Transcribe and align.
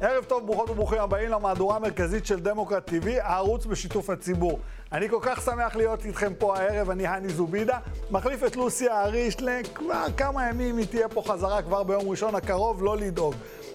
ערב 0.00 0.24
טוב, 0.24 0.46
ברוכות 0.46 0.70
וברוכים 0.70 0.98
הבאים 1.00 1.30
למהדורה 1.30 1.76
המרכזית 1.76 2.26
של 2.26 2.40
דמוקרט 2.40 2.90
TV, 2.90 3.06
הערוץ 3.20 3.66
בשיתוף 3.66 4.10
הציבור. 4.10 4.58
אני 4.92 5.08
כל 5.08 5.18
כך 5.22 5.42
שמח 5.44 5.76
להיות 5.76 6.04
איתכם 6.04 6.32
פה 6.38 6.58
הערב, 6.58 6.90
אני 6.90 7.06
הני 7.06 7.28
זובידה, 7.28 7.78
מחליף 8.10 8.44
את 8.44 8.56
לוסי 8.56 8.88
האריש 8.88 9.36
לכבר 9.42 10.04
כמה 10.16 10.48
ימים, 10.48 10.76
היא 10.76 10.86
תהיה 10.86 11.08
פה 11.08 11.22
חזרה 11.26 11.62
כבר 11.62 11.82
ביום 11.82 12.08
ראשון 12.08 12.34
הקרוב, 12.34 12.82
לא 12.82 12.96
לדאוג. 12.96 13.34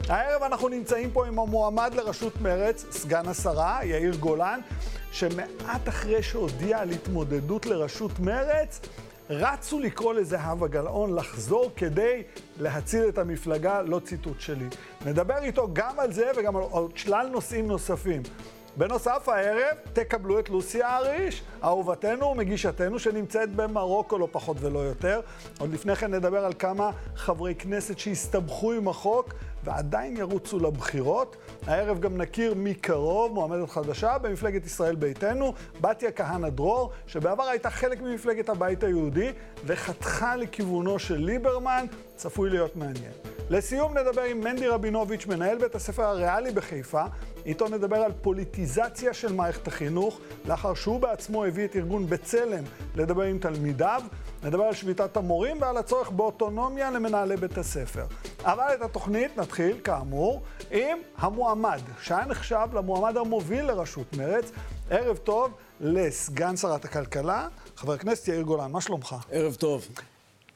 הערב 0.09 0.43
אנחנו 0.43 0.67
נמצאים 0.67 1.11
פה 1.11 1.27
עם 1.27 1.39
המועמד 1.39 1.93
לראשות 1.93 2.41
מרצ, 2.41 2.85
סגן 2.91 3.27
השרה, 3.27 3.79
יאיר 3.83 4.15
גולן, 4.15 4.59
שמעט 5.11 5.89
אחרי 5.89 6.23
שהודיע 6.23 6.79
על 6.79 6.89
התמודדות 6.89 7.65
לראשות 7.65 8.19
מרצ, 8.19 8.79
רצו 9.29 9.79
לקרוא 9.79 10.13
לזהבה 10.13 10.67
גלאון 10.67 11.15
לחזור 11.15 11.71
כדי 11.75 12.23
להציל 12.59 13.09
את 13.09 13.17
המפלגה, 13.17 13.81
לא 13.81 13.99
ציטוט 13.99 14.39
שלי. 14.39 14.65
נדבר 15.05 15.37
איתו 15.37 15.67
גם 15.73 15.99
על 15.99 16.11
זה 16.11 16.31
וגם 16.37 16.55
על 16.57 16.63
שלל 16.95 17.27
נושאים 17.31 17.67
נוספים. 17.67 18.21
בנוסף 18.77 19.29
הערב 19.29 19.77
תקבלו 19.93 20.39
את 20.39 20.49
לוסי 20.49 20.83
האריש, 20.83 21.43
אהובתנו 21.63 22.27
ומגישתנו 22.27 22.99
שנמצאת 22.99 23.55
במרוקו 23.55 24.17
לא 24.17 24.27
פחות 24.31 24.57
ולא 24.59 24.79
יותר. 24.79 25.21
עוד 25.59 25.73
לפני 25.73 25.95
כן 25.95 26.13
נדבר 26.13 26.45
על 26.45 26.53
כמה 26.59 26.91
חברי 27.15 27.55
כנסת 27.55 27.99
שהסתבכו 27.99 28.71
עם 28.71 28.87
החוק 28.87 29.33
ועדיין 29.63 30.17
ירוצו 30.17 30.59
לבחירות. 30.59 31.35
הערב 31.67 31.99
גם 31.99 32.17
נכיר 32.17 32.53
מקרוב 32.57 33.33
מועמדת 33.33 33.69
חדשה 33.69 34.17
במפלגת 34.17 34.65
ישראל 34.65 34.95
ביתנו, 34.95 35.53
בתיה 35.81 36.11
כהנא 36.11 36.49
דרור, 36.49 36.91
שבעבר 37.07 37.43
הייתה 37.43 37.69
חלק 37.69 38.01
ממפלגת 38.01 38.49
הבית 38.49 38.83
היהודי 38.83 39.31
וחתכה 39.65 40.35
לכיוונו 40.35 40.99
של 40.99 41.17
ליברמן, 41.17 41.85
צפוי 42.15 42.49
להיות 42.49 42.75
מעניין. 42.75 43.32
לסיום 43.49 43.97
נדבר 43.97 44.21
עם 44.21 44.39
מנדי 44.39 44.67
רבינוביץ', 44.67 45.25
מנהל 45.25 45.57
בית 45.57 45.75
הספר 45.75 46.03
הריאלי 46.03 46.51
בחיפה. 46.51 47.03
איתו 47.45 47.67
נדבר 47.67 47.97
על 47.97 48.11
פוליטיזציה 48.21 49.13
של 49.13 49.33
מערכת 49.33 49.67
החינוך, 49.67 50.19
לאחר 50.45 50.73
שהוא 50.73 50.99
בעצמו 50.99 51.45
הביא 51.45 51.65
את 51.65 51.75
ארגון 51.75 52.09
בצלם 52.09 52.63
לדבר 52.95 53.23
עם 53.23 53.39
תלמידיו. 53.39 54.01
נדבר 54.43 54.63
על 54.63 54.73
שביתת 54.73 55.17
המורים 55.17 55.61
ועל 55.61 55.77
הצורך 55.77 56.11
באוטונומיה 56.11 56.91
למנהלי 56.91 57.37
בית 57.37 57.57
הספר. 57.57 58.05
אבל 58.43 58.67
את 58.73 58.81
התוכנית 58.81 59.37
נתחיל, 59.37 59.79
כאמור, 59.83 60.41
עם 60.71 60.97
המועמד, 61.17 61.81
שהיה 62.01 62.25
נחשב 62.25 62.67
למועמד 62.73 63.17
המוביל 63.17 63.65
לראשות 63.65 64.17
מרצ. 64.17 64.51
ערב 64.89 65.17
טוב 65.17 65.51
לסגן 65.79 66.57
שרת 66.57 66.85
הכלכלה, 66.85 67.47
חבר 67.75 67.93
הכנסת 67.93 68.27
יאיר 68.27 68.41
גולן, 68.41 68.71
מה 68.71 68.81
שלומך? 68.81 69.15
ערב 69.31 69.55
טוב. 69.55 69.87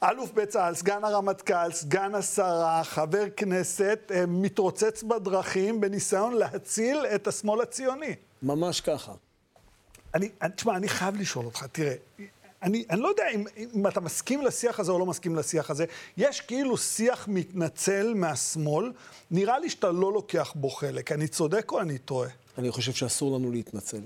אלוף 0.04 0.32
בצה"ל, 0.32 0.76
סגן 0.76 1.04
הרמטכ"ל, 1.04 1.72
סגן 1.72 2.16
השרה, 2.16 2.84
חבר 2.84 3.24
כנסת, 3.38 4.12
אה, 4.16 4.26
מתרוצץ 4.26 5.04
בדרכים 5.04 5.82
בניסיון 5.82 6.34
להציל 6.34 7.06
את 7.16 7.28
השמאל 7.28 7.62
הציוני. 7.62 8.16
ממש 8.44 8.82
ככה. 8.82 9.12
אני, 10.16 10.30
תשמע, 10.56 10.76
אני 10.76 10.88
חייב 10.90 11.16
לשאול 11.16 11.46
אותך, 11.46 11.66
תראה, 11.72 11.96
אני, 12.64 12.86
אני 12.90 13.02
לא 13.02 13.08
יודע 13.08 13.24
אם, 13.36 13.44
אם 13.76 13.88
אתה 13.88 14.00
מסכים 14.00 14.42
לשיח 14.42 14.80
הזה 14.80 14.92
או 14.92 15.00
לא 15.00 15.06
מסכים 15.06 15.36
לשיח 15.36 15.70
הזה. 15.70 15.86
יש 16.18 16.42
כאילו 16.42 16.78
שיח 16.78 17.28
מתנצל 17.28 18.14
מהשמאל, 18.16 18.92
נראה 19.32 19.60
לי 19.60 19.70
שאתה 19.70 19.92
לא 19.92 20.14
לוקח 20.14 20.54
בו 20.56 20.70
חלק. 20.70 21.12
אני 21.12 21.28
צודק 21.28 21.72
או 21.72 21.82
אני 21.82 21.98
טועה? 21.98 22.30
אני 22.58 22.72
חושב 22.72 22.92
שאסור 22.92 23.38
לנו 23.38 23.52
להתנצל. 23.52 24.02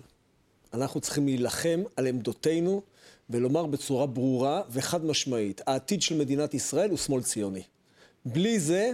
אנחנו 0.74 1.02
צריכים 1.02 1.26
להילחם 1.26 1.84
על 1.96 2.08
עמדותינו 2.08 2.82
ולומר 3.30 3.66
בצורה 3.66 4.06
ברורה 4.06 4.62
וחד 4.70 5.06
משמעית, 5.06 5.62
העתיד 5.68 6.02
של 6.02 6.18
מדינת 6.18 6.54
ישראל 6.54 6.90
הוא 6.90 6.98
שמאל 6.98 7.24
ציוני. 7.24 7.64
בלי 8.26 8.60
זה, 8.60 8.92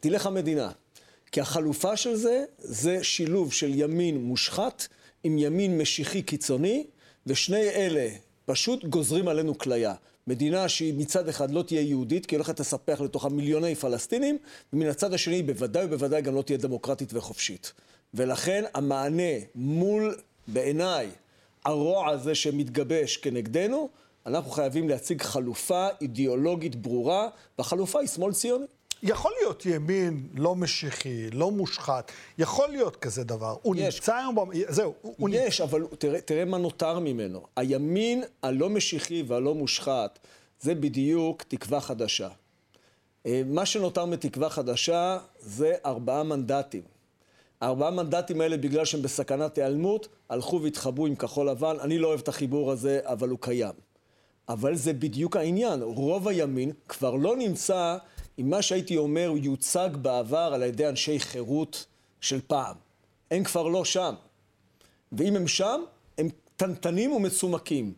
תלך 0.00 0.26
המדינה. 0.26 0.70
כי 1.32 1.40
החלופה 1.40 1.96
של 1.96 2.14
זה, 2.14 2.44
זה 2.58 3.04
שילוב 3.04 3.52
של 3.52 3.70
ימין 3.74 4.20
מושחת 4.22 4.88
עם 5.24 5.38
ימין 5.38 5.78
משיחי 5.78 6.22
קיצוני, 6.22 6.86
ושני 7.26 7.68
אלה 7.68 8.08
פשוט 8.46 8.84
גוזרים 8.84 9.28
עלינו 9.28 9.58
כליה. 9.58 9.94
מדינה 10.26 10.68
שהיא 10.68 10.94
מצד 10.94 11.28
אחד 11.28 11.50
לא 11.50 11.62
תהיה 11.62 11.80
יהודית, 11.80 12.26
כי 12.26 12.34
היא 12.34 12.38
הולכת 12.38 12.60
לספח 12.60 13.00
לתוכה 13.00 13.28
מיליוני 13.28 13.74
פלסטינים, 13.74 14.38
ומן 14.72 14.86
הצד 14.86 15.14
השני 15.14 15.42
בוודאי 15.42 15.84
ובוודאי 15.84 16.22
גם 16.22 16.34
לא 16.34 16.42
תהיה 16.42 16.58
דמוקרטית 16.58 17.14
וחופשית. 17.14 17.72
ולכן 18.14 18.64
המענה 18.74 19.32
מול, 19.54 20.16
בעיניי, 20.46 21.10
הרוע 21.64 22.10
הזה 22.10 22.34
שמתגבש 22.34 23.16
כנגדנו, 23.16 23.88
אנחנו 24.26 24.50
חייבים 24.50 24.88
להציג 24.88 25.22
חלופה 25.22 25.88
אידיאולוגית 26.00 26.76
ברורה, 26.76 27.28
והחלופה 27.58 28.00
היא 28.00 28.08
שמאל 28.08 28.32
ציוני. 28.32 28.66
יכול 29.02 29.32
להיות 29.40 29.66
ימין 29.66 30.28
לא 30.34 30.56
משיחי, 30.56 31.30
לא 31.30 31.50
מושחת, 31.50 32.12
יכול 32.38 32.68
להיות 32.68 32.96
כזה 32.96 33.24
דבר. 33.24 33.56
הוא 33.62 33.76
יש. 33.78 33.94
נמצא 33.94 34.14
היום, 34.14 34.36
זהו. 34.68 34.94
הוא 35.02 35.28
יש, 35.32 35.60
נמצא... 35.60 35.64
אבל 35.64 35.86
תראה, 35.98 36.20
תראה 36.20 36.44
מה 36.44 36.58
נותר 36.58 36.98
ממנו. 36.98 37.46
הימין 37.56 38.24
הלא 38.42 38.68
משיחי 38.70 39.22
והלא 39.26 39.54
מושחת, 39.54 40.18
זה 40.60 40.74
בדיוק 40.74 41.42
תקווה 41.42 41.80
חדשה. 41.80 42.28
אה, 43.26 43.42
מה 43.46 43.66
שנותר 43.66 44.04
מתקווה 44.04 44.50
חדשה 44.50 45.18
זה 45.38 45.74
ארבעה 45.86 46.22
מנדטים. 46.22 46.82
הארבעה 47.60 47.90
מנדטים 47.90 48.40
האלה, 48.40 48.56
בגלל 48.56 48.84
שהם 48.84 49.02
בסכנת 49.02 49.58
היעלמות, 49.58 50.08
הלכו 50.28 50.62
והתחבאו 50.62 51.06
עם 51.06 51.14
כחול 51.14 51.48
לבן. 51.48 51.76
אני 51.80 51.98
לא 51.98 52.08
אוהב 52.08 52.20
את 52.20 52.28
החיבור 52.28 52.72
הזה, 52.72 53.00
אבל 53.02 53.28
הוא 53.28 53.38
קיים. 53.40 53.74
אבל 54.48 54.74
זה 54.74 54.92
בדיוק 54.92 55.36
העניין. 55.36 55.82
רוב 55.82 56.28
הימין 56.28 56.72
כבר 56.88 57.14
לא 57.14 57.36
נמצא 57.36 57.96
עם 58.36 58.50
מה 58.50 58.62
שהייתי 58.62 58.96
אומר 58.96 59.32
יוצג 59.42 59.88
בעבר 60.02 60.50
על 60.54 60.62
ידי 60.62 60.88
אנשי 60.88 61.20
חירות 61.20 61.86
של 62.20 62.40
פעם. 62.46 62.76
הם 63.30 63.44
כבר 63.44 63.68
לא 63.68 63.84
שם. 63.84 64.14
ואם 65.12 65.36
הם 65.36 65.48
שם, 65.48 65.80
הם 66.18 66.28
קטנטנים 66.56 67.12
ומצומקים. 67.12 67.92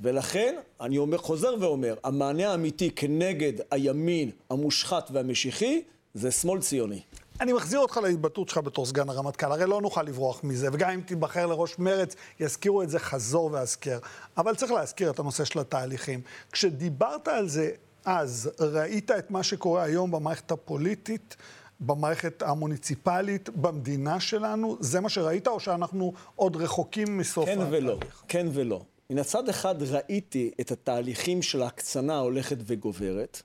ולכן, 0.00 0.56
אני 0.80 0.98
אומר, 0.98 1.18
חוזר 1.18 1.54
ואומר, 1.60 1.94
המענה 2.04 2.50
האמיתי 2.50 2.90
כנגד 2.90 3.52
הימין 3.70 4.30
המושחת 4.50 5.10
והמשיחי, 5.12 5.82
זה 6.14 6.30
שמאל 6.30 6.60
ציוני. 6.60 7.00
אני 7.40 7.52
מחזיר 7.52 7.78
אותך 7.78 7.96
להתבטאות 7.96 8.48
שלך 8.48 8.58
בתור 8.58 8.86
סגן 8.86 9.08
הרמטכ"ל, 9.08 9.52
הרי 9.52 9.66
לא 9.66 9.80
נוכל 9.80 10.02
לברוח 10.02 10.44
מזה, 10.44 10.68
וגם 10.72 10.90
אם 10.90 11.00
תיבחר 11.00 11.46
לראש 11.46 11.78
מרץ, 11.78 12.14
יזכירו 12.40 12.82
את 12.82 12.90
זה 12.90 12.98
חזור 12.98 13.52
והזכר. 13.52 13.98
אבל 14.36 14.54
צריך 14.54 14.72
להזכיר 14.72 15.10
את 15.10 15.18
הנושא 15.18 15.44
של 15.44 15.58
התהליכים. 15.58 16.20
כשדיברת 16.52 17.28
על 17.28 17.48
זה 17.48 17.70
אז, 18.04 18.50
ראית 18.60 19.10
את 19.10 19.30
מה 19.30 19.42
שקורה 19.42 19.82
היום 19.82 20.10
במערכת 20.10 20.50
הפוליטית, 20.50 21.36
במערכת 21.80 22.42
המוניציפלית, 22.42 23.48
במדינה 23.48 24.20
שלנו? 24.20 24.76
זה 24.80 25.00
מה 25.00 25.08
שראית, 25.08 25.48
או 25.48 25.60
שאנחנו 25.60 26.12
עוד 26.36 26.56
רחוקים 26.56 27.18
מסוף 27.18 27.44
כן 27.44 27.60
התהליך? 27.60 27.82
ולא, 27.82 27.98
כן 28.28 28.46
ולא. 28.52 28.82
מן 29.10 29.18
הצד 29.18 29.48
אחד 29.48 29.82
ראיתי 29.82 30.50
את 30.60 30.70
התהליכים 30.70 31.42
של 31.42 31.62
ההקצנה 31.62 32.14
ההולכת 32.14 32.56
וגוברת. 32.66 33.42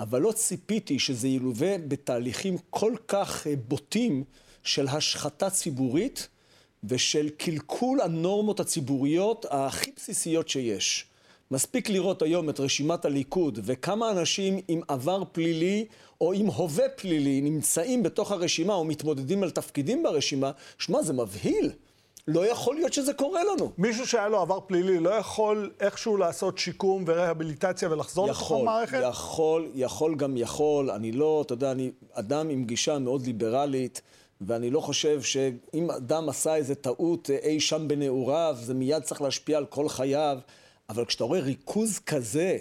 אבל 0.00 0.20
לא 0.20 0.32
ציפיתי 0.32 0.98
שזה 0.98 1.28
ילווה 1.28 1.78
בתהליכים 1.78 2.56
כל 2.70 2.94
כך 3.08 3.46
אה, 3.46 3.54
בוטים 3.68 4.24
של 4.62 4.88
השחתה 4.88 5.50
ציבורית 5.50 6.28
ושל 6.84 7.28
קלקול 7.28 8.00
הנורמות 8.00 8.60
הציבוריות 8.60 9.46
הכי 9.50 9.90
בסיסיות 9.96 10.48
שיש. 10.48 11.06
מספיק 11.50 11.88
לראות 11.88 12.22
היום 12.22 12.50
את 12.50 12.60
רשימת 12.60 13.04
הליכוד 13.04 13.58
וכמה 13.62 14.10
אנשים 14.10 14.60
עם 14.68 14.80
עבר 14.88 15.22
פלילי 15.32 15.86
או 16.20 16.32
עם 16.32 16.46
הווה 16.46 16.88
פלילי 16.88 17.40
נמצאים 17.40 18.02
בתוך 18.02 18.32
הרשימה 18.32 18.74
או 18.74 18.84
מתמודדים 18.84 19.42
על 19.42 19.50
תפקידים 19.50 20.02
ברשימה, 20.02 20.50
שמע, 20.78 21.02
זה 21.02 21.12
מבהיל. 21.12 21.72
לא 22.28 22.46
יכול 22.46 22.74
להיות 22.74 22.92
שזה 22.92 23.12
קורה 23.12 23.40
לנו. 23.44 23.72
מישהו 23.78 24.06
שהיה 24.06 24.28
לו 24.28 24.40
עבר 24.40 24.60
פלילי 24.60 24.98
לא 24.98 25.10
יכול 25.10 25.70
איכשהו 25.80 26.16
לעשות 26.16 26.58
שיקום 26.58 27.04
ורהביליטציה 27.06 27.90
ולחזור 27.92 28.26
לתוך 28.26 28.52
המערכת? 28.52 29.00
יכול, 29.10 29.70
יכול 29.74 30.14
גם 30.14 30.36
יכול. 30.36 30.90
אני 30.90 31.12
לא, 31.12 31.42
אתה 31.46 31.52
יודע, 31.52 31.72
אני 31.72 31.90
אדם 32.12 32.48
עם 32.48 32.64
גישה 32.64 32.98
מאוד 32.98 33.26
ליברלית, 33.26 34.02
ואני 34.40 34.70
לא 34.70 34.80
חושב 34.80 35.22
שאם 35.22 35.90
אדם 35.90 36.28
עשה 36.28 36.54
איזה 36.54 36.74
טעות 36.74 37.30
אי 37.30 37.60
שם 37.60 37.88
בנעוריו, 37.88 38.56
זה 38.60 38.74
מיד 38.74 39.02
צריך 39.02 39.22
להשפיע 39.22 39.58
על 39.58 39.66
כל 39.66 39.88
חייו. 39.88 40.38
אבל 40.88 41.04
כשאתה 41.04 41.24
רואה 41.24 41.40
ריכוז 41.40 41.98
כזה, 41.98 42.58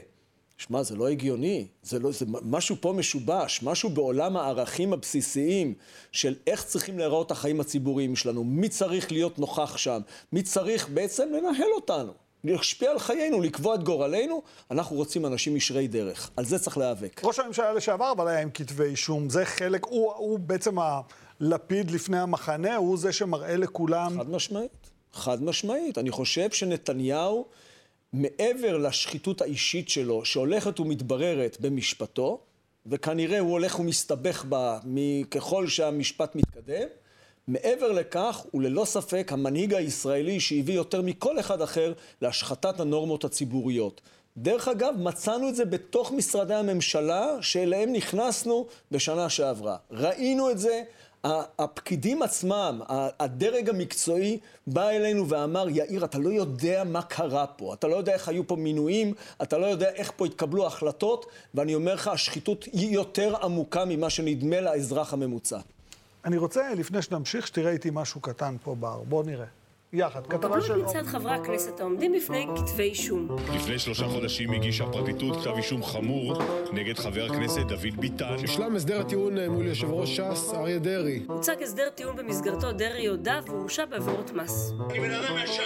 שמע, 0.68 0.84
זה 0.84 0.96
לא 0.96 1.08
הגיוני, 1.10 1.68
זה, 1.84 2.00
לא, 2.00 2.12
זה 2.12 2.25
משהו 2.28 2.75
פה 2.81 2.94
משובש, 2.94 3.63
משהו 3.63 3.90
בעולם 3.90 4.38
הערכים 4.38 4.94
הבסיסיים 4.94 5.74
של 6.12 6.36
איך 6.48 6.63
צריכים 6.63 6.98
להיראות 6.98 7.31
החיים 7.31 7.60
הציבוריים 7.60 8.16
שלנו, 8.16 8.44
מי 8.44 8.69
צריך 8.69 9.12
להיות 9.12 9.40
נוכח 9.40 9.78
שם, 9.78 10.00
מי 10.34 10.44
צריך 10.44 10.90
בעצם 10.90 11.30
לנהל 11.34 11.69
אותנו, 11.75 12.13
להשפיע 12.44 12.92
על 12.92 13.00
חיינו, 13.00 13.42
לקבוע 13.42 13.75
את 13.75 13.84
גורלנו, 13.84 14.42
אנחנו 14.72 14.96
רוצים 14.96 15.25
אנשים 15.25 15.56
ישרי 15.56 15.88
דרך, 15.88 16.31
על 16.38 16.46
זה 16.46 16.60
צריך 16.60 16.78
להיאבק. 16.78 17.22
ראש 17.24 17.40
הממשלה 17.40 17.74
לשעבר, 17.74 18.12
אבל 18.12 18.28
היה 18.28 18.42
עם 18.42 18.50
כתבי 18.54 18.84
אישום, 18.84 19.30
זה 19.30 19.46
חלק, 19.46 19.86
הוא, 19.86 20.13
הוא 20.13 20.40
בעצם 20.40 20.75
הלפיד 20.80 21.92
לפני 21.92 22.19
המחנה, 22.19 22.75
הוא 22.75 22.98
זה 22.98 23.12
שמראה 23.13 23.58
לכולם... 23.58 24.18
חד 24.18 24.30
משמעית, 24.30 24.90
חד 25.13 25.44
משמעית. 25.44 25.98
אני 25.98 26.12
חושב 26.12 26.52
שנתניהו... 26.52 27.46
מעבר 28.13 28.78
לשחיתות 28.78 29.42
האישית 29.42 29.90
שלו, 29.90 30.25
שהולכת 30.25 30.80
ומתבררת 30.80 31.58
במשפטו, 31.60 32.40
וכנראה 32.86 33.40
הוא 33.40 33.52
הולך 33.52 33.80
ומסתבך 33.80 34.46
בה 34.46 34.80
ככל 35.31 35.68
שהמשפט 35.68 36.36
מתקדם. 36.36 36.88
מעבר 37.48 37.92
לכך, 37.92 38.46
הוא 38.52 38.62
ללא 38.62 38.86
ספק 38.86 39.30
המנהיג 39.31 39.74
הישראלי 39.74 40.40
שהביא 40.40 40.74
יותר 40.74 41.02
מכל 41.02 41.40
אחד 41.40 41.62
אחר 41.62 41.94
להשחתת 42.22 42.80
הנורמות 42.80 43.24
הציבוריות. 43.24 44.02
דרך 44.38 44.68
אגב, 44.68 44.94
מצאנו 44.98 45.50
את 45.50 45.56
זה 45.56 45.66
בתוך 45.66 46.12
משרדי 46.12 46.54
הממשלה 46.54 47.38
שאליהם 47.42 47.94
נכנסנו 47.94 48.68
בשנה 48.92 49.30
שעברה. 49.30 49.78
ראינו 49.92 50.52
את 50.52 50.60
זה, 50.60 50.84
הפקידים 51.24 52.22
עצמם, 52.22 52.82
הדרג 53.20 53.70
המקצועי 53.70 54.40
בא 54.68 54.90
אלינו 54.90 55.30
ואמר, 55.30 55.70
יאיר, 55.70 56.06
אתה 56.06 56.18
לא 56.18 56.30
יודע 56.30 56.84
מה 56.84 57.02
קרה 57.02 57.48
פה, 57.48 57.74
אתה 57.74 57.88
לא 57.88 57.96
יודע 57.96 58.14
איך 58.14 58.28
היו 58.28 58.48
פה 58.48 58.56
מינויים, 58.56 59.14
אתה 59.42 59.58
לא 59.58 59.66
יודע 59.66 59.90
איך 59.90 60.12
פה 60.16 60.26
התקבלו 60.26 60.68
החלטות, 60.68 61.26
ואני 61.56 61.76
אומר 61.76 61.94
לך, 61.94 62.08
השחיתות 62.08 62.64
היא 62.64 62.94
יותר 62.94 63.36
עמוקה 63.44 63.86
ממה 63.86 64.10
שנדמה 64.10 64.62
לאזרח 64.62 65.14
הממוצע. 65.14 65.60
אני 66.26 66.38
רוצה, 66.38 66.74
לפני 66.74 67.02
שנמשיך, 67.02 67.48
שתראה 67.48 67.72
איתי 67.72 67.90
משהו 67.94 68.22
קטן 68.22 68.56
פה 68.64 68.76
בר. 68.76 69.02
בוא 69.10 69.24
נראה. 69.24 69.61
יחד, 69.94 70.28
כתבה 70.28 70.62
של... 70.62 70.82
מצד 70.82 71.04
חברי 71.06 71.32
הכנסת 71.32 71.80
העומדים 71.80 72.14
בפני 72.14 72.48
כתבי 72.56 72.84
אישום. 72.84 73.28
לפני 73.56 73.80
שלושה 73.80 74.08
חודשים 74.08 74.52
הגישה 74.52 74.84
הפרקליטות 74.84 75.38
כתב 75.42 75.52
אישום 75.58 75.84
חמור 75.84 76.42
נגד 76.74 77.00
חבר 77.00 77.26
הכנסת 77.26 77.62
דוד 77.62 77.98
ביטן. 78.00 78.36
נשלם 78.44 78.76
הסדר 78.76 79.00
הטיעון 79.00 79.38
אה, 79.38 79.50
מול 79.50 79.66
יושב 79.66 79.92
ראש 79.92 80.18
ש"ס, 80.18 80.54
אריה 80.54 80.80
דרעי. 80.80 81.24
הוצג 81.28 81.64
הסדר 81.64 81.90
טיעון 81.96 82.16
במסגרתו 82.16 82.72
דרעי 82.72 83.08
הודה 83.08 83.40
והורשע 83.48 83.86
בעבירות 83.86 84.32
מס. 84.34 84.74
אני 84.90 85.00
בן 85.00 85.12
אדם 85.12 85.36
ישר, 85.44 85.64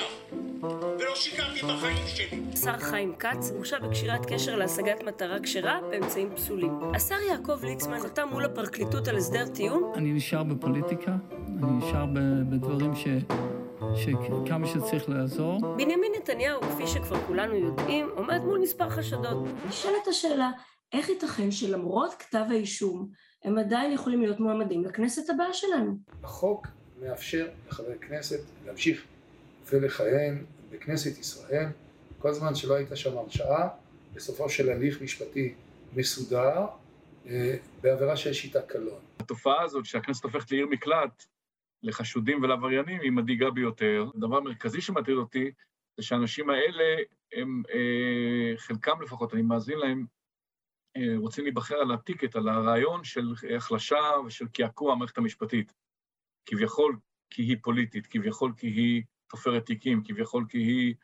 ולא 1.00 1.16
שיקרתי 1.16 1.60
בחיים 1.60 2.08
שלי. 2.08 2.40
השר 2.54 2.78
חיים 2.78 3.16
כץ 3.20 3.52
הורשע 3.52 3.80
בקשירת 3.80 4.26
קשר 4.26 4.56
להשגת 4.56 5.04
מטרה 5.04 5.38
כשרה 5.44 5.80
באמצעים 5.90 6.30
פסולים. 6.36 6.72
השר 6.94 7.22
יעקב 7.30 7.64
ליצמן 7.64 8.00
חתם 8.00 8.28
מול 8.32 8.46
הפרקליטות 8.46 9.08
על 9.08 9.18
הסדר 9.18 9.48
טיעון. 9.48 9.92
אני 9.96 10.14
נשאר 10.14 10.44
בפוליטיקה, 10.44 11.12
אני 11.64 11.72
נשאר 11.72 12.06
בדברים 12.50 12.96
ש... 12.96 13.08
שכמה 13.96 14.68
שצריך 14.68 15.10
לעזור. 15.10 15.76
בנימין 15.76 16.12
נתניהו, 16.18 16.62
כפי 16.62 16.88
שכבר 16.88 17.22
כולנו 17.28 17.56
יודעים, 17.56 18.10
עומד 18.16 18.42
מול 18.44 18.60
מספר 18.60 18.90
חשדות. 18.90 19.38
נשאלת 19.68 20.08
השאלה, 20.10 20.52
איך 20.94 21.10
ייתכן 21.10 21.52
שלמרות 21.52 22.14
כתב 22.14 22.46
האישום, 22.50 23.10
הם 23.44 23.58
עדיין 23.58 23.92
יכולים 23.92 24.22
להיות 24.22 24.40
מועמדים 24.40 24.86
לכנסת 24.86 25.30
הבאה 25.30 25.54
שלנו? 25.54 25.98
החוק 26.24 26.68
מאפשר 27.02 27.48
לחבר 27.68 27.98
כנסת 28.02 28.40
להמשיך 28.66 29.04
ולכהן 29.72 30.46
בכנסת 30.72 31.20
ישראל, 31.20 31.66
כל 32.20 32.34
זמן 32.34 32.56
שלא 32.56 32.74
הייתה 32.74 32.96
שם 32.96 33.18
הרשעה, 33.18 33.68
בסופו 34.14 34.50
של 34.50 34.70
הליך 34.70 35.02
משפטי 35.02 35.54
מסודר, 35.96 36.66
אה, 37.28 37.56
בעבירה 37.82 38.18
שיש 38.18 38.46
איתה 38.46 38.62
קלון. 38.62 39.00
התופעה 39.20 39.64
הזאת 39.64 39.86
שהכנסת 39.86 40.24
הופכת 40.24 40.52
לעיר 40.52 40.68
מקלט, 40.68 41.26
לחשודים 41.86 42.44
ולעבריינים 42.44 43.02
היא 43.02 43.12
מדאיגה 43.12 43.52
ביותר. 43.52 44.06
הדבר 44.16 44.38
המרכזי 44.38 44.82
שמטריד 44.82 45.18
אותי 45.18 45.52
זה 45.98 46.04
שהאנשים 46.04 46.50
האלה, 46.50 46.84
הם, 47.34 47.64
אה, 47.74 48.58
חלקם 48.58 49.02
לפחות, 49.02 49.34
אני 49.34 49.42
מאזין 49.42 49.78
להם, 49.78 50.06
אה, 50.98 51.18
רוצים 51.18 51.44
להיבחר 51.44 51.76
על 51.76 51.92
הטיקט, 51.92 52.36
על 52.36 52.50
הרעיון 52.50 53.04
של 53.04 53.34
החלשה 53.58 54.00
ושל 54.26 54.48
קעקוע 54.48 54.94
המערכת 54.94 55.18
המשפטית. 55.18 55.74
כביכול 56.46 56.98
כי 57.30 57.42
היא 57.42 57.58
פוליטית, 57.62 58.08
כביכול 58.08 58.54
כי 58.58 58.68
היא 58.68 59.04
תופרת 59.30 59.66
תיקים, 59.66 60.04
כביכול 60.04 60.46
כי 60.50 60.58
היא 60.58 60.96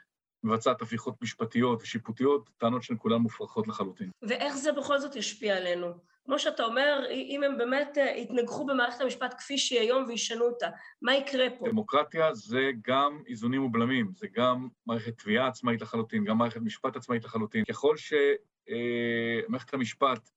מבצעת 0.43 0.81
הפיכות 0.81 1.21
משפטיות 1.21 1.81
ושיפוטיות, 1.81 2.49
טענות 2.57 2.83
שהן 2.83 2.97
כולן 2.99 3.17
מופרכות 3.17 3.67
לחלוטין. 3.67 4.09
ואיך 4.21 4.55
זה 4.55 4.71
בכל 4.71 4.99
זאת 4.99 5.15
ישפיע 5.15 5.57
עלינו? 5.57 6.10
כמו 6.25 6.39
שאתה 6.39 6.63
אומר, 6.63 7.06
אם 7.12 7.44
הם 7.44 7.57
באמת 7.57 7.97
אה, 7.97 8.18
יתנגחו 8.18 8.65
במערכת 8.65 9.01
המשפט 9.01 9.35
כפי 9.38 9.57
שהיא 9.57 9.79
היום 9.79 10.06
וישנו 10.07 10.45
אותה, 10.45 10.68
מה 11.01 11.15
יקרה 11.15 11.45
פה? 11.59 11.65
דמוקרטיה 11.69 12.33
זה 12.33 12.71
גם 12.88 13.21
איזונים 13.27 13.63
ובלמים, 13.63 14.12
זה 14.15 14.27
גם 14.33 14.68
מערכת 14.85 15.18
תביעה 15.18 15.47
עצמאית 15.47 15.81
לחלוטין, 15.81 16.23
גם 16.23 16.38
מערכת 16.38 16.62
משפט 16.62 16.95
עצמאית 16.95 17.23
לחלוטין. 17.23 17.63
ככל 17.65 17.95
שמערכת 17.97 19.73
המשפט 19.73 20.29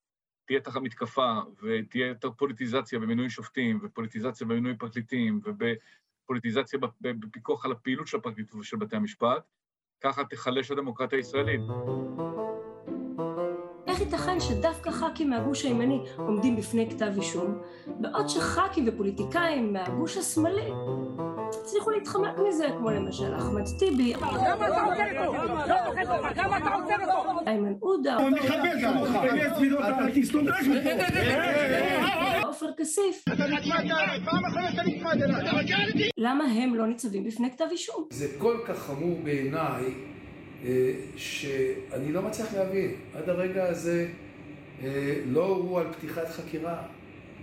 תהיה 0.47 0.61
תחת 0.61 0.81
מתקפה 0.81 1.33
ותהיה 1.63 2.07
יותר 2.07 2.31
פוליטיזציה 2.31 2.99
במינוי 2.99 3.31
שופטים 3.31 3.81
ופוליטיזציה 3.83 4.47
במינוי 4.47 4.77
פרקליטים 4.77 5.41
ובפוליטיזציה 5.45 6.79
בפיקוח 7.01 7.65
על 7.65 7.73
הפעילות 7.73 8.07
של 8.07 8.17
הפרקליטות 8.17 8.61
ושל 8.61 8.77
בתי 8.77 8.97
המשפט, 8.97 9.43
ככה 10.01 10.25
תיחלש 10.25 10.71
הדמוקרטיה 10.71 11.19
הישראלית. 11.19 11.61
ייתכן 14.05 14.41
שדווקא 14.41 14.91
ח"כים 14.91 15.31
מהגוש 15.31 15.63
הימני 15.63 15.99
עומדים 16.17 16.57
בפני 16.57 16.91
כתב 16.91 17.13
אישום, 17.17 17.59
בעוד 17.87 18.29
שח"כים 18.29 18.85
ופוליטיקאים 18.87 19.73
מהגוש 19.73 20.17
השמאלי 20.17 20.71
הצליחו 21.49 21.91
להתחמק 21.91 22.39
מזה, 22.49 22.67
כמו 22.79 22.91
למשל 22.91 23.37
אחמד 23.37 23.63
טיבי, 23.79 24.15
איימן 27.47 27.73
עודה, 27.81 28.17
עופר 32.43 32.67
כסיף. 32.77 33.25
למה 36.17 36.45
הם 36.45 36.75
לא 36.75 36.87
ניצבים 36.87 37.25
בפני 37.25 37.51
כתב 37.51 37.67
אישום? 37.71 38.05
זה 38.11 38.27
כל 38.39 38.57
כך 38.67 38.79
חמור 38.79 39.19
בעיניי 39.25 40.14
שאני 41.17 42.13
לא 42.13 42.23
מצליח 42.23 42.55
להבין. 42.55 42.95
עד 43.15 43.29
הרגע 43.29 43.65
הזה 43.65 44.09
אה, 44.83 45.21
לא 45.27 45.47
הורו 45.47 45.79
על 45.79 45.93
פתיחת 45.93 46.29
חקירה, 46.29 46.83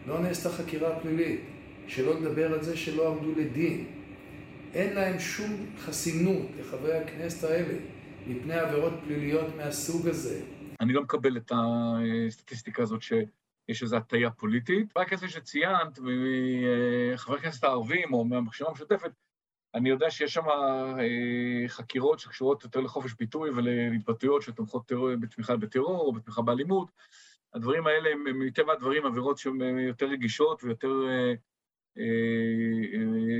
לא 0.08 0.20
נעשתה 0.20 0.50
חקירה 0.50 1.00
פלילית, 1.00 1.42
שלא 1.88 2.20
לדבר 2.20 2.54
על 2.54 2.64
זה 2.64 2.78
שלא 2.78 3.12
עמדו 3.12 3.40
לדין. 3.40 3.86
אין 4.74 4.94
להם 4.94 5.20
שום 5.20 5.66
חסינות 5.78 6.48
לחברי 6.60 6.98
הכנסת 6.98 7.50
האלה 7.50 7.74
מפני 8.28 8.54
עבירות 8.54 8.94
פליליות 9.06 9.56
מהסוג 9.58 10.08
הזה. 10.08 10.42
אני 10.80 10.94
לא 10.94 11.02
מקבל 11.02 11.38
את 11.38 11.52
הסטטיסטיקה 11.56 12.84
הזאת 12.84 13.02
שיש 13.02 13.84
איזו 13.84 13.98
הטיה 13.98 14.32
פוליטית. 14.32 14.92
חברי 14.92 15.04
הכנסת 15.04 15.30
שציינת, 15.30 16.00
מחברי 16.00 17.38
הכנסת 17.40 17.64
הערבים 17.64 18.14
או 18.14 18.26
מהמחשבה 18.26 18.70
המשותפת, 18.70 19.12
אני 19.76 19.90
יודע 19.90 20.12
שיש 20.12 20.34
שם 20.34 20.50
אה, 20.50 21.68
חקירות 21.68 22.20
שקשורות 22.20 22.64
יותר 22.64 22.80
לחופש 22.80 23.14
ביטוי 23.14 23.50
ולהתבטאויות 23.50 24.42
שתומכות 24.42 24.92
בתמיכה 25.22 25.58
בטרור 25.58 26.00
או 26.00 26.14
בתמיכה 26.14 26.42
באלימות. 26.42 26.92
הדברים 27.54 27.88
האלה 27.88 28.10
הם 28.10 28.40
מטבע 28.40 28.74
הדברים 28.74 29.06
עבירות 29.06 29.38
שהן 29.38 29.62
אה, 29.62 29.82
יותר 29.82 30.06
רגישות 30.06 30.63
ויותר... 30.63 30.92
אה, 31.10 31.34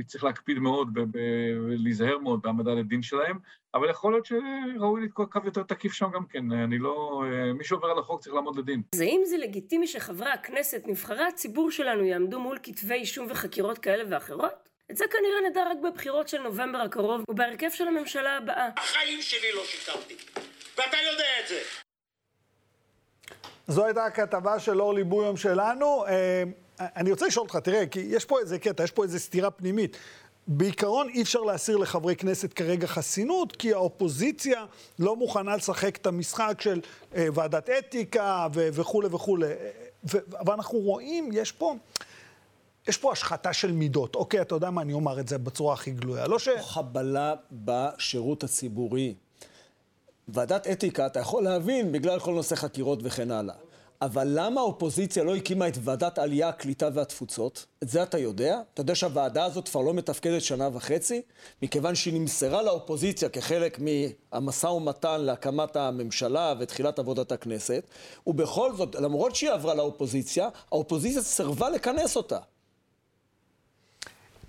צריך 0.06 0.24
להקפיד 0.24 0.58
מאוד 0.58 0.98
ולהיזהר 1.12 2.18
מאוד 2.18 2.42
בהעמדה 2.42 2.74
לדין 2.74 3.02
שלהם, 3.02 3.38
אבל 3.74 3.90
יכול 3.90 4.12
להיות 4.12 4.26
שראוי 4.26 5.04
לתקוע 5.04 5.26
קו 5.26 5.40
יותר 5.44 5.62
תקיף 5.62 5.92
שם 5.92 6.10
גם 6.14 6.26
כן. 6.26 6.52
אני 6.52 6.78
לא... 6.78 7.22
מי 7.54 7.64
שעובר 7.64 7.86
על 7.86 7.98
החוק 7.98 8.20
צריך 8.20 8.34
לעמוד 8.34 8.56
לדין. 8.56 8.82
אז 8.94 9.00
האם 9.00 9.20
זה 9.24 9.36
לגיטימי 9.36 9.86
שחברי 9.86 10.30
הכנסת, 10.30 10.82
נבחרי 10.86 11.24
הציבור 11.24 11.70
שלנו, 11.70 12.04
יעמדו 12.04 12.40
מול 12.40 12.58
כתבי 12.62 12.94
אישום 12.94 13.26
וחקירות 13.30 13.78
כאלה 13.78 14.04
ואחרות? 14.10 14.71
את 14.90 14.96
זה 14.96 15.04
כנראה 15.10 15.50
נדע 15.50 15.62
רק 15.70 15.76
בבחירות 15.84 16.28
של 16.28 16.38
נובמבר 16.38 16.78
הקרוב 16.78 17.24
ובהרכב 17.28 17.70
של 17.70 17.88
הממשלה 17.88 18.36
הבאה. 18.36 18.68
החיים 18.76 19.22
שלי 19.22 19.52
לא 19.54 19.64
שיקרתי, 19.64 20.16
ואתה 20.78 20.96
יודע 21.10 21.24
את 21.42 21.48
זה. 21.48 21.60
זו 23.68 23.84
הייתה 23.84 24.04
הכתבה 24.04 24.58
של 24.58 24.80
אורלי 24.80 25.04
בויום 25.04 25.36
שלנו. 25.36 26.06
אה, 26.06 26.42
אני 26.80 27.10
רוצה 27.10 27.26
לשאול 27.26 27.44
אותך, 27.44 27.56
תראה, 27.56 27.86
כי 27.86 28.00
יש 28.00 28.24
פה 28.24 28.40
איזה 28.40 28.58
קטע, 28.58 28.84
יש 28.84 28.90
פה 28.90 29.02
איזה 29.02 29.18
סתירה 29.18 29.50
פנימית. 29.50 29.96
בעיקרון 30.46 31.08
אי 31.08 31.22
אפשר 31.22 31.40
להסיר 31.40 31.76
לחברי 31.76 32.16
כנסת 32.16 32.52
כרגע 32.52 32.86
חסינות, 32.86 33.56
כי 33.56 33.72
האופוזיציה 33.72 34.64
לא 34.98 35.16
מוכנה 35.16 35.56
לשחק 35.56 35.96
את 35.96 36.06
המשחק 36.06 36.60
של 36.60 36.80
אה, 37.14 37.26
ועדת 37.34 37.70
אתיקה 37.70 38.46
וכולי 38.52 39.08
וכולי. 39.10 39.46
ואנחנו 40.46 40.78
רואים, 40.78 41.30
יש 41.32 41.52
פה... 41.52 41.74
יש 42.88 42.96
פה 42.96 43.12
השחתה 43.12 43.52
של 43.52 43.72
מידות. 43.72 44.14
אוקיי, 44.14 44.40
אתה 44.40 44.54
יודע 44.54 44.70
מה, 44.70 44.82
אני 44.82 44.92
אומר 44.92 45.20
את 45.20 45.28
זה 45.28 45.38
בצורה 45.38 45.74
הכי 45.74 45.90
גלויה. 45.90 46.26
לא 46.26 46.38
ש... 46.38 46.48
חבלה 46.60 47.34
בשירות 47.52 48.44
הציבורי. 48.44 49.14
ועדת 50.28 50.66
אתיקה, 50.66 51.06
אתה 51.06 51.20
יכול 51.20 51.42
להבין, 51.44 51.92
בגלל 51.92 52.20
כל 52.20 52.34
נושא 52.34 52.54
חקירות 52.54 52.98
וכן 53.02 53.30
הלאה. 53.30 53.54
אבל 54.02 54.28
למה 54.30 54.60
האופוזיציה 54.60 55.24
לא 55.24 55.36
הקימה 55.36 55.68
את 55.68 55.74
ועדת 55.80 56.18
העלייה, 56.18 56.48
הקליטה 56.48 56.88
והתפוצות? 56.94 57.66
את 57.82 57.88
זה 57.88 58.02
אתה 58.02 58.18
יודע? 58.18 58.60
אתה 58.74 58.80
יודע 58.80 58.94
שהוועדה 58.94 59.44
הזאת 59.44 59.68
כבר 59.68 59.80
לא 59.80 59.94
מתפקדת 59.94 60.42
שנה 60.42 60.68
וחצי? 60.72 61.22
מכיוון 61.62 61.94
שהיא 61.94 62.14
נמסרה 62.20 62.62
לאופוזיציה 62.62 63.28
כחלק 63.28 63.78
מהמשא 64.32 64.66
ומתן 64.66 65.20
להקמת 65.20 65.76
הממשלה 65.76 66.54
ותחילת 66.60 66.98
עבודת 66.98 67.32
הכנסת, 67.32 67.84
ובכל 68.26 68.76
זאת, 68.76 68.94
למרות 68.94 69.36
שהיא 69.36 69.50
עברה 69.50 69.74
לאופוזיציה, 69.74 70.48
האופוזיציה 70.72 71.22
סירבה 71.22 71.70
לכנס 71.70 72.16
אותה. 72.16 72.38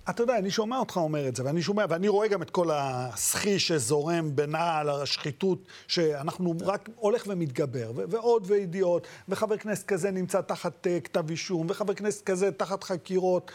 אתה 0.10 0.24
יודע, 0.24 0.38
אני 0.38 0.52
שומע 0.52 0.78
אותך 0.78 0.98
אומר 0.98 1.28
את 1.28 1.36
זה, 1.36 1.46
ואני 1.46 1.62
שומע, 1.62 1.86
ואני 1.90 2.08
רואה 2.08 2.28
גם 2.28 2.42
את 2.42 2.50
כל 2.50 2.70
הסחי 2.72 3.60
שזורם 3.60 4.36
בנעל 4.36 4.90
השחיתות, 4.90 5.68
שאנחנו 5.88 6.54
רק 6.62 6.90
הולך 6.96 7.24
ומתגבר, 7.28 7.92
ו- 7.96 8.04
ועוד 8.10 8.44
וידיעות, 8.48 9.08
וחבר 9.30 9.58
כנסת 9.58 9.88
כזה 9.88 10.12
נמצא 10.12 10.42
תחת 10.42 10.88
uh, 10.88 11.02
כתב 11.02 11.30
אישום, 11.30 11.68
וחבר 11.70 11.94
כנסת 11.94 12.26
כזה 12.26 12.52
תחת 12.52 12.84
חקירות. 12.84 13.52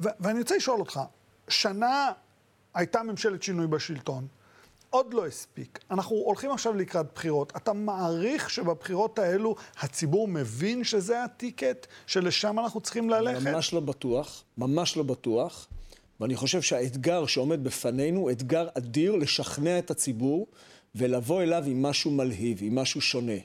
ו- 0.00 0.08
ואני 0.20 0.38
רוצה 0.38 0.56
לשאול 0.56 0.80
אותך, 0.80 1.00
שנה 1.48 2.12
הייתה 2.74 3.02
ממשלת 3.02 3.42
שינוי 3.42 3.66
בשלטון, 3.66 4.26
עוד 4.90 5.14
לא 5.14 5.26
הספיק. 5.26 5.78
אנחנו 5.90 6.16
הולכים 6.16 6.50
עכשיו 6.50 6.74
לקראת 6.74 7.06
בחירות. 7.14 7.52
אתה 7.56 7.72
מעריך 7.72 8.50
שבבחירות 8.50 9.18
האלו 9.18 9.56
הציבור 9.80 10.28
מבין 10.28 10.84
שזה 10.84 11.24
הטיקט, 11.24 11.86
שלשם 12.06 12.58
אנחנו 12.58 12.80
צריכים 12.80 13.10
ללכת? 13.10 13.42
ממש 13.42 13.74
לא 13.74 13.80
בטוח, 13.80 14.44
ממש 14.58 14.96
לא 14.96 15.02
בטוח. 15.02 15.68
ואני 16.20 16.36
חושב 16.36 16.62
שהאתגר 16.62 17.26
שעומד 17.26 17.64
בפנינו 17.64 18.30
אתגר 18.30 18.68
אדיר 18.74 19.16
לשכנע 19.16 19.78
את 19.78 19.90
הציבור 19.90 20.46
ולבוא 20.94 21.42
אליו 21.42 21.64
עם 21.66 21.82
משהו 21.82 22.10
מלהיב, 22.10 22.58
עם 22.62 22.74
משהו 22.74 23.00
שונה. 23.00 23.38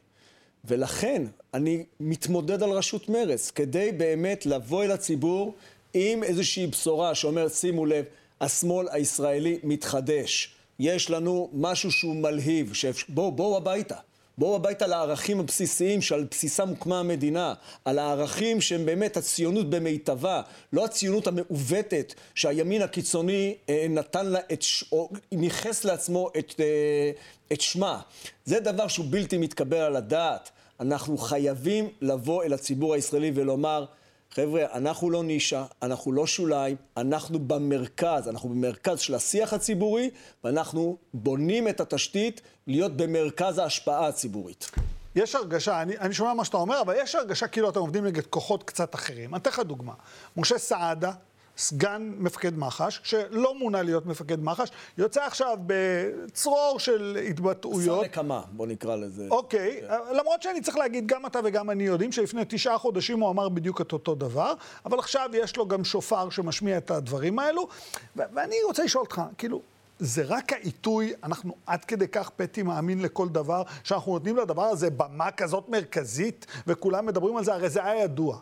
ולכן 0.65 1.23
אני 1.53 1.85
מתמודד 1.99 2.63
על 2.63 2.69
ראשות 2.69 3.09
מרצ, 3.09 3.51
כדי 3.51 3.91
באמת 3.91 4.45
לבוא 4.45 4.83
אל 4.83 4.91
הציבור 4.91 5.55
עם 5.93 6.23
איזושהי 6.23 6.67
בשורה 6.67 7.15
שאומרת, 7.15 7.53
שימו 7.53 7.85
לב, 7.85 8.05
השמאל 8.41 8.88
הישראלי 8.91 9.59
מתחדש. 9.63 10.55
יש 10.79 11.09
לנו 11.09 11.49
משהו 11.53 11.91
שהוא 11.91 12.15
מלהיב, 12.15 12.73
בואו, 13.09 13.31
בואו 13.31 13.57
הביתה. 13.57 13.95
בואו 14.39 14.55
הביתה 14.55 14.88
לערכים 14.88 15.39
הבסיסיים 15.39 16.01
שעל 16.01 16.27
בסיסם 16.31 16.69
הוקמה 16.69 17.00
המדינה, 17.00 17.53
על 17.86 18.00
הערכים 18.00 18.62
שהם 18.62 18.86
באמת 18.86 19.17
הציונות 19.17 19.69
במיטבה, 19.69 20.41
לא 20.74 20.86
הציונות 20.86 21.27
המעוותת 21.27 22.13
שהימין 22.36 22.81
הקיצוני 22.81 23.55
אה, 23.69 23.86
נתן 23.89 24.25
לה 24.25 24.39
את, 24.53 24.63
או 24.91 25.10
ניכס 25.31 25.84
לעצמו 25.84 26.29
את, 26.39 26.53
אה, 26.60 27.12
את 27.53 27.62
שמה. 27.62 28.00
זה 28.46 28.60
דבר 28.60 28.88
שהוא 28.88 29.05
בלתי 29.10 29.38
מתקבל 29.38 29.77
על 29.77 29.96
הדעת. 29.96 30.50
אנחנו 30.79 31.17
חייבים 31.17 31.89
לבוא 32.01 32.43
אל 32.43 32.53
הציבור 32.53 32.93
הישראלי 32.93 33.31
ולומר, 33.36 33.86
חבר'ה, 34.33 34.65
אנחנו 34.74 35.09
לא 35.09 35.24
נישה, 35.24 35.65
אנחנו 35.81 36.12
לא 36.12 36.27
שוליים, 36.27 36.75
אנחנו 36.98 37.39
במרכז, 37.39 38.27
אנחנו 38.27 38.50
במרכז 38.50 39.00
של 39.00 39.15
השיח 39.15 39.53
הציבורי, 39.53 40.09
ואנחנו 40.43 40.98
בונים 41.13 41.67
את 41.67 41.79
התשתית 41.79 42.41
להיות 42.67 42.98
במרכז 42.98 43.57
ההשפעה 43.57 44.07
הציבורית. 44.07 44.71
יש 45.15 45.36
הרגשה, 45.36 45.81
אני, 45.81 45.98
אני 45.98 46.13
שומע 46.13 46.33
מה 46.33 46.45
שאתה 46.45 46.57
אומר, 46.57 46.81
אבל 46.81 46.95
יש 46.98 47.15
הרגשה 47.15 47.48
כאילו 47.48 47.69
אתם 47.69 47.79
עובדים 47.79 48.05
נגד 48.05 48.25
כוחות 48.25 48.63
קצת 48.63 48.95
אחרים. 48.95 49.36
אני 49.36 49.41
אתן 49.41 49.50
לך 49.50 49.59
דוגמה. 49.59 49.93
משה 50.38 50.57
סעדה, 50.57 51.12
סגן 51.59 52.11
מפקד 52.17 52.57
מח"ש, 52.57 52.99
שלא 53.03 53.59
מונה 53.59 53.81
להיות 53.81 54.05
מפקד 54.05 54.39
מח"ש, 54.43 54.69
יוצא 54.97 55.23
עכשיו 55.25 55.57
בצרור 55.65 56.79
של 56.79 57.17
התבטאויות. 57.29 57.99
שר 57.99 58.05
נקמה, 58.05 58.41
בוא 58.51 58.67
נקרא 58.67 58.95
לזה. 58.95 59.27
אוקיי, 59.31 59.81
כן. 59.81 60.15
למרות 60.17 60.41
שאני 60.41 60.61
צריך 60.61 60.77
להגיד, 60.77 61.07
גם 61.07 61.25
אתה 61.25 61.39
וגם 61.43 61.69
אני 61.69 61.83
יודעים 61.83 62.11
שלפני 62.11 62.41
תשעה 62.47 62.77
חודשים 62.77 63.19
הוא 63.19 63.29
אמר 63.29 63.49
בדיוק 63.49 63.81
את 63.81 63.93
אותו 63.93 64.15
דבר, 64.15 64.53
אבל 64.85 64.99
עכשיו 64.99 65.29
יש 65.33 65.57
לו 65.57 65.67
גם 65.67 65.83
שופר 65.83 66.29
שמשמיע 66.29 66.77
את 66.77 66.91
הדברים 66.91 67.39
האלו, 67.39 67.67
ואני 68.15 68.55
רוצה 68.67 68.83
לשאול 68.83 69.03
אותך, 69.03 69.21
כאילו... 69.37 69.61
זה 70.01 70.23
רק 70.25 70.53
העיתוי, 70.53 71.13
אנחנו 71.23 71.55
עד 71.65 71.85
כדי 71.85 72.07
כך 72.07 72.29
פטי 72.29 72.63
מאמין 72.63 73.01
לכל 73.01 73.29
דבר, 73.29 73.63
שאנחנו 73.83 74.13
נותנים 74.13 74.37
לדבר 74.37 74.63
הזה 74.63 74.89
במה 74.89 75.31
כזאת 75.31 75.69
מרכזית, 75.69 76.45
וכולם 76.67 77.05
מדברים 77.05 77.37
על 77.37 77.43
זה, 77.43 77.53
הרי 77.53 77.69
זה 77.69 77.85
היה 77.85 78.03
ידוע. 78.03 78.37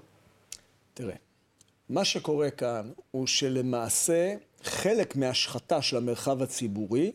תראה, 0.93 1.15
מה 1.89 2.05
שקורה 2.05 2.49
כאן 2.49 2.91
הוא 3.11 3.27
שלמעשה 3.27 4.35
חלק 4.63 5.15
מהשחתה 5.15 5.81
של 5.81 5.97
המרחב 5.97 6.41
הציבורי, 6.41 7.11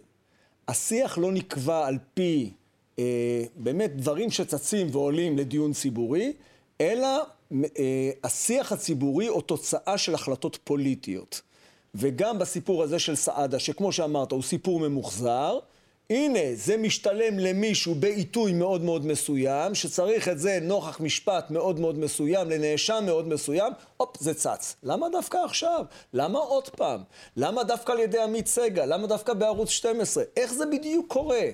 השיח 0.69 1.19
לא 1.19 1.33
נקבע 1.33 1.87
על 1.87 1.99
פי 2.15 2.51
אה, 2.99 3.45
באמת 3.57 3.97
דברים 3.97 4.31
שצצים 4.31 4.89
ועולים 4.93 5.39
לדיון 5.39 5.73
ציבורי, 5.73 6.33
אלא 6.81 7.23
אה, 7.79 8.11
השיח 8.25 8.73
הציבורי 8.73 9.27
הוא 9.27 9.43
תוצאה 9.43 9.99
של 9.99 10.15
החלטות 10.15 10.59
פוליטיות. 10.65 11.43
וגם 11.95 12.39
בסיפור 12.39 12.83
הזה 12.83 12.99
של 12.99 13.15
סעדה, 13.15 13.59
שכמו 13.59 13.93
שאמרת, 13.93 14.33
הוא 14.33 14.43
סיפור 14.43 14.81
ממוחזר, 14.81 15.59
הנה, 16.13 16.55
זה 16.55 16.77
משתלם 16.77 17.39
למישהו 17.39 17.95
בעיתוי 17.95 18.53
מאוד 18.53 18.83
מאוד 18.83 19.07
מסוים, 19.07 19.75
שצריך 19.75 20.29
את 20.29 20.39
זה 20.39 20.59
נוכח 20.63 21.01
משפט 21.01 21.51
מאוד 21.51 21.81
מאוד 21.81 21.99
מסוים, 21.99 22.51
לנאשם 22.51 23.03
מאוד 23.07 23.29
מסוים, 23.29 23.73
הופ, 23.97 24.17
זה 24.21 24.35
צץ. 24.35 24.77
למה 24.83 25.09
דווקא 25.09 25.39
עכשיו? 25.45 25.85
למה 26.13 26.39
עוד 26.39 26.69
פעם? 26.69 27.03
למה 27.37 27.65
דווקא 27.65 27.93
על 27.93 27.99
ידי 27.99 28.23
עמית 28.23 28.47
סגל? 28.47 28.85
למה 28.85 29.07
דווקא 29.07 29.35
בערוץ 29.35 29.69
12? 29.69 30.25
איך 30.37 30.53
זה 30.53 30.67
בדיוק 30.67 31.07
קורה? 31.09 31.45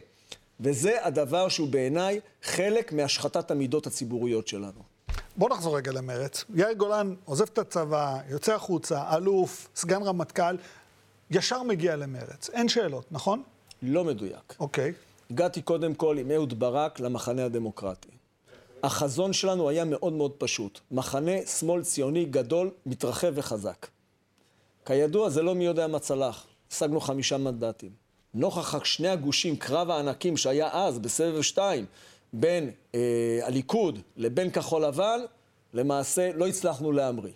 וזה 0.60 1.04
הדבר 1.04 1.48
שהוא 1.48 1.68
בעיניי 1.68 2.20
חלק 2.42 2.92
מהשחתת 2.92 3.50
המידות 3.50 3.86
הציבוריות 3.86 4.48
שלנו. 4.48 4.82
בוא 5.36 5.48
נחזור 5.50 5.76
רגע 5.76 5.92
למרץ. 5.92 6.44
יאיר 6.54 6.72
גולן 6.72 7.14
עוזב 7.24 7.44
את 7.44 7.58
הצבא, 7.58 8.16
יוצא 8.28 8.54
החוצה, 8.54 9.16
אלוף, 9.16 9.68
סגן 9.76 10.02
רמטכ"ל, 10.02 10.56
ישר 11.30 11.62
מגיע 11.62 11.96
למרץ. 11.96 12.50
אין 12.50 12.68
שאלות, 12.68 13.12
נכון? 13.12 13.42
לא 13.82 14.04
מדויק. 14.04 14.54
אוקיי. 14.60 14.92
הגעתי 15.30 15.62
קודם 15.62 15.94
כל 15.94 16.18
עם 16.18 16.30
אהוד 16.30 16.58
ברק 16.58 17.00
למחנה 17.00 17.44
הדמוקרטי. 17.44 18.08
החזון 18.82 19.32
שלנו 19.32 19.68
היה 19.68 19.84
מאוד 19.84 20.12
מאוד 20.12 20.32
פשוט. 20.38 20.80
מחנה 20.90 21.46
שמאל 21.46 21.82
ציוני 21.82 22.24
גדול, 22.24 22.70
מתרחב 22.86 23.32
וחזק. 23.34 23.86
כידוע, 24.86 25.30
זה 25.30 25.42
לא 25.42 25.54
מי 25.54 25.64
יודע 25.64 25.86
מה 25.86 25.98
צלח. 25.98 26.46
השגנו 26.72 27.00
חמישה 27.00 27.38
מנדטים. 27.38 27.90
נוכח 28.34 28.84
שני 28.84 29.08
הגושים, 29.08 29.56
קרב 29.56 29.90
הענקים 29.90 30.36
שהיה 30.36 30.68
אז, 30.72 30.98
בסבב 30.98 31.42
שתיים, 31.42 31.84
בין 32.32 32.70
אה, 32.94 33.40
הליכוד 33.42 33.98
לבין 34.16 34.50
כחול 34.50 34.84
לבן, 34.84 35.20
למעשה 35.74 36.30
לא 36.34 36.46
הצלחנו 36.46 36.92
להמריא. 36.92 37.32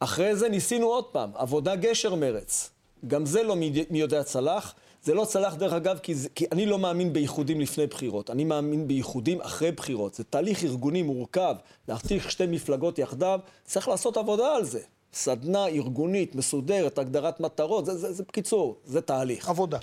אחרי 0.00 0.36
זה 0.36 0.48
ניסינו 0.48 0.86
עוד 0.86 1.04
פעם, 1.04 1.30
עבודה 1.34 1.76
גשר 1.76 2.14
מרץ. 2.14 2.70
גם 3.06 3.26
זה 3.26 3.42
לא 3.42 3.56
מי 3.56 3.84
יודע 3.90 4.22
צלח. 4.22 4.74
זה 5.02 5.14
לא 5.14 5.24
צלח 5.24 5.54
דרך 5.54 5.72
אגב, 5.72 5.98
כי, 5.98 6.14
זה, 6.14 6.28
כי 6.34 6.44
אני 6.52 6.66
לא 6.66 6.78
מאמין 6.78 7.12
באיחודים 7.12 7.60
לפני 7.60 7.86
בחירות, 7.86 8.30
אני 8.30 8.44
מאמין 8.44 8.88
באיחודים 8.88 9.40
אחרי 9.40 9.72
בחירות. 9.72 10.14
זה 10.14 10.24
תהליך 10.24 10.64
ארגוני 10.64 11.02
מורכב, 11.02 11.54
להחתיך 11.88 12.30
שתי 12.30 12.46
מפלגות 12.46 12.98
יחדיו, 12.98 13.40
צריך 13.64 13.88
לעשות 13.88 14.16
עבודה 14.16 14.54
על 14.54 14.64
זה. 14.64 14.80
סדנה 15.12 15.66
ארגונית, 15.66 16.34
מסודרת, 16.34 16.98
הגדרת 16.98 17.40
מטרות, 17.40 17.86
זה, 17.86 17.96
זה, 17.96 18.12
זה 18.12 18.22
בקיצור, 18.22 18.76
זה 18.84 19.00
תהליך. 19.00 19.48
עבודה. 19.48 19.78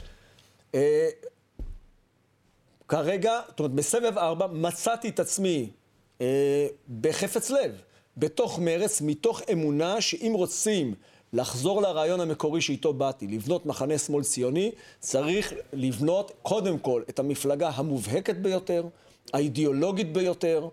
אה, 0.75 1.09
כרגע, 2.87 3.39
זאת 3.47 3.59
אומרת, 3.59 3.71
בסבב 3.71 4.17
ארבע 4.17 4.47
מצאתי 4.47 5.09
את 5.09 5.19
עצמי 5.19 5.69
אה, 6.21 6.67
בחפץ 7.01 7.49
לב, 7.49 7.81
בתוך 8.17 8.59
מרץ, 8.59 9.01
מתוך 9.01 9.41
אמונה 9.51 10.01
שאם 10.01 10.31
רוצים 10.35 10.93
לחזור 11.33 11.81
לרעיון 11.81 12.19
המקורי 12.19 12.61
שאיתו 12.61 12.93
באתי, 12.93 13.27
לבנות 13.27 13.65
מחנה 13.65 13.97
שמאל 13.97 14.23
ציוני, 14.23 14.71
צריך 14.99 15.53
לבנות 15.73 16.31
קודם 16.41 16.79
כל 16.79 17.01
את 17.09 17.19
המפלגה 17.19 17.69
המובהקת 17.69 18.35
ביותר, 18.35 18.83
האידיאולוגית 19.33 20.13
ביותר, 20.13 20.67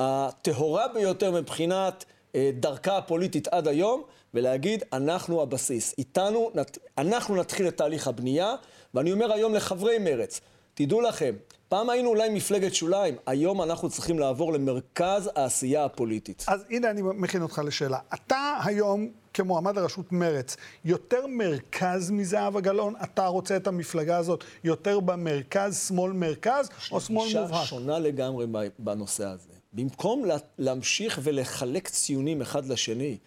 הטהורה 0.00 0.88
ביותר 0.88 1.30
מבחינת 1.30 2.04
אה, 2.34 2.50
דרכה 2.54 2.96
הפוליטית 2.96 3.48
עד 3.48 3.68
היום, 3.68 4.02
ולהגיד, 4.34 4.84
אנחנו 4.92 5.42
הבסיס. 5.42 5.94
איתנו, 5.98 6.50
אנחנו 6.98 7.36
נתחיל 7.36 7.68
את 7.68 7.76
תהליך 7.76 8.08
הבנייה, 8.08 8.54
ואני 8.94 9.12
אומר 9.12 9.32
היום 9.32 9.54
לחברי 9.54 9.98
מרץ, 9.98 10.40
תדעו 10.74 11.00
לכם, 11.00 11.34
פעם 11.68 11.90
היינו 11.90 12.08
אולי 12.08 12.28
מפלגת 12.28 12.74
שוליים, 12.74 13.14
היום 13.26 13.62
אנחנו 13.62 13.90
צריכים 13.90 14.18
לעבור 14.18 14.52
למרכז 14.52 15.30
העשייה 15.36 15.84
הפוליטית. 15.84 16.44
אז 16.48 16.64
הנה 16.70 16.90
אני 16.90 17.02
מכין 17.02 17.42
אותך 17.42 17.62
לשאלה. 17.64 17.98
אתה 18.14 18.58
היום, 18.64 19.08
כמועמד 19.34 19.78
לראשות 19.78 20.12
מרץ, 20.12 20.56
יותר 20.84 21.26
מרכז 21.26 22.10
מזהבה 22.10 22.60
גלאון? 22.60 22.94
אתה 23.04 23.26
רוצה 23.26 23.56
את 23.56 23.66
המפלגה 23.66 24.16
הזאת 24.16 24.44
יותר 24.64 25.00
במרכז, 25.00 25.86
שמאל 25.88 26.12
מרכז, 26.12 26.68
או 26.92 27.00
שמאל 27.00 27.28
מובהק? 27.28 27.50
גישה 27.50 27.64
שונה 27.64 27.98
לגמרי 27.98 28.46
בנושא 28.78 29.24
הזה. 29.24 29.52
במקום 29.72 30.24
לה, 30.24 30.36
להמשיך 30.58 31.20
ולחלק 31.22 31.88
ציונים 31.88 32.42
אחד 32.42 32.66
לשני, 32.66 33.18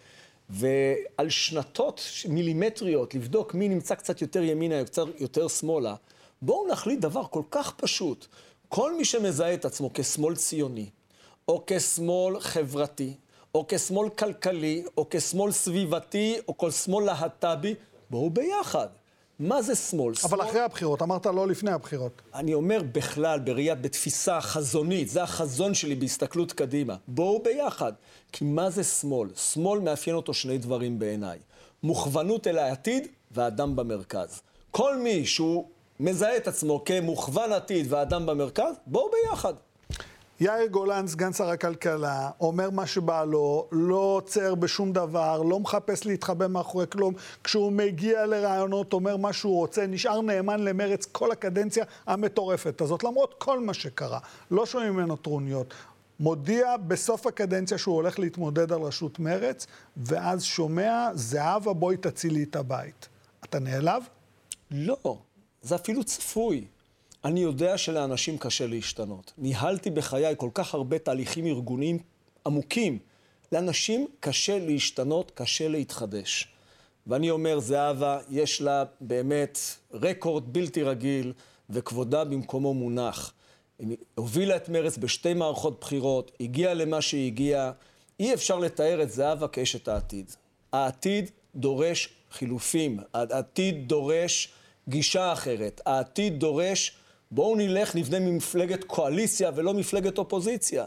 ועל 0.50 1.28
שנתות 1.28 2.02
מילימטריות 2.28 3.14
לבדוק 3.14 3.54
מי 3.54 3.68
נמצא 3.68 3.94
קצת 3.94 4.22
יותר 4.22 4.42
ימינה, 4.42 4.74
יותר, 4.74 5.04
יותר 5.18 5.48
שמאלה, 5.48 5.94
בואו 6.42 6.68
נחליט 6.68 7.00
דבר 7.00 7.22
כל 7.30 7.42
כך 7.50 7.74
פשוט. 7.76 8.26
כל 8.68 8.96
מי 8.96 9.04
שמזהה 9.04 9.54
את 9.54 9.64
עצמו 9.64 9.90
כשמאל 9.94 10.36
ציוני, 10.36 10.86
או 11.48 11.64
כשמאל 11.66 12.40
חברתי, 12.40 13.14
או 13.54 13.64
כשמאל 13.68 14.08
כלכלי, 14.08 14.84
או 14.96 15.06
כשמאל 15.10 15.52
סביבתי, 15.52 16.36
או 16.48 16.58
כל 16.58 16.70
שמאל 16.70 17.04
להט"בי, 17.04 17.74
בואו 18.10 18.30
ביחד. 18.30 18.88
מה 19.38 19.62
זה 19.62 19.74
שמאל? 19.74 20.14
אבל 20.24 20.38
שמאל... 20.38 20.48
אחרי 20.48 20.60
הבחירות, 20.60 21.02
אמרת 21.02 21.26
לא 21.26 21.48
לפני 21.48 21.70
הבחירות. 21.70 22.22
אני 22.34 22.54
אומר 22.54 22.82
בכלל, 22.92 23.40
בראייה, 23.40 23.74
בתפיסה 23.74 24.40
חזונית, 24.40 25.08
זה 25.08 25.22
החזון 25.22 25.74
שלי 25.74 25.94
בהסתכלות 25.94 26.52
קדימה. 26.52 26.96
בואו 27.08 27.42
ביחד. 27.42 27.92
כי 28.32 28.44
מה 28.44 28.70
זה 28.70 28.84
שמאל? 28.84 29.28
שמאל 29.34 29.80
מאפיין 29.80 30.16
אותו 30.16 30.34
שני 30.34 30.58
דברים 30.58 30.98
בעיניי. 30.98 31.38
מוכוונות 31.82 32.46
אל 32.46 32.58
העתיד 32.58 33.08
והאדם 33.30 33.76
במרכז. 33.76 34.42
כל 34.70 34.96
מי 34.96 35.26
שהוא 35.26 35.68
מזהה 36.00 36.36
את 36.36 36.48
עצמו 36.48 36.84
כמוכוון 36.84 37.52
עתיד 37.52 37.86
והאדם 37.88 38.26
במרכז, 38.26 38.74
בואו 38.86 39.10
ביחד. 39.10 39.54
יאיר 40.40 40.66
גולן, 40.66 41.06
סגן 41.06 41.32
שר 41.32 41.48
הכלכלה, 41.48 42.30
אומר 42.40 42.70
מה 42.70 42.86
שבא 42.86 43.24
לו, 43.24 43.68
לא 43.72 43.96
עוצר 43.96 44.54
בשום 44.54 44.92
דבר, 44.92 45.42
לא 45.42 45.60
מחפש 45.60 46.06
להתחבא 46.06 46.46
מאחורי 46.46 46.86
כלום. 46.86 47.14
כשהוא 47.44 47.72
מגיע 47.72 48.26
לרעיונות, 48.26 48.92
אומר 48.92 49.16
מה 49.16 49.32
שהוא 49.32 49.56
רוצה, 49.56 49.86
נשאר 49.86 50.20
נאמן 50.20 50.60
למרץ 50.60 51.06
כל 51.12 51.32
הקדנציה 51.32 51.84
המטורפת 52.06 52.80
הזאת, 52.80 53.04
למרות 53.04 53.34
כל 53.38 53.60
מה 53.60 53.74
שקרה. 53.74 54.18
לא 54.50 54.66
שומעים 54.66 54.92
ממנו 54.92 55.16
טרוניות. 55.16 55.74
מודיע 56.20 56.76
בסוף 56.76 57.26
הקדנציה 57.26 57.78
שהוא 57.78 57.94
הולך 57.94 58.18
להתמודד 58.18 58.72
על 58.72 58.80
ראשות 58.80 59.18
מרץ, 59.18 59.66
ואז 59.96 60.42
שומע, 60.42 61.08
זהבה, 61.14 61.72
בואי 61.72 61.96
תצילי 61.96 62.42
את 62.42 62.56
הבית. 62.56 63.08
אתה 63.44 63.58
נעלב? 63.58 64.02
לא, 64.70 65.18
זה 65.62 65.74
אפילו 65.74 66.04
צפוי. 66.04 66.64
אני 67.24 67.40
יודע 67.40 67.78
שלאנשים 67.78 68.38
קשה 68.38 68.66
להשתנות. 68.66 69.32
ניהלתי 69.38 69.90
בחיי 69.90 70.34
כל 70.36 70.50
כך 70.54 70.74
הרבה 70.74 70.98
תהליכים 70.98 71.46
ארגוניים 71.46 71.98
עמוקים. 72.46 72.98
לאנשים 73.52 74.06
קשה 74.20 74.58
להשתנות, 74.58 75.32
קשה 75.34 75.68
להתחדש. 75.68 76.48
ואני 77.06 77.30
אומר, 77.30 77.60
זהבה, 77.60 78.18
יש 78.30 78.60
לה 78.62 78.84
באמת 79.00 79.58
רקורד 79.92 80.52
בלתי 80.52 80.82
רגיל, 80.82 81.32
וכבודה 81.70 82.24
במקומו 82.24 82.74
מונח. 82.74 83.32
היא 83.78 83.96
הובילה 84.14 84.56
את 84.56 84.68
מרץ 84.68 84.98
בשתי 84.98 85.34
מערכות 85.34 85.80
בחירות, 85.80 86.30
הגיעה 86.40 86.74
למה 86.74 87.02
שהיא 87.02 87.26
הגיעה. 87.26 87.72
אי 88.20 88.34
אפשר 88.34 88.58
לתאר 88.58 89.02
את 89.02 89.10
זהבה 89.10 89.48
כאשת 89.48 89.88
העתיד. 89.88 90.30
העתיד 90.72 91.30
דורש 91.54 92.08
חילופים, 92.32 92.98
העתיד 93.14 93.88
דורש 93.88 94.48
גישה 94.88 95.32
אחרת, 95.32 95.80
העתיד 95.86 96.38
דורש 96.38 96.96
בואו 97.30 97.56
נלך, 97.56 97.94
נבנה 97.94 98.18
ממפלגת 98.18 98.84
קואליציה 98.84 99.50
ולא 99.54 99.74
מפלגת 99.74 100.18
אופוזיציה. 100.18 100.84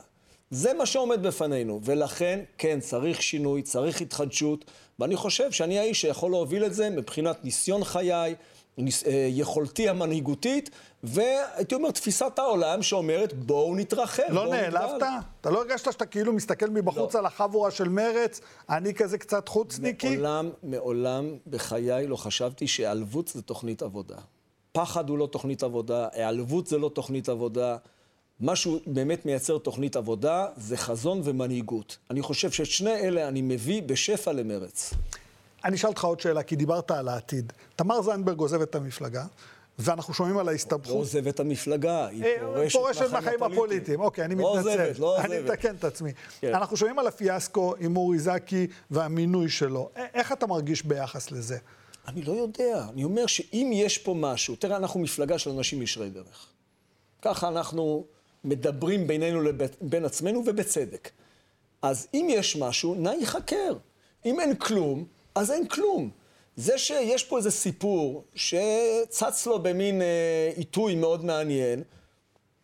זה 0.49 0.73
מה 0.73 0.85
שעומד 0.85 1.23
בפנינו, 1.23 1.79
ולכן, 1.83 2.39
כן, 2.57 2.79
צריך 2.79 3.21
שינוי, 3.21 3.61
צריך 3.61 4.01
התחדשות, 4.01 4.65
ואני 4.99 5.15
חושב 5.15 5.51
שאני 5.51 5.79
האיש 5.79 6.01
שיכול 6.01 6.31
להוביל 6.31 6.65
את 6.65 6.73
זה 6.73 6.89
מבחינת 6.89 7.43
ניסיון 7.45 7.83
חיי, 7.83 8.35
ניס, 8.77 9.03
אה, 9.03 9.27
יכולתי 9.31 9.89
המנהיגותית, 9.89 10.69
והייתי 11.03 11.75
אומר, 11.75 11.91
תפיסת 11.91 12.39
העולם 12.39 12.81
שאומרת, 12.81 13.33
בואו 13.33 13.75
נתרחב. 13.75 14.23
לא 14.29 14.43
בואו 14.43 14.53
נעלבת? 14.53 14.93
נגדל. 14.93 15.07
אתה 15.41 15.49
לא 15.49 15.59
הרגשת 15.59 15.91
שאתה 15.91 16.05
כאילו 16.05 16.33
מסתכל 16.33 16.69
מבחוץ 16.69 17.13
לא. 17.13 17.19
על 17.19 17.25
החבורה 17.25 17.71
של 17.71 17.89
מרץ, 17.89 18.41
אני 18.69 18.93
כזה 18.93 19.17
קצת 19.17 19.47
חוצניקי? 19.47 20.09
מעולם, 20.09 20.49
מעולם 20.63 21.37
בחיי 21.47 22.07
לא 22.07 22.15
חשבתי 22.15 22.67
שהיעלבות 22.67 23.27
זה 23.27 23.41
תוכנית 23.41 23.81
עבודה. 23.81 24.17
פחד 24.77 25.09
הוא 25.09 25.17
לא 25.17 25.27
תוכנית 25.31 25.63
עבודה, 25.63 26.07
היעלבות 26.11 26.67
זה 26.67 26.77
לא 26.77 26.89
תוכנית 26.93 27.29
עבודה. 27.29 27.77
משהו 28.41 28.79
באמת 28.87 29.25
מייצר 29.25 29.57
תוכנית 29.57 29.95
עבודה 29.95 30.45
זה 30.57 30.77
חזון 30.77 31.21
ומנהיגות. 31.23 31.97
אני 32.11 32.21
חושב 32.21 32.51
שאת 32.51 32.65
שני 32.65 32.93
אלה 32.93 33.27
אני 33.27 33.41
מביא 33.41 33.81
בשפע 33.81 34.31
למרץ. 34.33 34.93
אני 35.65 35.75
אשאל 35.75 35.89
אותך 35.89 36.03
עוד 36.03 36.19
שאלה, 36.19 36.43
כי 36.43 36.55
דיברת 36.55 36.91
על 36.91 37.07
העתיד. 37.07 37.53
תמר 37.75 38.01
זנדברג 38.01 38.39
עוזבת 38.39 38.69
את 38.69 38.75
המפלגה, 38.75 39.25
ואנחנו 39.79 40.13
שומעים 40.13 40.37
על 40.37 40.45
לא 40.45 40.51
ההסתבכות. 40.51 40.95
עוזבת 40.95 41.35
את 41.35 41.39
המפלגה, 41.39 42.07
היא 42.07 42.23
אה, 42.23 42.35
פורשת 42.39 42.77
פורשת 42.77 43.11
מהחיים 43.11 43.43
הפוליטיים. 43.43 43.99
אוקיי, 43.99 44.25
אני 44.25 44.35
לא 44.35 44.53
מתנצל. 44.53 44.69
עוזבת, 44.69 44.99
לא 44.99 45.17
אני 45.21 45.37
עוזבת. 45.37 45.51
מתקן 45.51 45.75
את 45.75 45.83
עצמי. 45.83 46.11
כן. 46.39 46.53
אנחנו 46.53 46.77
שומעים 46.77 46.99
על 46.99 47.07
הפיאסקו 47.07 47.73
עם 47.79 47.97
אורי 47.97 48.19
זקי 48.19 48.67
והמינוי 48.91 49.49
שלו. 49.49 49.89
איך 50.13 50.31
אתה 50.31 50.47
מרגיש 50.47 50.85
ביחס 50.85 51.31
לזה? 51.31 51.57
אני 52.07 52.21
לא 52.21 52.31
יודע. 52.31 52.85
אני 52.93 53.03
אומר 53.03 53.27
שאם 53.27 53.71
יש 53.73 53.97
פה 53.97 54.13
משהו, 54.13 54.55
תראה, 54.55 54.77
אנחנו 54.77 54.99
מפלגה 54.99 55.39
של 55.39 55.49
אנשים 55.49 55.81
ישרי 55.81 56.09
דרך. 56.09 56.47
ככה 57.21 57.47
אנחנו 57.47 58.05
מדברים 58.43 59.07
בינינו 59.07 59.41
לבין 59.41 60.05
עצמנו, 60.05 60.43
ובצדק. 60.45 61.09
אז 61.81 62.07
אם 62.13 62.27
יש 62.29 62.55
משהו, 62.55 62.95
נא 62.95 63.09
ייחקר. 63.09 63.73
אם 64.25 64.39
אין 64.39 64.55
כלום, 64.55 65.05
אז 65.35 65.51
אין 65.51 65.67
כלום. 65.67 66.09
זה 66.55 66.77
שיש 66.77 67.23
פה 67.23 67.37
איזה 67.37 67.51
סיפור 67.51 68.23
שצץ 68.35 69.45
לו 69.45 69.63
במין 69.63 70.01
אה, 70.01 70.51
עיתוי 70.55 70.95
מאוד 70.95 71.25
מעניין, 71.25 71.83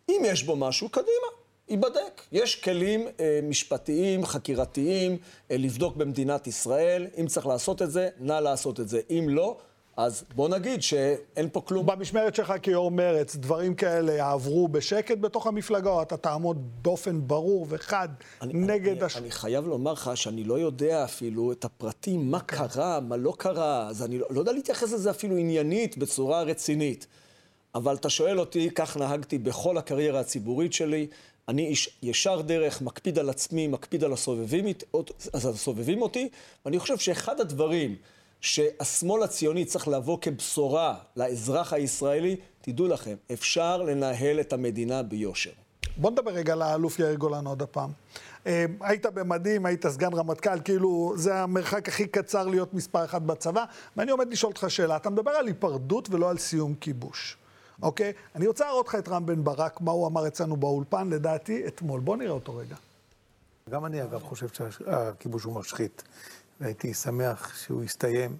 אם 0.08 0.22
יש 0.24 0.42
בו 0.42 0.56
משהו, 0.56 0.88
קדימה, 0.88 1.28
ייבדק. 1.68 2.22
יש 2.32 2.54
כלים 2.56 3.06
אה, 3.20 3.40
משפטיים, 3.42 4.26
חקירתיים, 4.26 5.16
אה, 5.50 5.56
לבדוק 5.56 5.96
במדינת 5.96 6.46
ישראל. 6.46 7.06
אם 7.20 7.26
צריך 7.26 7.46
לעשות 7.46 7.82
את 7.82 7.90
זה, 7.90 8.08
נא 8.20 8.32
לעשות 8.32 8.80
את 8.80 8.88
זה. 8.88 9.00
אם 9.10 9.26
לא, 9.28 9.56
אז 9.96 10.24
בוא 10.34 10.48
נגיד 10.48 10.82
שאין 10.82 11.48
פה 11.52 11.60
כלום. 11.60 11.86
במשמרת 11.86 12.34
שלך 12.34 12.52
כיו"ר 12.62 12.90
מרץ, 12.90 13.36
דברים 13.36 13.74
כאלה 13.74 14.12
יעברו 14.12 14.68
בשקט 14.68 15.18
בתוך 15.18 15.46
המפלגה, 15.46 15.90
או 15.90 16.02
אתה 16.02 16.16
תעמוד 16.16 16.82
באופן 16.82 17.20
ברור 17.26 17.66
וחד 17.68 18.08
אני, 18.42 18.52
נגד 18.54 18.96
אני, 18.96 19.04
הש... 19.04 19.16
אני 19.16 19.30
חייב 19.30 19.66
לומר 19.66 19.92
לך 19.92 20.10
שאני 20.14 20.44
לא 20.44 20.58
יודע 20.58 21.04
אפילו 21.04 21.52
את 21.52 21.64
הפרטים, 21.64 22.30
מה 22.30 22.40
קרה, 22.40 23.00
מה 23.00 23.16
לא 23.16 23.34
קרה, 23.38 23.88
אז 23.88 24.02
אני 24.02 24.18
לא, 24.18 24.26
לא 24.30 24.38
יודע 24.38 24.52
להתייחס 24.52 24.92
לזה 24.92 25.10
אפילו 25.10 25.36
עניינית, 25.36 25.98
בצורה 25.98 26.42
רצינית. 26.42 27.06
אבל 27.74 27.94
אתה 27.94 28.10
שואל 28.10 28.40
אותי, 28.40 28.70
כך 28.74 28.96
נהגתי 28.96 29.38
בכל 29.38 29.78
הקריירה 29.78 30.20
הציבורית 30.20 30.72
שלי. 30.72 31.06
אני 31.48 31.66
איש 31.66 31.98
ישר 32.02 32.40
דרך, 32.40 32.82
מקפיד 32.82 33.18
על 33.18 33.30
עצמי, 33.30 33.66
מקפיד 33.66 34.04
על 34.04 34.12
הסובבים, 34.12 34.64
אז 35.32 35.46
הסובבים 35.46 36.02
אותי, 36.02 36.28
ואני 36.64 36.78
חושב 36.78 36.98
שאחד 36.98 37.40
הדברים 37.40 37.96
שהשמאל 38.40 39.22
הציוני 39.22 39.64
צריך 39.64 39.88
לבוא 39.88 40.18
כבשורה 40.20 40.94
לאזרח 41.16 41.72
הישראלי, 41.72 42.36
תדעו 42.60 42.88
לכם, 42.88 43.14
אפשר 43.32 43.82
לנהל 43.82 44.40
את 44.40 44.52
המדינה 44.52 45.02
ביושר. 45.02 45.50
בוא 45.96 46.10
נדבר 46.10 46.30
רגע 46.30 46.52
על 46.52 46.62
האלוף 46.62 46.98
יאיר 46.98 47.14
גולן 47.14 47.46
עוד 47.46 47.62
הפעם. 47.62 47.90
אה, 48.46 48.64
היית 48.80 49.06
במדים, 49.06 49.66
היית 49.66 49.86
סגן 49.86 50.14
רמטכ"ל, 50.14 50.60
כאילו 50.64 51.12
זה 51.16 51.34
המרחק 51.34 51.88
הכי 51.88 52.06
קצר 52.06 52.46
להיות 52.46 52.74
מספר 52.74 53.04
אחת 53.04 53.22
בצבא, 53.22 53.64
ואני 53.96 54.10
עומד 54.10 54.32
לשאול 54.32 54.50
אותך 54.52 54.66
שאלה. 54.68 54.96
אתה 54.96 55.10
מדבר 55.10 55.30
על 55.30 55.46
היפרדות 55.46 56.08
ולא 56.10 56.30
על 56.30 56.38
סיום 56.38 56.74
כיבוש, 56.74 57.36
אוקיי? 57.84 58.12
אני 58.34 58.46
רוצה 58.46 58.64
להראות 58.64 58.88
לך 58.88 58.94
את 58.94 59.08
רם 59.08 59.26
בן 59.26 59.44
ברק, 59.44 59.80
מה 59.80 59.92
הוא 59.92 60.06
אמר 60.06 60.26
אצלנו 60.26 60.56
באולפן, 60.56 61.08
לדעתי, 61.10 61.66
אתמול. 61.66 62.00
בוא 62.00 62.16
נראה 62.16 62.30
אותו 62.30 62.56
רגע. 62.56 62.76
גם 63.70 63.86
אני, 63.86 64.02
אגב, 64.02 64.22
חושב 64.22 64.46
שהכיבוש 64.48 65.44
הוא 65.44 65.54
משחית, 65.54 66.02
והייתי 66.60 66.94
שמח 66.94 67.54
שהוא 67.56 67.84
יסתיים. 67.84 68.36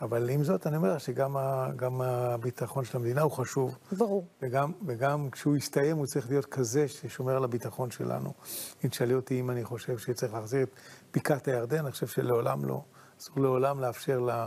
אבל 0.00 0.30
עם 0.30 0.44
זאת, 0.44 0.66
אני 0.66 0.76
אומר 0.76 0.98
שגם 0.98 1.36
ה, 1.36 2.34
הביטחון 2.34 2.84
של 2.84 2.96
המדינה 2.96 3.22
הוא 3.22 3.30
חשוב. 3.30 3.78
ברור. 3.92 4.26
וגם, 4.42 4.72
וגם 4.86 5.30
כשהוא 5.30 5.56
יסתיים, 5.56 5.96
הוא 5.96 6.06
צריך 6.06 6.30
להיות 6.30 6.46
כזה 6.46 6.88
ששומר 6.88 7.36
על 7.36 7.44
הביטחון 7.44 7.90
שלנו. 7.90 8.32
אם 8.84 8.88
תשאלי 8.88 9.14
אותי 9.14 9.40
אם 9.40 9.50
אני 9.50 9.64
חושב 9.64 9.98
שצריך 9.98 10.34
להחזיר 10.34 10.62
את 10.62 10.70
בקעת 11.14 11.48
הירדן, 11.48 11.78
אני 11.78 11.92
חושב 11.92 12.06
שלעולם 12.06 12.64
לא. 12.64 12.82
אסור 13.20 13.40
לעולם 13.40 13.80
לאפשר 13.80 14.18
לה, 14.18 14.46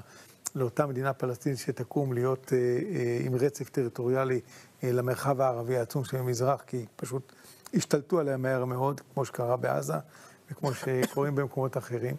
לאותה 0.55 0.85
מדינה 0.85 1.13
פלסטינית 1.13 1.59
שתקום 1.59 2.13
להיות 2.13 2.53
אה, 2.53 2.57
אה, 2.57 3.19
עם 3.25 3.35
רצף 3.35 3.69
טריטוריאלי 3.69 4.39
אה, 4.83 4.91
למרחב 4.91 5.41
הערבי 5.41 5.77
העצום 5.77 6.03
שבמזרח, 6.05 6.61
כי 6.67 6.85
פשוט 6.95 7.33
השתלטו 7.73 8.19
עליה 8.19 8.37
מהר 8.37 8.65
מאוד, 8.65 9.01
כמו 9.13 9.25
שקרה 9.25 9.57
בעזה, 9.57 9.93
וכמו 10.51 10.73
שקורים 10.73 11.35
במקומות 11.35 11.77
אחרים. 11.77 12.15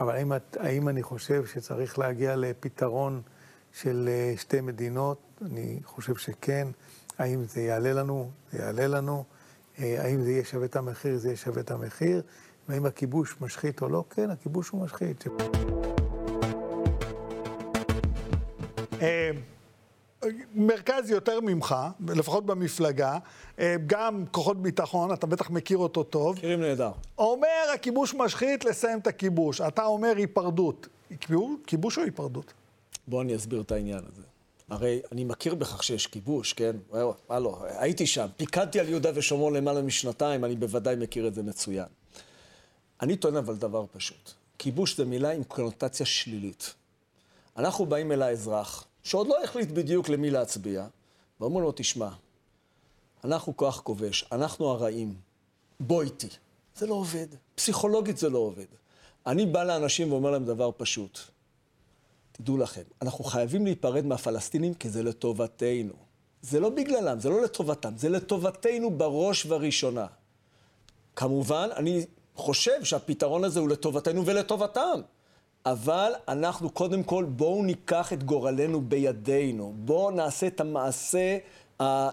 אבל 0.00 0.14
האם, 0.14 0.32
האם 0.56 0.88
אני 0.88 1.02
חושב 1.02 1.46
שצריך 1.46 1.98
להגיע 1.98 2.36
לפתרון 2.36 3.22
של 3.72 4.08
שתי 4.36 4.60
מדינות? 4.60 5.18
אני 5.42 5.80
חושב 5.84 6.16
שכן. 6.16 6.68
האם 7.18 7.44
זה 7.44 7.60
יעלה 7.60 7.92
לנו? 7.92 8.30
זה 8.52 8.58
יעלה 8.58 8.86
לנו. 8.86 9.24
האם 9.78 10.22
זה 10.22 10.30
יהיה 10.30 10.44
שווה 10.44 10.64
את 10.66 10.76
המחיר? 10.76 11.16
זה 11.16 11.28
יהיה 11.28 11.36
שווה 11.36 11.60
את 11.60 11.70
המחיר. 11.70 12.22
והאם 12.68 12.86
הכיבוש 12.86 13.36
משחית 13.40 13.82
או 13.82 13.88
לא? 13.88 14.04
כן, 14.10 14.30
הכיבוש 14.30 14.68
הוא 14.68 14.84
משחית. 14.84 15.24
מרכז 20.54 21.10
יותר 21.10 21.40
ממך, 21.40 21.74
לפחות 22.08 22.46
במפלגה, 22.46 23.18
אה, 23.58 23.76
גם 23.86 24.24
כוחות 24.30 24.62
ביטחון, 24.62 25.12
אתה 25.12 25.26
בטח 25.26 25.50
מכיר 25.50 25.78
אותו 25.78 26.02
טוב. 26.02 26.36
מכירים 26.36 26.60
נהדר. 26.60 26.90
אומר 27.18 27.48
הכיבוש 27.74 28.14
משחית, 28.14 28.64
לסיים 28.64 28.98
את 28.98 29.06
הכיבוש. 29.06 29.60
אתה 29.60 29.84
אומר 29.84 30.12
היפרדות. 30.16 30.88
כיבוש- 31.66 31.98
או 31.98 32.02
היפרדות? 32.02 32.52
בוא 33.08 33.22
אני 33.22 33.36
אסביר 33.36 33.60
את 33.60 33.72
העניין 33.72 34.00
הזה. 34.12 34.22
הרי 34.70 35.00
אני 35.12 35.24
מכיר 35.24 35.54
בכך 35.54 35.82
שיש 35.82 36.06
כיבוש, 36.06 36.52
כן? 36.52 36.76
וואו, 36.90 37.14
הלו, 37.28 37.58
הייתי 37.66 38.06
שם. 38.06 38.26
פיקדתי 38.36 38.80
על 38.80 38.88
יהודה 38.88 39.10
ושומרון 39.14 39.54
למעלה 39.56 39.82
משנתיים, 39.82 40.44
אני 40.44 40.56
בוודאי 40.56 40.96
מכיר 40.96 41.28
את 41.28 41.34
זה 41.34 41.42
מצוין. 41.42 41.86
אני 43.02 43.16
טוען 43.16 43.36
אבל 43.36 43.56
דבר 43.56 43.84
פשוט. 43.92 44.30
כיבוש 44.58 44.96
זה 44.96 45.04
מילה 45.04 45.30
עם 45.30 45.44
קונוטציה 45.44 46.06
שלילית. 46.06 46.74
אנחנו 47.56 47.86
באים 47.86 48.12
אל 48.12 48.22
האזרח, 48.22 48.84
שעוד 49.02 49.26
לא 49.26 49.44
החליט 49.44 49.70
בדיוק 49.70 50.08
למי 50.08 50.30
להצביע, 50.30 50.86
ואומרים 51.40 51.64
לו, 51.64 51.72
תשמע, 51.76 52.08
אנחנו 53.24 53.56
כוח 53.56 53.80
כובש, 53.80 54.24
אנחנו 54.32 54.68
הרעים, 54.68 55.14
בוא 55.80 56.02
איתי. 56.02 56.28
זה 56.76 56.86
לא 56.86 56.94
עובד. 56.94 57.26
פסיכולוגית 57.54 58.18
זה 58.18 58.28
לא 58.28 58.38
עובד. 58.38 58.66
אני 59.26 59.46
בא 59.46 59.64
לאנשים 59.64 60.12
ואומר 60.12 60.30
להם 60.30 60.44
דבר 60.44 60.70
פשוט. 60.76 61.18
תדעו 62.32 62.56
לכם, 62.56 62.82
אנחנו 63.02 63.24
חייבים 63.24 63.64
להיפרד 63.64 64.06
מהפלסטינים 64.06 64.74
כי 64.74 64.90
זה 64.90 65.02
לטובתנו. 65.02 65.92
זה 66.42 66.60
לא 66.60 66.68
בגללם, 66.70 67.20
זה 67.20 67.28
לא 67.28 67.42
לטובתם, 67.42 67.96
זה 67.96 68.08
לטובתנו 68.08 68.90
בראש 68.90 69.46
ובראשונה. 69.46 70.06
כמובן, 71.16 71.68
אני 71.76 72.06
חושב 72.34 72.84
שהפתרון 72.84 73.44
הזה 73.44 73.60
הוא 73.60 73.68
לטובתנו 73.68 74.26
ולטובתם. 74.26 75.00
אבל 75.66 76.12
אנחנו 76.28 76.70
קודם 76.70 77.02
כל, 77.02 77.24
בואו 77.24 77.62
ניקח 77.62 78.12
את 78.12 78.24
גורלנו 78.24 78.80
בידינו. 78.80 79.72
בואו 79.76 80.10
נעשה 80.10 80.46
את 80.46 80.60
המעשה, 80.60 81.38
ה, 81.80 82.08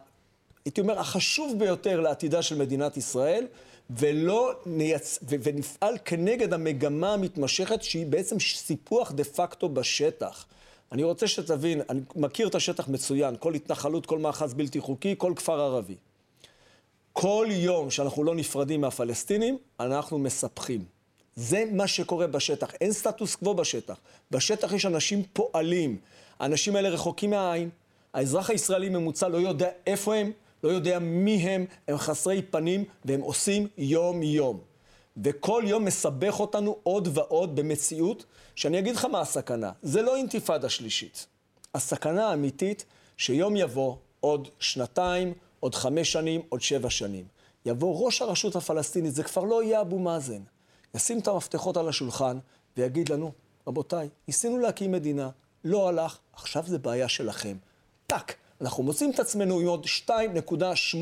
הייתי 0.66 0.82
אומר, 0.82 1.00
החשוב 1.00 1.60
ביותר 1.60 2.00
לעתידה 2.00 2.42
של 2.42 2.58
מדינת 2.58 2.98
ישראל, 2.98 3.48
ולא 3.90 4.54
נייצ... 4.66 5.20
ו... 5.30 5.36
ונפעל 5.44 5.98
כנגד 6.06 6.54
המגמה 6.54 7.14
המתמשכת, 7.14 7.84
שהיא 7.84 8.06
בעצם 8.06 8.40
סיפוח 8.40 9.12
דה 9.12 9.24
פקטו 9.24 9.70
בשטח. 9.70 10.46
אני 10.92 11.04
רוצה 11.04 11.28
שתבין, 11.28 11.82
אני 11.90 12.02
מכיר 12.16 12.48
את 12.48 12.56
השטח 12.56 12.88
מצוין, 12.88 13.36
כל 13.40 13.54
התנחלות, 13.54 14.06
כל 14.06 14.20
מאחז 14.20 14.54
בלתי 14.54 14.80
חוקי, 14.80 15.16
כל 15.18 15.34
כפר 15.36 15.60
ערבי. 15.60 15.96
כל 17.14 17.48
יום 17.50 17.90
שאנחנו 17.90 18.24
לא 18.24 18.36
נפרדים 18.36 18.82
מהפלסטינים, 18.82 19.58
אנחנו 19.80 20.20
מספחים. 20.20 20.95
זה 21.36 21.64
מה 21.72 21.88
שקורה 21.88 22.28
בשטח. 22.28 22.74
אין 22.82 22.92
סטטוס 22.92 23.36
קוו 23.36 23.54
בשטח. 23.54 24.00
בשטח 24.32 24.74
יש 24.74 24.86
אנשים 24.86 25.24
פועלים. 25.34 25.98
האנשים 26.40 26.76
האלה 26.76 26.90
רחוקים 26.90 27.30
מהעין. 27.30 27.70
האזרח 28.14 28.50
הישראלי 28.50 28.90
ממוצע 28.90 29.28
לא 29.28 29.38
יודע 29.38 29.70
איפה 29.88 30.16
הם, 30.16 30.32
לא 30.64 30.70
יודע 30.70 31.00
מי 31.00 31.36
הם, 31.36 31.66
הם 31.88 31.98
חסרי 31.98 32.42
פנים, 32.42 32.84
והם 33.06 33.22
עושים 33.22 33.68
יום-יום. 33.78 34.60
וכל 35.24 35.64
יום 35.66 35.86
מסבך 35.86 36.40
אותנו 36.40 36.78
עוד 36.84 37.08
ועוד 37.14 37.56
במציאות, 37.56 38.26
שאני 38.56 38.80
אגיד 38.80 38.96
לך 38.96 39.06
מה 39.06 39.22
הסכנה. 39.22 39.72
זה 39.82 40.02
לא 40.02 40.16
אינתיפאדה 40.16 40.70
שלישית. 40.70 41.28
הסכנה 41.74 42.30
האמיתית, 42.30 42.86
שיום 43.18 43.56
יבוא, 43.56 43.96
עוד 44.20 44.48
שנתיים, 44.60 45.34
עוד 45.60 45.76
חמש 45.76 46.12
שנים, 46.12 46.42
עוד 46.50 46.62
שבע 46.62 46.90
שנים. 46.90 47.26
יבוא 47.66 48.06
ראש 48.06 48.22
הרשות 48.22 48.56
הפלסטינית, 48.56 49.16
זה 49.16 49.24
כבר 49.24 49.44
לא 49.44 49.64
יהיה 49.64 49.82
אבו 49.82 50.00
מאזן. 50.00 50.42
ישים 50.96 51.20
את 51.20 51.28
המפתחות 51.28 51.78
על 51.78 51.90
השולחן 51.90 52.38
ויגיד 52.78 53.10
לנו, 53.10 53.32
רבותיי, 53.68 54.10
ניסינו 54.28 54.58
להקים 54.58 54.92
מדינה, 54.92 55.30
לא 55.64 55.90
הלך, 55.90 56.18
עכשיו 56.34 56.64
זה 56.68 56.78
בעיה 56.78 57.10
שלכם. 57.10 57.58
טאק, 58.08 58.36
אנחנו 58.62 58.84
מוצאים 58.84 59.12
את 59.12 59.20
עצמנו 59.20 59.60
עם 59.60 59.68
עוד 59.68 59.86
2.8, 60.08 60.98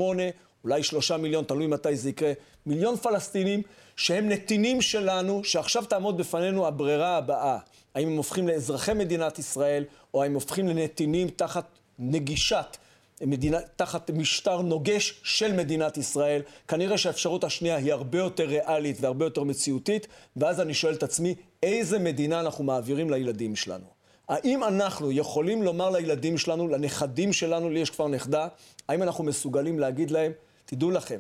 אולי 0.63 0.83
3 0.83 1.11
מיליון, 1.11 1.43
תלוי 1.43 1.67
מתי 1.67 1.95
זה 1.95 2.09
יקרה, 2.09 2.31
מיליון 2.65 2.95
פלסטינים 2.97 3.61
שהם 3.95 4.29
נתינים 4.29 4.81
שלנו, 4.81 5.43
שעכשיו 5.43 5.85
תעמוד 5.85 6.17
בפנינו 6.17 6.67
הברירה 6.67 7.17
הבאה. 7.17 7.57
האם 7.95 8.07
הם 8.07 8.17
הופכים 8.17 8.47
לאזרחי 8.47 8.93
מדינת 8.93 9.39
ישראל, 9.39 9.83
או 10.13 10.23
האם 10.23 10.33
הופכים 10.33 10.67
לנתינים 10.67 11.29
תחת 11.29 11.65
נגישת 11.99 12.77
מדינה, 13.21 13.57
תחת 13.75 14.11
משטר 14.11 14.61
נוגש 14.61 15.21
של 15.23 15.53
מדינת 15.53 15.97
ישראל. 15.97 16.41
כנראה 16.67 16.97
שהאפשרות 16.97 17.43
השנייה 17.43 17.75
היא 17.75 17.93
הרבה 17.93 18.17
יותר 18.17 18.45
ריאלית 18.45 18.97
והרבה 19.01 19.25
יותר 19.25 19.43
מציאותית, 19.43 20.07
ואז 20.37 20.59
אני 20.59 20.73
שואל 20.73 20.93
את 20.93 21.03
עצמי, 21.03 21.35
איזה 21.63 21.99
מדינה 21.99 22.39
אנחנו 22.39 22.63
מעבירים 22.63 23.09
לילדים 23.09 23.55
שלנו? 23.55 23.85
האם 24.29 24.63
אנחנו 24.63 25.11
יכולים 25.11 25.63
לומר 25.63 25.89
לילדים 25.89 26.37
שלנו, 26.37 26.67
לנכדים 26.67 27.33
שלנו, 27.33 27.69
לי 27.69 27.79
יש 27.79 27.89
כבר 27.89 28.07
נכדה, 28.07 28.47
האם 28.87 29.03
אנחנו 29.03 29.23
מסוגלים 29.23 29.79
להגיד 29.79 30.11
להם, 30.11 30.31
תדעו 30.65 30.91
לכם, 30.91 31.19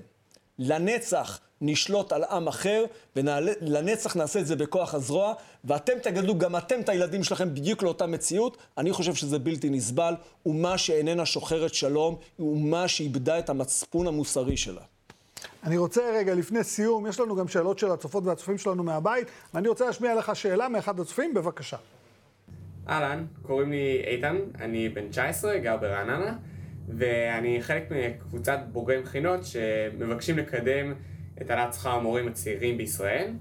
לנצח 0.59 1.39
נשלוט 1.61 2.13
על 2.13 2.23
עם 2.23 2.47
אחר, 2.47 2.85
ולנצח 3.15 4.15
נעשה 4.15 4.39
את 4.39 4.47
זה 4.47 4.55
בכוח 4.55 4.93
הזרוע, 4.93 5.33
ואתם 5.63 5.93
תגדלו 6.03 6.37
גם 6.37 6.55
אתם 6.55 6.79
את 6.79 6.89
הילדים 6.89 7.23
שלכם 7.23 7.53
בדיוק 7.53 7.83
לאותה 7.83 8.07
מציאות. 8.07 8.57
אני 8.77 8.93
חושב 8.93 9.13
שזה 9.13 9.39
בלתי 9.39 9.69
נסבל. 9.69 10.13
אומה 10.45 10.77
שאיננה 10.77 11.25
שוחרת 11.25 11.73
שלום, 11.73 12.15
היא 12.37 12.47
אומה 12.47 12.87
שאיבדה 12.87 13.39
את 13.39 13.49
המצפון 13.49 14.07
המוסרי 14.07 14.57
שלה. 14.57 14.81
אני 15.63 15.77
רוצה 15.77 16.01
רגע, 16.13 16.35
לפני 16.35 16.63
סיום, 16.63 17.07
יש 17.07 17.19
לנו 17.19 17.35
גם 17.35 17.47
שאלות 17.47 17.79
של 17.79 17.91
הצופות 17.91 18.23
והצופים 18.25 18.57
שלנו 18.57 18.83
מהבית, 18.83 19.27
ואני 19.53 19.67
רוצה 19.67 19.85
להשמיע 19.85 20.15
לך 20.15 20.35
שאלה 20.35 20.69
מאחד 20.69 20.99
הצופים, 20.99 21.33
בבקשה. 21.33 21.77
אהלן, 22.89 23.25
קוראים 23.41 23.71
לי 23.71 24.03
איתן, 24.07 24.37
אני 24.59 24.89
בן 24.89 25.09
19, 25.09 25.57
גר 25.57 25.77
ברעננה, 25.77 26.35
ואני 26.87 27.61
חלק 27.61 27.91
מקבוצת 27.91 28.59
בוגרי 28.71 29.01
מכינות 29.01 29.45
שמבקשים 29.45 30.37
לקדם 30.37 30.93
את 31.41 31.49
העלאת 31.49 31.73
שכר 31.73 31.89
המורים 31.89 32.27
הצעירים 32.27 32.77
בישראל, 32.77 33.33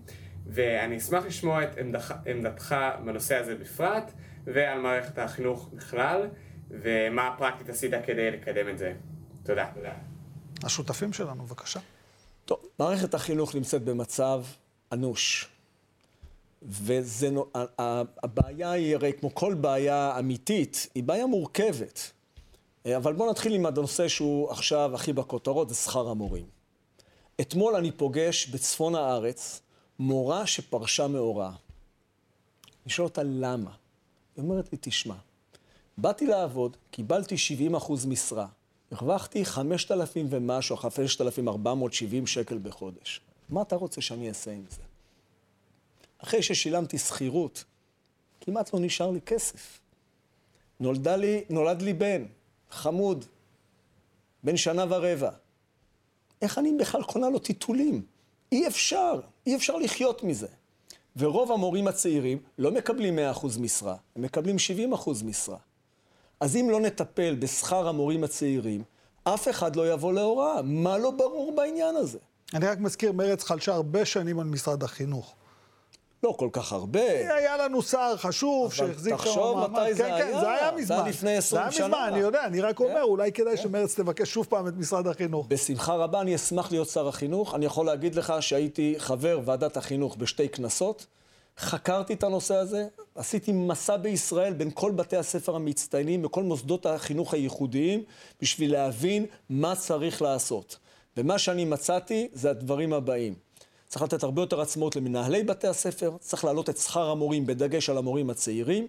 ואני 0.46 0.96
אשמח 0.96 1.24
לשמוע 1.24 1.64
את 1.64 1.78
עמדך, 1.78 2.14
עמדתך 2.26 2.76
בנושא 3.04 3.36
הזה 3.36 3.54
בפרט, 3.54 4.12
ועל 4.44 4.80
מערכת 4.80 5.18
החינוך 5.18 5.70
בכלל, 5.72 6.28
ומה 6.70 7.34
פרקטית 7.38 7.68
עשית 7.68 7.92
כדי 8.06 8.30
לקדם 8.30 8.68
את 8.68 8.78
זה. 8.78 8.92
תודה. 9.42 9.66
תודה. 9.74 9.92
השותפים 10.64 11.12
שלנו, 11.12 11.46
בבקשה. 11.46 11.80
טוב, 12.44 12.58
מערכת 12.78 13.14
החינוך 13.14 13.54
נמצאת 13.54 13.82
במצב 13.82 14.44
אנוש. 14.92 15.48
והבעיה 16.62 18.70
היא, 18.70 18.94
הרי 18.94 19.12
כמו 19.20 19.34
כל 19.34 19.54
בעיה 19.54 20.18
אמיתית, 20.18 20.88
היא 20.94 21.04
בעיה 21.04 21.26
מורכבת. 21.26 22.12
אבל 22.86 23.12
בואו 23.12 23.30
נתחיל 23.30 23.54
עם 23.54 23.66
הנושא 23.66 24.08
שהוא 24.08 24.50
עכשיו 24.50 24.94
הכי 24.94 25.12
בכותרות, 25.12 25.68
זה 25.68 25.74
שכר 25.74 26.08
המורים. 26.08 26.46
אתמול 27.40 27.76
אני 27.76 27.92
פוגש 27.92 28.46
בצפון 28.46 28.94
הארץ 28.94 29.60
מורה 29.98 30.46
שפרשה 30.46 31.06
מהוראה. 31.06 31.52
אני 32.84 32.92
שואל 32.92 33.06
אותה 33.06 33.22
למה. 33.22 33.70
היא 34.36 34.44
אומרת 34.44 34.72
לי, 34.72 34.78
תשמע, 34.80 35.14
באתי 35.98 36.26
לעבוד, 36.26 36.76
קיבלתי 36.90 37.38
70 37.38 37.74
אחוז 37.74 38.06
משרה, 38.06 38.46
הרווחתי 38.90 39.44
5,000 39.44 40.26
ומשהו, 40.30 40.76
5,470 40.76 42.26
שקל 42.26 42.58
בחודש. 42.58 43.20
מה 43.48 43.62
אתה 43.62 43.76
רוצה 43.76 44.00
שאני 44.00 44.28
אעשה 44.28 44.50
עם 44.50 44.64
זה? 44.70 44.82
אחרי 46.18 46.42
ששילמתי 46.42 46.98
שכירות, 46.98 47.64
כמעט 48.40 48.74
לא 48.74 48.80
נשאר 48.80 49.10
לי 49.10 49.20
כסף. 49.20 49.80
נולדה 50.80 51.16
לי, 51.16 51.44
נולד 51.50 51.82
לי 51.82 51.92
בן, 51.92 52.24
חמוד, 52.72 53.24
בן 54.44 54.56
שנה 54.56 54.84
ורבע. 54.88 55.30
איך 56.42 56.58
אני 56.58 56.72
בכלל 56.78 57.02
קונה 57.02 57.30
לו 57.30 57.38
טיטולים? 57.38 58.02
אי 58.52 58.66
אפשר, 58.66 59.20
אי 59.46 59.56
אפשר 59.56 59.76
לחיות 59.76 60.22
מזה. 60.22 60.46
ורוב 61.16 61.52
המורים 61.52 61.88
הצעירים 61.88 62.38
לא 62.58 62.70
מקבלים 62.70 63.18
100% 63.18 63.60
משרה, 63.60 63.96
הם 64.16 64.22
מקבלים 64.22 64.56
70% 64.94 65.24
משרה. 65.24 65.56
אז 66.40 66.56
אם 66.56 66.70
לא 66.70 66.80
נטפל 66.80 67.34
בשכר 67.34 67.88
המורים 67.88 68.24
הצעירים, 68.24 68.82
אף 69.24 69.48
אחד 69.48 69.76
לא 69.76 69.92
יבוא 69.92 70.12
להוראה. 70.12 70.62
מה 70.62 70.98
לא 70.98 71.10
ברור 71.10 71.56
בעניין 71.56 71.96
הזה? 71.96 72.18
אני 72.54 72.66
רק 72.66 72.78
מזכיר, 72.78 73.12
מרצ 73.12 73.44
חלשה 73.44 73.74
הרבה 73.74 74.04
שנים 74.04 74.40
על 74.40 74.46
משרד 74.46 74.82
החינוך. 74.82 75.34
לא 76.22 76.34
כל 76.38 76.48
כך 76.52 76.72
הרבה. 76.72 77.34
היה 77.36 77.56
לנו 77.56 77.82
שר 77.82 78.16
חשוב 78.16 78.72
שהחזיק 78.72 79.12
מעמד. 79.12 79.24
תחשוב 79.24 79.66
מתי 79.66 79.94
זה 79.94 80.02
כן, 80.02 80.12
היה. 80.12 80.26
כן, 80.26 80.40
זה 80.40 80.50
היה 80.50 80.70
מזמן. 80.72 80.84
זה 80.84 80.94
היה 80.94 81.08
לפני 81.08 81.36
20 81.36 81.62
שנה. 81.62 81.70
זה 81.70 81.78
היה 81.78 81.88
מזמן, 81.88 82.08
אני 82.12 82.18
יודע, 82.18 82.44
אני 82.44 82.60
רק 82.60 82.80
אומר, 82.80 83.02
אולי 83.02 83.32
כדאי 83.32 83.56
שמרצ 83.56 83.94
תבקש 83.94 84.30
שוב 84.30 84.46
פעם 84.48 84.68
את 84.68 84.72
משרד 84.76 85.06
החינוך. 85.06 85.46
בשמחה 85.48 85.94
רבה, 85.94 86.20
אני 86.20 86.34
אשמח 86.34 86.70
להיות 86.70 86.88
שר 86.88 87.08
החינוך. 87.08 87.54
אני 87.54 87.66
יכול 87.66 87.86
להגיד 87.86 88.14
לך 88.14 88.34
שהייתי 88.40 88.94
חבר 88.98 89.40
ועדת 89.44 89.76
החינוך 89.76 90.16
בשתי 90.16 90.48
כנסות. 90.48 91.06
חקרתי 91.58 92.12
את 92.12 92.22
הנושא 92.24 92.54
הזה, 92.54 92.86
עשיתי 93.14 93.52
מסע 93.52 93.96
בישראל 93.96 94.52
בין 94.52 94.70
כל 94.74 94.92
בתי 94.92 95.16
הספר 95.16 95.56
המצטיינים 95.56 96.24
וכל 96.24 96.42
מוסדות 96.42 96.86
החינוך 96.86 97.34
הייחודיים 97.34 98.02
בשביל 98.42 98.72
להבין 98.72 99.26
מה 99.50 99.76
צריך 99.76 100.22
לעשות. 100.22 100.78
ומה 101.16 101.38
שאני 101.38 101.64
מצאתי 101.64 102.28
זה 102.32 102.50
הדברים 102.50 102.92
הבאים. 102.92 103.34
צריך 103.92 104.02
לתת 104.02 104.22
הרבה 104.22 104.42
יותר 104.42 104.60
עצמאות 104.60 104.96
למנהלי 104.96 105.42
בתי 105.42 105.66
הספר, 105.66 106.16
צריך 106.20 106.44
להעלות 106.44 106.70
את 106.70 106.78
שכר 106.78 107.10
המורים 107.10 107.46
בדגש 107.46 107.90
על 107.90 107.98
המורים 107.98 108.30
הצעירים, 108.30 108.86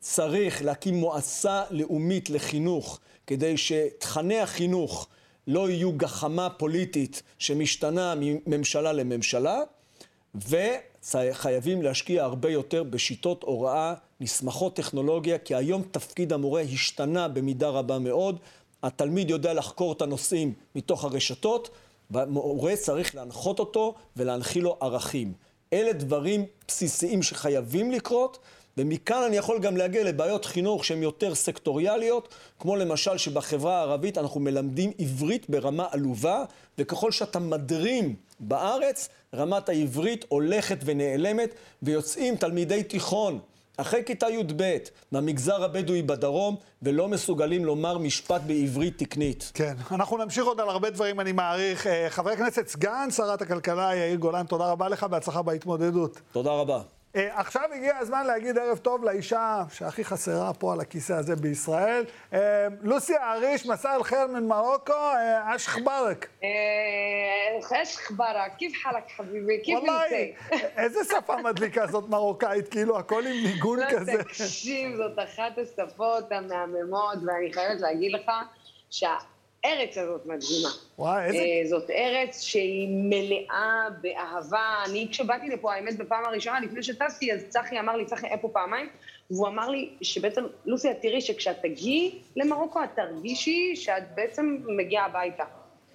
צריך 0.00 0.62
להקים 0.62 0.94
מועצה 0.94 1.62
לאומית 1.70 2.30
לחינוך 2.30 3.00
כדי 3.26 3.56
שתכני 3.56 4.38
החינוך 4.38 5.08
לא 5.46 5.70
יהיו 5.70 5.92
גחמה 5.92 6.50
פוליטית 6.50 7.22
שמשתנה 7.38 8.14
מממשלה 8.20 8.92
לממשלה, 8.92 9.60
וחייבים 10.34 11.82
להשקיע 11.82 12.24
הרבה 12.24 12.50
יותר 12.50 12.82
בשיטות 12.82 13.42
הוראה 13.42 13.94
נסמכות 14.20 14.76
טכנולוגיה, 14.76 15.38
כי 15.38 15.54
היום 15.54 15.82
תפקיד 15.90 16.32
המורה 16.32 16.60
השתנה 16.60 17.28
במידה 17.28 17.68
רבה 17.68 17.98
מאוד. 17.98 18.38
התלמיד 18.82 19.30
יודע 19.30 19.54
לחקור 19.54 19.92
את 19.92 20.02
הנושאים 20.02 20.52
מתוך 20.74 21.04
הרשתות, 21.04 21.70
והמורה 22.10 22.76
צריך 22.76 23.14
להנחות 23.14 23.58
אותו 23.58 23.94
ולהנחיל 24.16 24.62
לו 24.64 24.76
ערכים. 24.80 25.32
אלה 25.72 25.92
דברים 25.92 26.46
בסיסיים 26.68 27.22
שחייבים 27.22 27.90
לקרות, 27.90 28.38
ומכאן 28.78 29.22
אני 29.22 29.36
יכול 29.36 29.58
גם 29.58 29.76
להגיע 29.76 30.04
לבעיות 30.04 30.44
חינוך 30.44 30.84
שהן 30.84 31.02
יותר 31.02 31.34
סקטוריאליות, 31.34 32.34
כמו 32.58 32.76
למשל 32.76 33.18
שבחברה 33.18 33.78
הערבית 33.78 34.18
אנחנו 34.18 34.40
מלמדים 34.40 34.92
עברית 34.98 35.50
ברמה 35.50 35.86
עלובה, 35.90 36.44
וככל 36.78 37.12
שאתה 37.12 37.38
מדרים 37.38 38.14
בארץ, 38.40 39.08
רמת 39.34 39.68
העברית 39.68 40.24
הולכת 40.28 40.78
ונעלמת, 40.84 41.54
ויוצאים 41.82 42.36
תלמידי 42.36 42.82
תיכון 42.82 43.38
אחרי 43.76 44.02
כיתה 44.06 44.26
י"ב 44.30 44.76
מהמגזר 45.12 45.64
הבדואי 45.64 46.02
בדרום, 46.02 46.56
ולא 46.82 47.08
מסוגלים 47.08 47.64
לומר 47.64 47.98
משפט 47.98 48.40
בעברית 48.46 48.98
תקנית. 48.98 49.50
כן, 49.54 49.74
אנחנו 49.90 50.16
נמשיך 50.16 50.44
עוד 50.44 50.60
על 50.60 50.68
הרבה 50.68 50.90
דברים, 50.90 51.20
אני 51.20 51.32
מעריך. 51.32 51.86
אה, 51.86 52.06
חבר 52.10 52.30
הכנסת 52.30 52.68
סגן 52.68 53.08
שרת 53.10 53.42
הכלכלה 53.42 53.96
יאיר 53.96 54.16
גולן, 54.16 54.46
תודה 54.46 54.70
רבה 54.70 54.88
לך, 54.88 55.04
בהצלחה 55.04 55.42
בהתמודדות. 55.42 56.20
תודה 56.32 56.50
רבה. 56.50 56.80
אה, 57.16 57.40
עכשיו 57.40 57.62
הגיע 57.74 57.96
הזמן 57.96 58.26
להגיד 58.26 58.58
ערב 58.58 58.78
טוב 58.78 59.04
לאישה 59.04 59.62
שהכי 59.72 60.04
חסרה 60.04 60.54
פה 60.54 60.72
על 60.72 60.80
הכיסא 60.80 61.12
הזה 61.12 61.36
בישראל. 61.36 62.04
אה, 62.32 62.66
לוסי 62.82 63.16
האריש, 63.16 63.66
מסע 63.66 63.96
אל-חיר 63.96 64.26
מן 64.26 64.46
מרוקו, 64.46 64.92
אה, 64.92 65.56
אש 65.56 65.68
חברק. 65.68 66.28
אש 67.82 67.96
חברק, 67.96 68.52
כיף 68.58 68.72
חלק 68.82 69.04
חביבי, 69.16 69.60
כיף 69.64 69.78
נמצא. 69.78 70.56
איזה 70.76 71.00
שפה 71.04 71.36
מדליקה 71.36 71.86
זאת 71.86 72.08
מרוקאית, 72.08 72.68
כאילו 72.68 72.98
הכל 72.98 73.26
עם 73.26 73.44
ניגון 73.44 73.78
לא, 73.78 73.86
כזה. 73.90 74.22
תקשיב, 74.22 74.96
זאת 74.96 75.18
אחת 75.18 75.58
השפות 75.58 76.32
המהממות, 76.32 77.18
ואני 77.26 77.52
חייבת 77.52 77.80
להגיד 77.80 78.12
לך 78.12 78.30
שה... 78.90 79.16
הארץ 79.64 79.98
הזאת 79.98 80.26
מדהימה. 80.26 80.68
וואי, 80.98 81.24
איזה... 81.24 81.38
אה, 81.38 81.62
זאת 81.64 81.90
ארץ 81.90 82.40
שהיא 82.40 82.88
מלאה 82.90 83.86
באהבה. 84.00 84.82
אני, 84.86 85.08
כשבאתי 85.10 85.48
לפה, 85.48 85.74
האמת, 85.74 85.96
בפעם 85.96 86.24
הראשונה, 86.24 86.60
לפני 86.60 86.82
שטסתי, 86.82 87.32
אז 87.32 87.44
צחי 87.48 87.80
אמר 87.80 87.96
לי, 87.96 88.04
צחי 88.04 88.26
היה 88.26 88.38
פה 88.38 88.48
פעמיים, 88.52 88.88
והוא 89.30 89.48
אמר 89.48 89.68
לי 89.68 89.90
שבעצם, 90.02 90.44
לוסי, 90.66 90.90
את 90.90 90.96
תראי 91.02 91.20
שכשאת 91.20 91.56
תגיעי 91.62 92.18
למרוקו, 92.36 92.84
את 92.84 92.88
תרגישי 92.96 93.76
שאת 93.76 94.14
בעצם 94.14 94.58
מגיעה 94.66 95.06
הביתה. 95.06 95.44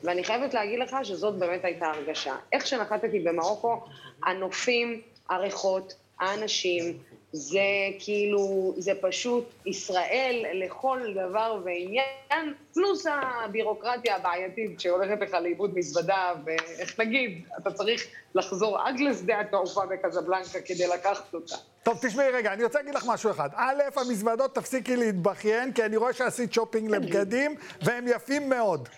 ואני 0.04 0.24
חייבת 0.24 0.54
להגיד 0.54 0.80
לך 0.80 0.98
שזאת 1.04 1.36
באמת 1.36 1.66
הייתה 1.66 1.88
הרגשה. 1.88 2.36
איך 2.54 2.68
שנחתתי 2.68 3.20
במרוקו, 3.20 3.84
הנופים, 4.26 5.02
הריחות, 5.30 5.94
האנשים, 6.20 6.98
זה 7.32 7.60
כאילו, 8.00 8.74
זה 8.78 8.92
פשוט 9.02 9.46
ישראל 9.66 10.46
לכל 10.54 11.00
דבר 11.16 11.62
ועניין, 11.64 12.54
פלוס 12.74 13.06
הבירוקרטיה 13.12 14.16
הבעייתית 14.16 14.80
שהולכת 14.80 15.22
לך 15.22 15.34
לאיבוד 15.34 15.78
מזוודה, 15.78 16.34
ואיך 16.46 17.00
נגיד, 17.00 17.42
אתה 17.58 17.72
צריך 17.72 18.08
לחזור 18.36 18.80
עד 18.80 19.00
לשדה 19.00 19.40
התעופה 19.40 19.86
בקזבלנקה 19.86 20.62
כדי 20.66 20.88
לקחת 20.88 21.34
אותה. 21.34 21.56
טוב, 21.84 21.98
תשמעי 22.02 22.30
רגע, 22.32 22.54
אני 22.54 22.64
רוצה 22.64 22.80
להגיד 22.80 22.96
לך 22.96 23.04
משהו 23.08 23.32
אחד. 23.32 23.50
א', 23.56 23.84
המזוודות 23.96 24.56
תפסיקי 24.56 24.96
להתבכיין, 24.96 25.74
כי 25.74 25.86
אני 25.86 25.98
רואה 25.98 26.14
שעשית 26.14 26.54
שופינג 26.54 26.92
לבגדים, 26.92 27.56
והם 27.82 28.08
יפים 28.08 28.50
מאוד. 28.50 28.90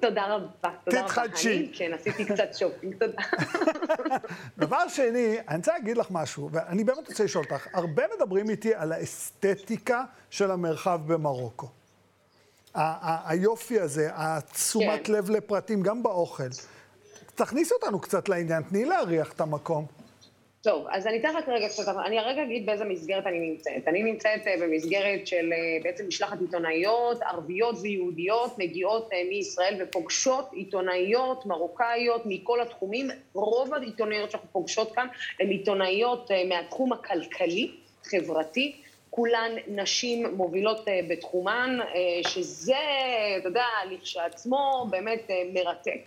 תודה 0.00 0.26
רבה. 0.26 0.70
תתחדשי. 0.84 1.70
כן, 1.74 1.90
עשיתי 1.94 2.24
קצת 2.24 2.54
שופינג, 2.54 2.94
תודה. 2.94 3.22
דבר 4.58 4.88
שני, 4.88 5.36
אני 5.48 5.58
רוצה 5.58 5.72
להגיד 5.72 5.96
לך 5.96 6.06
משהו, 6.10 6.48
ואני 6.52 6.84
באמת 6.84 7.08
רוצה 7.08 7.24
לשאול 7.24 7.44
אותך, 7.44 7.66
הרבה 7.74 8.02
מדברים 8.16 8.50
איתי 8.50 8.74
על 8.74 8.92
האסתטיקה 8.92 10.04
של 10.30 10.50
המרחב 10.50 11.00
במרוקו. 11.06 11.68
היופי 13.24 13.80
הזה, 13.80 14.10
התשומת 14.14 15.06
כן. 15.06 15.12
לב 15.12 15.30
לפרטים, 15.30 15.82
גם 15.82 16.02
באוכל. 16.02 16.48
תכניסי 17.34 17.74
אותנו 17.74 18.00
קצת 18.00 18.28
לעניין, 18.28 18.62
תני 18.62 18.84
להריח 18.84 19.32
את 19.32 19.40
המקום. 19.40 19.86
טוב, 20.62 20.86
אז 20.90 21.06
אני 21.06 21.18
אתן 21.18 21.36
רק 21.36 21.48
רגע 21.48 21.68
קצת, 21.68 21.94
אני 22.06 22.18
הרגע 22.18 22.42
אגיד 22.42 22.66
באיזה 22.66 22.84
מסגרת 22.84 23.26
אני 23.26 23.38
נמצאת. 23.38 23.88
אני 23.88 24.02
נמצאת 24.02 24.46
אה, 24.46 24.54
במסגרת 24.60 25.26
של 25.26 25.52
אה, 25.52 25.58
בעצם 25.82 26.08
משלחת 26.08 26.40
עיתונאיות, 26.40 27.22
ערביות 27.22 27.76
ויהודיות, 27.82 28.58
מגיעות 28.58 29.08
אה, 29.12 29.22
מישראל 29.28 29.76
ופוגשות 29.80 30.52
עיתונאיות 30.52 31.46
מרוקאיות 31.46 32.22
מכל 32.24 32.60
התחומים. 32.60 33.08
רוב 33.32 33.74
העיתונאיות 33.74 34.30
שאנחנו 34.30 34.48
פוגשות 34.52 34.92
כאן 34.94 35.06
הן 35.40 35.48
עיתונאיות 35.48 36.30
מהתחום 36.48 36.92
הכלכלי, 36.92 37.70
חברתי. 38.04 38.76
כולן 39.10 39.52
נשים 39.66 40.26
מובילות 40.36 40.86
בתחומן, 41.08 41.78
שזה, 42.28 42.76
אתה 43.38 43.48
יודע, 43.48 43.64
לכשעצמו 43.90 44.86
באמת 44.90 45.30
מרתק. 45.54 46.00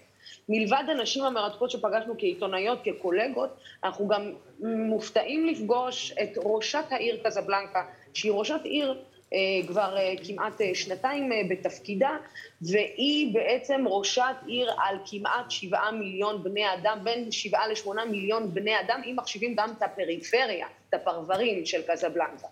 מלבד 0.50 0.84
הנשים 0.88 1.24
המרתקות 1.24 1.72
שפגשנו 1.72 2.16
כעיתונאיות, 2.18 2.80
כקולגות, 2.84 3.50
אנחנו 3.84 4.08
גם 4.08 4.32
מופתעים 4.64 5.48
לפגוש 5.48 6.12
את 6.24 6.30
ראשת 6.44 6.86
העיר 6.90 7.20
קזבלנקה, 7.24 7.84
שהיא 8.14 8.32
ראשת 8.32 8.60
עיר 8.64 9.04
אה, 9.34 9.68
כבר 9.68 9.98
אה, 9.98 10.14
כמעט 10.24 10.62
אה, 10.62 10.76
שנתיים 10.76 11.30
בתפקידה, 11.50 12.18
והיא 12.62 13.34
בעצם 13.34 13.84
ראשת 13.88 14.36
עיר 14.46 14.72
על 14.78 14.98
כמעט 15.06 15.52
שבעה 15.52 15.92
מיליון 15.92 16.44
בני 16.44 16.74
אדם, 16.74 17.00
בין 17.04 17.32
שבעה 17.32 17.68
לשמונה 17.68 18.06
מיליון 18.06 18.54
בני 18.54 18.80
אדם, 18.80 19.02
אם 19.06 19.16
מחשיבים 19.18 19.56
גם 19.56 19.70
את 19.78 19.82
הפריפריה, 19.82 20.68
את 20.90 20.94
הפרברים 20.94 21.66
של 21.66 21.82
קזבלנקה. 21.88 22.48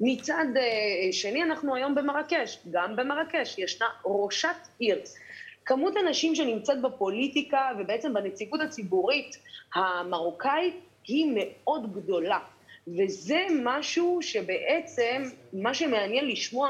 מצד 0.00 0.44
שני, 1.12 1.42
אנחנו 1.42 1.74
היום 1.74 1.94
במרקש, 1.94 2.58
גם 2.70 2.96
במרקש 2.96 3.58
ישנה 3.58 3.86
ראשת 4.04 4.48
עיר. 4.78 4.98
כמות 5.66 5.96
הנשים 5.96 6.34
שנמצאת 6.34 6.80
בפוליטיקה 6.80 7.70
ובעצם 7.78 8.14
בנציגות 8.14 8.60
הציבורית 8.60 9.38
המרוקאית 9.74 10.74
היא 11.06 11.26
מאוד 11.34 11.92
גדולה. 11.92 12.38
וזה 12.88 13.46
משהו 13.62 14.18
שבעצם, 14.22 15.22
מה 15.52 15.74
שמעניין 15.74 16.28
לשמוע 16.28 16.68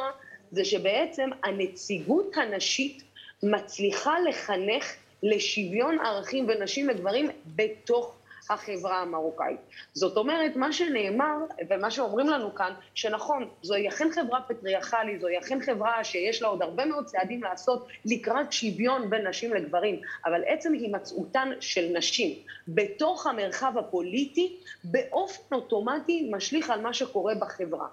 זה 0.51 0.65
שבעצם 0.65 1.31
הנציגות 1.45 2.37
הנשית 2.37 3.03
מצליחה 3.43 4.15
לחנך 4.29 4.95
לשוויון 5.23 5.99
ערכים 6.01 6.47
בין 6.47 6.63
נשים 6.63 6.89
וגברים 6.91 7.31
בתוך 7.47 8.15
החברה 8.51 9.01
המרוקאית. 9.01 9.61
זאת 9.93 10.17
אומרת, 10.17 10.57
מה 10.57 10.73
שנאמר 10.73 11.37
ומה 11.71 11.91
שאומרים 11.91 12.29
לנו 12.29 12.55
כאן, 12.55 12.73
שנכון, 12.95 13.49
זוהי 13.63 13.89
אכן 13.89 14.09
חברה 14.13 14.41
פטריארכלית, 14.49 15.21
זוהי 15.21 15.39
אכן 15.39 15.61
חברה 15.63 16.05
שיש 16.05 16.43
לה 16.43 16.49
עוד 16.49 16.63
הרבה 16.63 16.85
מאוד 16.85 17.05
צעדים 17.05 17.43
לעשות 17.43 17.89
לקראת 18.05 18.53
שוויון 18.53 19.11
בין 19.11 19.27
נשים 19.27 19.55
לגברים, 19.55 20.01
אבל 20.27 20.43
עצם 20.47 20.73
הימצאותן 20.73 21.49
של 21.61 21.91
נשים 21.95 22.39
בתוך 22.69 23.27
המרחב 23.27 23.79
הפוליטי, 23.79 24.57
באופן 24.85 25.55
אוטומטי 25.55 26.31
משליך 26.33 26.71
על 26.71 26.81
מה 26.81 26.93
שקורה 26.93 27.35
בחברה. 27.35 27.87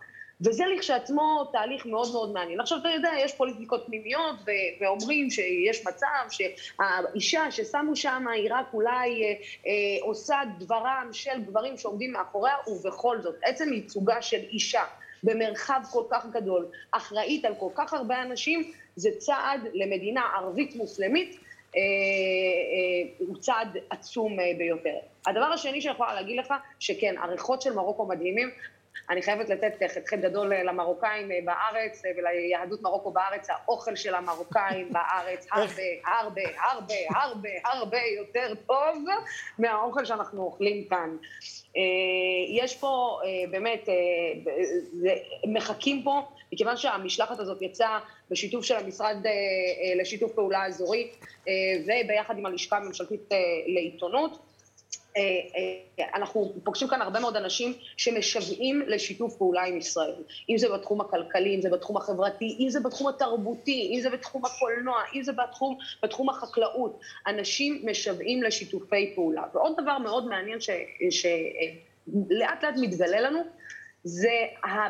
וזה 0.46 0.64
לכשעצמו 0.76 1.50
תהליך 1.52 1.86
מאוד 1.86 2.12
מאוד 2.12 2.34
מעניין. 2.34 2.60
עכשיו, 2.60 2.78
אתה 2.78 2.90
יודע, 2.90 3.12
יש 3.20 3.34
פוליטיקות 3.34 3.84
פנימיות, 3.86 4.36
ו- 4.46 4.84
ואומרים 4.84 5.30
שיש 5.30 5.88
מצב 5.88 6.08
שהאישה 6.30 7.52
ששמו 7.52 7.96
שם 7.96 8.26
היא 8.34 8.48
רק 8.52 8.66
אולי 8.74 9.24
אה, 9.24 9.28
אה, 9.68 9.72
עושה 10.02 10.40
דברם 10.60 11.10
של 11.12 11.44
גברים 11.44 11.78
שעומדים 11.78 12.14
מאחוריה, 12.14 12.54
ובכל 12.68 13.22
זאת, 13.22 13.36
עצם 13.44 13.74
ייצוגה 13.74 14.22
של 14.22 14.40
אישה 14.50 14.84
במרחב 15.24 15.82
כל 15.92 16.04
כך 16.10 16.26
גדול, 16.26 16.66
אחראית 16.92 17.46
על 17.46 17.54
כל 17.60 17.70
כך 17.76 17.94
הרבה 17.94 18.22
אנשים, 18.22 18.72
זה 18.96 19.10
צעד 19.18 19.62
למדינה 19.74 20.22
ערבית 20.36 20.76
מוסלמית, 20.76 21.38
אה, 21.76 21.82
אה, 21.82 23.28
הוא 23.28 23.38
צעד 23.38 23.78
עצום 23.90 24.40
אה, 24.40 24.52
ביותר. 24.58 24.96
הדבר 25.28 25.46
השני 25.46 25.82
שאני 25.82 25.94
יכולה 25.94 26.14
להגיד 26.14 26.40
לך, 26.40 26.54
שכן, 26.80 27.16
הריחות 27.18 27.62
של 27.62 27.74
מרוקו 27.74 28.06
מדהימים, 28.06 28.50
אני 29.10 29.22
חייבת 29.22 29.50
לתת 29.50 29.74
חטא 30.08 30.16
גדול 30.16 30.54
למרוקאים 30.54 31.32
אה, 31.32 31.40
בארץ 31.46 32.06
אה, 32.06 32.12
וליהדות 32.18 32.82
מרוקו 32.82 33.12
בארץ, 33.12 33.48
האוכל 33.50 33.96
של 33.96 34.16
המרוקאים 34.16 34.94
בארץ 34.94 35.48
הרבה, 35.52 35.84
הרבה, 36.06 36.42
הרבה, 36.72 36.94
הרבה, 37.16 37.50
הרבה 37.64 37.98
יותר 38.18 38.54
טוב 38.68 39.06
מהאוכל 39.60 40.06
שאנחנו 40.06 40.44
אוכלים 40.44 40.86
כאן. 40.90 41.18
אה, 41.78 41.82
יש 42.50 42.76
פה 42.76 43.20
באמת, 43.52 43.90
מחכים 45.48 46.04
פה, 46.04 46.22
מכיוון 46.54 46.78
שהמשלחת 46.78 47.40
הזאת 47.40 47.62
יצאה 47.62 48.00
בשיתוף 48.32 48.66
של 48.66 48.76
המשרד 48.76 49.18
לשיתוף 49.96 50.32
פעולה 50.32 50.66
אזורי 50.66 51.12
וביחד 51.82 52.38
עם 52.38 52.46
הלשכה 52.46 52.78
הממשלתית 52.78 53.30
לעיתונות, 53.68 54.32
אה, 54.32 54.38
אה, 54.38 54.51
אנחנו 56.14 56.54
פוגשים 56.64 56.88
כאן 56.88 57.02
הרבה 57.02 57.20
מאוד 57.20 57.36
אנשים 57.36 57.74
שמשוועים 57.98 58.82
לשיתוף 58.88 59.38
פעולה 59.38 59.64
עם 59.64 59.78
ישראל. 59.78 60.24
אם 60.50 60.58
זה 60.58 60.70
בתחום 60.70 61.02
הכלכלי, 61.02 61.56
אם 61.56 61.62
זה 61.62 61.70
בתחום 61.70 61.98
החברתי, 61.98 62.58
אם 62.60 62.70
זה 62.70 62.80
בתחום 62.80 63.08
התרבותי, 63.08 63.92
אם 63.96 64.02
זה 64.02 64.10
בתחום 64.10 64.46
הקולנוע, 64.46 65.02
אם 65.14 65.24
זה 65.24 65.32
בתחום, 65.32 65.78
בתחום 66.04 66.30
החקלאות. 66.30 67.00
אנשים 67.28 67.82
משוועים 67.84 68.44
לשיתופי 68.44 69.16
פעולה. 69.16 69.44
ועוד 69.54 69.74
דבר 69.82 69.98
מאוד 69.98 70.28
מעניין 70.28 70.58
שלאט 71.10 72.64
לאט 72.64 72.76
מתגלה 72.82 73.22
לנו, 73.22 73.40
זה 74.04 74.34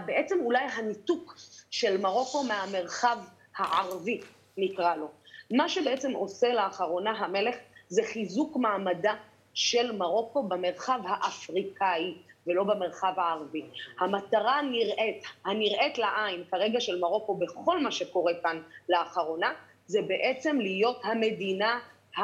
בעצם 0.05 0.39
אולי 0.43 0.63
הניתוק 0.75 1.35
של 1.71 1.97
מרוקו 1.97 2.43
מהמרחב 2.43 3.17
הערבי, 3.57 4.21
נקרא 4.57 4.95
לו. 4.95 5.07
מה 5.51 5.69
שבעצם 5.69 6.11
עושה 6.11 6.53
לאחרונה 6.53 7.11
המלך 7.11 7.55
זה 7.87 8.01
חיזוק 8.03 8.57
מעמדה 8.57 9.13
של 9.53 9.91
מרוקו 9.91 10.43
במרחב 10.43 10.99
האפריקאי 11.05 12.15
ולא 12.47 12.63
במרחב 12.63 13.13
הערבי. 13.17 13.63
המטרה 13.99 14.59
הנראית, 14.59 15.23
הנראית 15.45 15.97
לעין 15.97 16.43
כרגע 16.51 16.79
של 16.79 16.99
מרוקו 16.99 17.35
בכל 17.35 17.79
מה 17.79 17.91
שקורה 17.91 18.33
כאן 18.43 18.61
לאחרונה, 18.89 19.53
זה 19.85 20.01
בעצם 20.01 20.59
להיות 20.59 21.01
המדינה, 21.03 21.79
ה, 22.17 22.23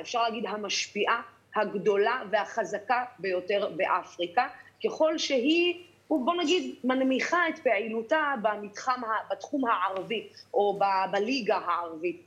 אפשר 0.00 0.22
להגיד 0.22 0.46
המשפיעה, 0.46 1.22
הגדולה 1.56 2.22
והחזקה 2.30 3.04
ביותר 3.18 3.70
באפריקה, 3.76 4.48
ככל 4.84 5.18
שהיא 5.18 5.84
מנמיכה 6.84 7.48
את 7.48 7.58
פעילותה 7.58 8.34
במתחם, 8.42 9.00
בתחום 9.30 9.64
הערבי, 9.64 10.28
או 10.54 10.78
בליגה 11.10 11.56
הערבית, 11.56 12.26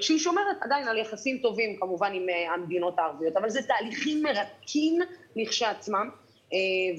כשהיא 0.00 0.18
שומרת 0.18 0.56
עדיין 0.60 0.88
על 0.88 0.98
יחסים 0.98 1.38
טובים 1.38 1.76
כמובן 1.80 2.12
עם 2.14 2.26
המדינות 2.54 2.98
הערביות, 2.98 3.36
אבל 3.36 3.50
זה 3.50 3.62
תהליכים 3.62 4.22
מרתקים 4.22 5.00
לכשעצמם, 5.36 6.10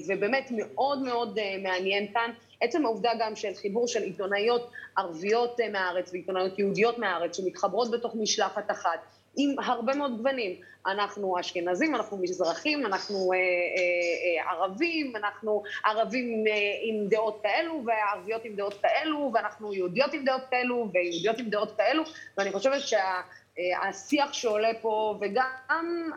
ובאמת 0.08 0.48
מאוד 0.50 1.02
מאוד 1.02 1.38
מעניין 1.62 2.12
כאן. 2.12 2.30
עצם 2.60 2.84
העובדה 2.84 3.10
גם 3.20 3.36
של 3.36 3.54
חיבור 3.54 3.88
של 3.88 4.02
עיתונאיות 4.02 4.70
ערביות 4.96 5.60
מהארץ 5.72 6.12
ועיתונאיות 6.12 6.58
יהודיות 6.58 6.98
מהארץ 6.98 7.36
שמתחברות 7.36 7.90
בתוך 7.90 8.14
משלחת 8.14 8.70
אחת, 8.70 9.00
עם 9.36 9.58
הרבה 9.58 9.94
מאוד 9.94 10.16
גוונים. 10.16 10.56
אנחנו 10.86 11.40
אשכנזים, 11.40 11.94
אנחנו 11.94 12.16
מזרחים, 12.16 12.86
אנחנו 12.86 13.32
אה, 13.32 13.38
אה, 13.38 14.52
ערבים, 14.52 15.16
אנחנו 15.16 15.62
ערבים 15.84 16.44
אה, 16.46 16.52
עם 16.82 17.08
דעות 17.08 17.40
כאלו, 17.42 17.82
וערביות 17.86 18.44
עם 18.44 18.56
דעות 18.56 18.74
כאלו, 18.82 19.30
ואנחנו 19.34 19.74
יהודיות 19.74 20.12
עם 20.12 20.24
דעות 20.24 20.42
כאלו, 20.50 20.88
ויהודיות 20.94 21.38
עם 21.38 21.50
דעות 21.50 21.76
כאלו, 21.76 22.02
ואני 22.38 22.52
חושבת 22.52 22.80
שהשיח 22.80 24.32
שעולה 24.32 24.70
פה, 24.80 25.18
וגם 25.20 26.10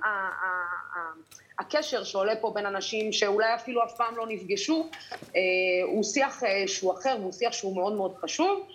הקשר 1.60 2.04
שעולה 2.04 2.36
פה 2.36 2.52
בין 2.56 2.66
אנשים 2.66 3.14
שאולי 3.14 3.56
אפילו 3.56 3.84
אף 3.84 3.96
פעם 3.98 4.18
לא 4.18 4.28
נפגשו, 4.28 4.90
הוא 5.84 6.04
שיח 6.04 6.42
שהוא 6.68 6.94
אחר, 6.94 7.18
והוא 7.20 7.32
שיח 7.32 7.54
שהוא 7.54 7.76
מאוד 7.76 7.94
מאוד 7.94 8.16
חשוב. 8.16 8.68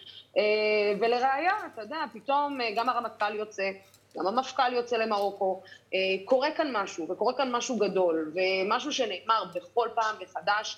ולראיה, 1.01 1.53
אתה 1.75 1.83
יודע, 1.83 2.05
פתאום 2.13 2.59
גם 2.77 2.89
הרמטכ"ל 2.89 3.35
יוצא, 3.35 3.71
גם 4.17 4.27
המפכ"ל 4.27 4.73
יוצא 4.73 4.97
למרוקו, 4.97 5.61
קורה 6.25 6.51
כאן 6.51 6.71
משהו, 6.73 7.09
וקורה 7.09 7.33
כאן 7.35 7.53
משהו 7.53 7.77
גדול, 7.77 8.33
ומשהו 8.35 8.93
שנאמר 8.93 9.45
בכל 9.55 9.89
פעם 9.95 10.17
מחדש, 10.21 10.77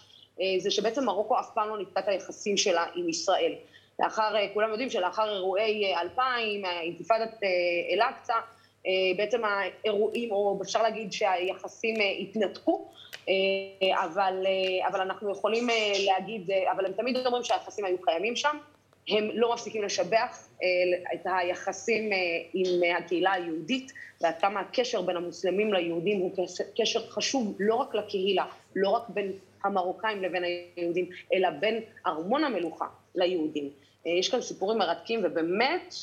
זה 0.58 0.70
שבעצם 0.70 1.04
מרוקו 1.04 1.40
אף 1.40 1.50
פעם 1.54 1.68
לא 1.68 1.78
ניתקה 1.78 2.00
את 2.00 2.08
היחסים 2.08 2.56
שלה 2.56 2.86
עם 2.94 3.08
ישראל. 3.08 3.52
לאחר, 3.98 4.34
כולם 4.54 4.70
יודעים 4.70 4.90
שלאחר 4.90 5.34
אירועי 5.34 5.94
2000, 5.96 6.64
אינתיפאדת 6.64 7.40
אל-אקצא, 7.92 8.34
בעצם 9.16 9.40
האירועים, 9.44 10.32
או 10.32 10.58
אפשר 10.62 10.82
להגיד 10.82 11.12
שהיחסים 11.12 11.94
התנתקו, 12.20 12.88
אבל, 13.92 14.46
אבל 14.88 15.00
אנחנו 15.00 15.30
יכולים 15.30 15.68
להגיד, 16.06 16.50
אבל 16.72 16.86
הם 16.86 16.92
תמיד 16.92 17.26
אומרים 17.26 17.44
שהיחסים 17.44 17.84
היו 17.84 18.02
קיימים 18.02 18.36
שם, 18.36 18.56
הם 19.08 19.28
לא 19.34 19.52
מפסיקים 19.52 19.82
לשבח 19.82 20.48
את 21.14 21.20
היחסים 21.24 22.10
עם 22.54 22.80
הקהילה 22.98 23.32
היהודית, 23.32 23.92
ועד 24.20 24.34
כמה 24.40 24.60
הקשר 24.60 25.02
בין 25.02 25.16
המוסלמים 25.16 25.72
ליהודים 25.72 26.20
הוא 26.20 26.30
קשר 26.76 27.10
חשוב 27.10 27.56
לא 27.60 27.74
רק 27.74 27.94
לקהילה, 27.94 28.44
לא 28.76 28.88
רק 28.88 29.08
בין 29.08 29.32
המרוקאים 29.64 30.22
לבין 30.22 30.44
היהודים, 30.44 31.10
אלא 31.34 31.50
בין 31.50 31.80
ארמון 32.06 32.44
המלוכה 32.44 32.86
ליהודים. 33.14 33.70
יש 34.06 34.28
כאן 34.28 34.40
סיפורים 34.40 34.78
מרתקים, 34.78 35.20
ובאמת, 35.24 35.94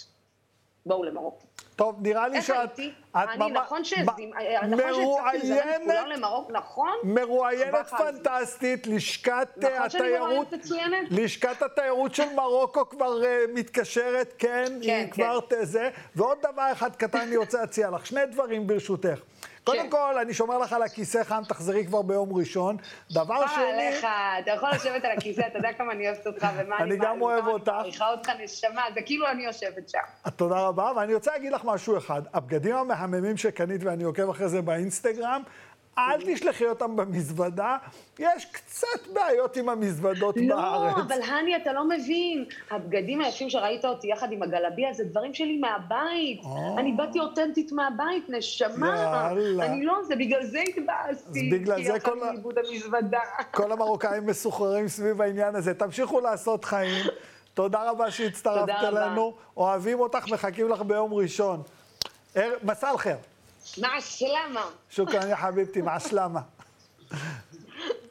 בואו 0.86 1.04
למרוקו. 1.04 1.46
טוב, 1.76 1.96
נראה 2.00 2.28
לי 2.28 2.42
שאת... 2.42 2.56
איך 2.56 2.60
הייתי? 2.60 2.92
אני, 3.15 3.52
נכון 3.52 3.84
שהצגתי 3.84 4.32
לכולם 4.65 6.08
למרוקו, 6.08 6.52
נכון? 6.52 6.92
מרואיינת 7.04 7.88
פנטסטית, 7.98 8.88
לשכת 8.88 9.48
התיירות... 9.58 10.48
לשכת 11.10 11.62
התיירות 11.62 12.15
של 12.15 12.34
מרוקו 12.36 12.89
כבר 12.89 13.22
מתקשרת, 13.54 14.34
כן, 14.38 14.65
היא 14.82 15.12
כבר 15.12 15.39
זה. 15.62 15.89
ועוד 16.15 16.38
דבר 16.39 16.72
אחד 16.72 16.96
קטן 16.96 17.20
אני 17.20 17.38
רוצה 17.38 17.60
להציע 17.60 17.89
לך, 17.89 18.06
שני 18.06 18.26
דברים 18.26 18.68
ברשותך. 18.68 19.20
קודם 19.69 19.89
כל, 19.89 20.17
אני 20.21 20.34
שומר 20.34 20.58
לך 20.58 20.73
על 20.73 20.84
הכיסא 20.84 21.23
חם, 21.23 21.41
תחזרי 21.47 21.86
כבר 21.86 22.01
ביום 22.01 22.29
ראשון. 22.34 22.77
דבר 23.12 23.47
שני... 23.47 23.63
מה 23.63 23.69
עליך? 23.69 24.08
אתה 24.43 24.51
יכול 24.51 24.69
לשבת 24.69 25.05
על 25.05 25.12
הכיסא, 25.17 25.41
אתה 25.47 25.58
יודע 25.58 25.73
כמה 25.73 25.91
אני 25.91 26.10
אוהבת 26.10 26.27
אותך, 26.27 26.47
ומה 26.58 26.77
אני... 26.77 26.91
אני 26.91 26.97
גם 26.97 27.21
אוהב 27.21 27.47
אותך. 27.47 27.69
אני 27.69 27.77
מעריכה 27.77 28.12
אותך 28.12 28.29
נשמה, 28.43 28.82
זה 28.93 29.01
כאילו 29.01 29.27
אני 29.27 29.43
יושבת 29.45 29.89
שם. 29.89 30.29
תודה 30.36 30.60
רבה, 30.60 30.91
ואני 30.95 31.13
רוצה 31.13 31.32
להגיד 31.32 31.51
לך 31.53 31.62
משהו 31.65 31.97
אחד. 31.97 32.21
הבגדים 32.34 32.75
המהממים 32.75 33.38
שקנית, 33.38 33.82
ואני 33.84 34.03
עוקב 34.03 34.29
אחרי 34.29 34.49
זה 34.49 34.62
באינסטגרם, 34.62 35.41
אל 35.99 36.33
תשלחי 36.35 36.65
אותם 36.65 36.95
במזוודה, 36.95 37.77
יש 38.19 38.45
קצת 38.45 38.88
בעיות 39.13 39.57
עם 39.57 39.69
המזוודות 39.69 40.35
לא, 40.38 40.55
בארץ. 40.55 40.97
לא, 40.97 41.01
אבל 41.03 41.21
הני, 41.21 41.55
אתה 41.55 41.73
לא 41.73 41.88
מבין. 41.89 42.45
הבגדים 42.71 43.21
היפים 43.21 43.49
שראית 43.49 43.85
אותי 43.85 44.07
יחד 44.07 44.31
עם 44.31 44.43
הגלביה, 44.43 44.93
זה 44.93 45.03
דברים 45.03 45.33
שלי 45.33 45.57
מהבית. 45.57 46.41
או. 46.43 46.75
אני 46.79 46.91
באתי 46.91 47.19
אותנטית 47.19 47.71
מהבית, 47.71 48.29
נשמה. 48.29 48.95
יאללה. 48.97 49.65
אני 49.65 49.85
לא, 49.85 49.97
זה 50.07 50.15
בגלל 50.15 50.45
זה 50.45 50.59
התבאסתי. 50.59 51.49
אז 51.49 51.53
בגלל 51.53 51.83
זה 51.83 51.99
כל 51.99 52.19
כי 52.21 52.59
המזוודה. 52.75 53.19
כל 53.51 53.71
המרוקאים 53.71 54.25
מסוחררים 54.25 54.88
סביב 54.88 55.21
העניין 55.21 55.55
הזה. 55.55 55.73
תמשיכו 55.73 56.19
לעשות 56.19 56.65
חיים. 56.65 57.05
תודה 57.53 57.89
רבה 57.89 58.12
שהצטרפת. 58.12 58.69
אלינו. 58.83 59.33
אוהבים 59.57 59.99
אותך, 59.99 60.27
מחכים 60.31 60.69
לך 60.69 60.81
ביום 60.81 61.13
ראשון. 61.13 61.62
ער- 62.35 62.57
מסע 62.63 62.97
חיר. 62.97 63.15
מע 63.77 63.95
הסלאמה. 63.97 64.65
שוכרן 64.89 65.29
יא 65.29 65.36
חביבתי, 65.36 65.82
מע 65.82 65.95
הסלאמה. 65.95 66.41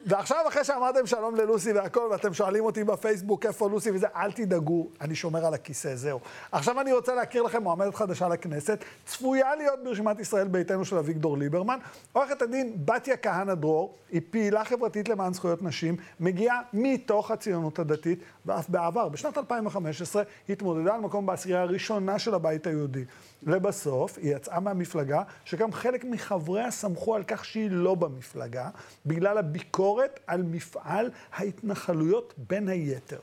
ועכשיו, 0.05 0.45
אחרי 0.47 0.63
שאמרתם 0.63 1.05
שלום 1.05 1.35
ללוסי 1.35 1.73
והכל, 1.73 2.07
ואתם 2.11 2.33
שואלים 2.33 2.65
אותי 2.65 2.83
בפייסבוק 2.83 3.45
איפה 3.45 3.69
לוסי 3.69 3.91
וזה, 3.91 4.07
אל 4.15 4.31
תדאגו, 4.31 4.87
אני 5.01 5.15
שומר 5.15 5.45
על 5.45 5.53
הכיסא, 5.53 5.95
זהו. 5.95 6.19
עכשיו 6.51 6.81
אני 6.81 6.93
רוצה 6.93 7.15
להכיר 7.15 7.41
לכם 7.41 7.63
מועמדת 7.63 7.95
חדשה 7.95 8.27
לכנסת, 8.27 8.83
צפויה 9.05 9.55
להיות 9.55 9.79
ברשימת 9.83 10.19
ישראל 10.19 10.47
ביתנו 10.47 10.85
של 10.85 10.97
אביגדור 10.97 11.37
ליברמן. 11.37 11.79
עורכת 12.13 12.41
הדין 12.41 12.73
בתיה 12.85 13.17
כהנא 13.17 13.53
דרור, 13.53 13.95
היא 14.11 14.21
פעילה 14.29 14.65
חברתית 14.65 15.09
למען 15.09 15.33
זכויות 15.33 15.61
נשים, 15.61 15.95
מגיעה 16.19 16.61
מתוך 16.73 17.31
הציונות 17.31 17.79
הדתית, 17.79 18.19
ואף 18.45 18.69
בעבר, 18.69 19.09
בשנת 19.09 19.37
2015, 19.37 20.23
היא 20.47 20.53
התמודדה 20.53 20.95
על 20.95 21.01
מקום 21.01 21.25
בעשירייה 21.25 21.61
הראשונה 21.61 22.19
של 22.19 22.33
הבית 22.33 22.67
היהודי. 22.67 23.05
לבסוף, 23.43 24.17
היא 24.17 24.35
יצאה 24.35 24.59
מהמפלגה, 24.59 25.21
שגם 25.45 25.71
חלק 25.71 26.03
מחבריה 26.03 26.71
סמכו 26.71 27.15
על 27.15 27.23
כך 27.23 27.45
שהיא 27.45 27.71
לא 27.71 27.95
במפלגה, 27.95 28.69
בגלל 29.05 29.37
הביקורת 29.37 30.19
על 30.27 30.43
מפעל 30.43 31.09
ההתנחלויות 31.33 32.33
בין 32.37 32.67
היתר. 32.67 33.19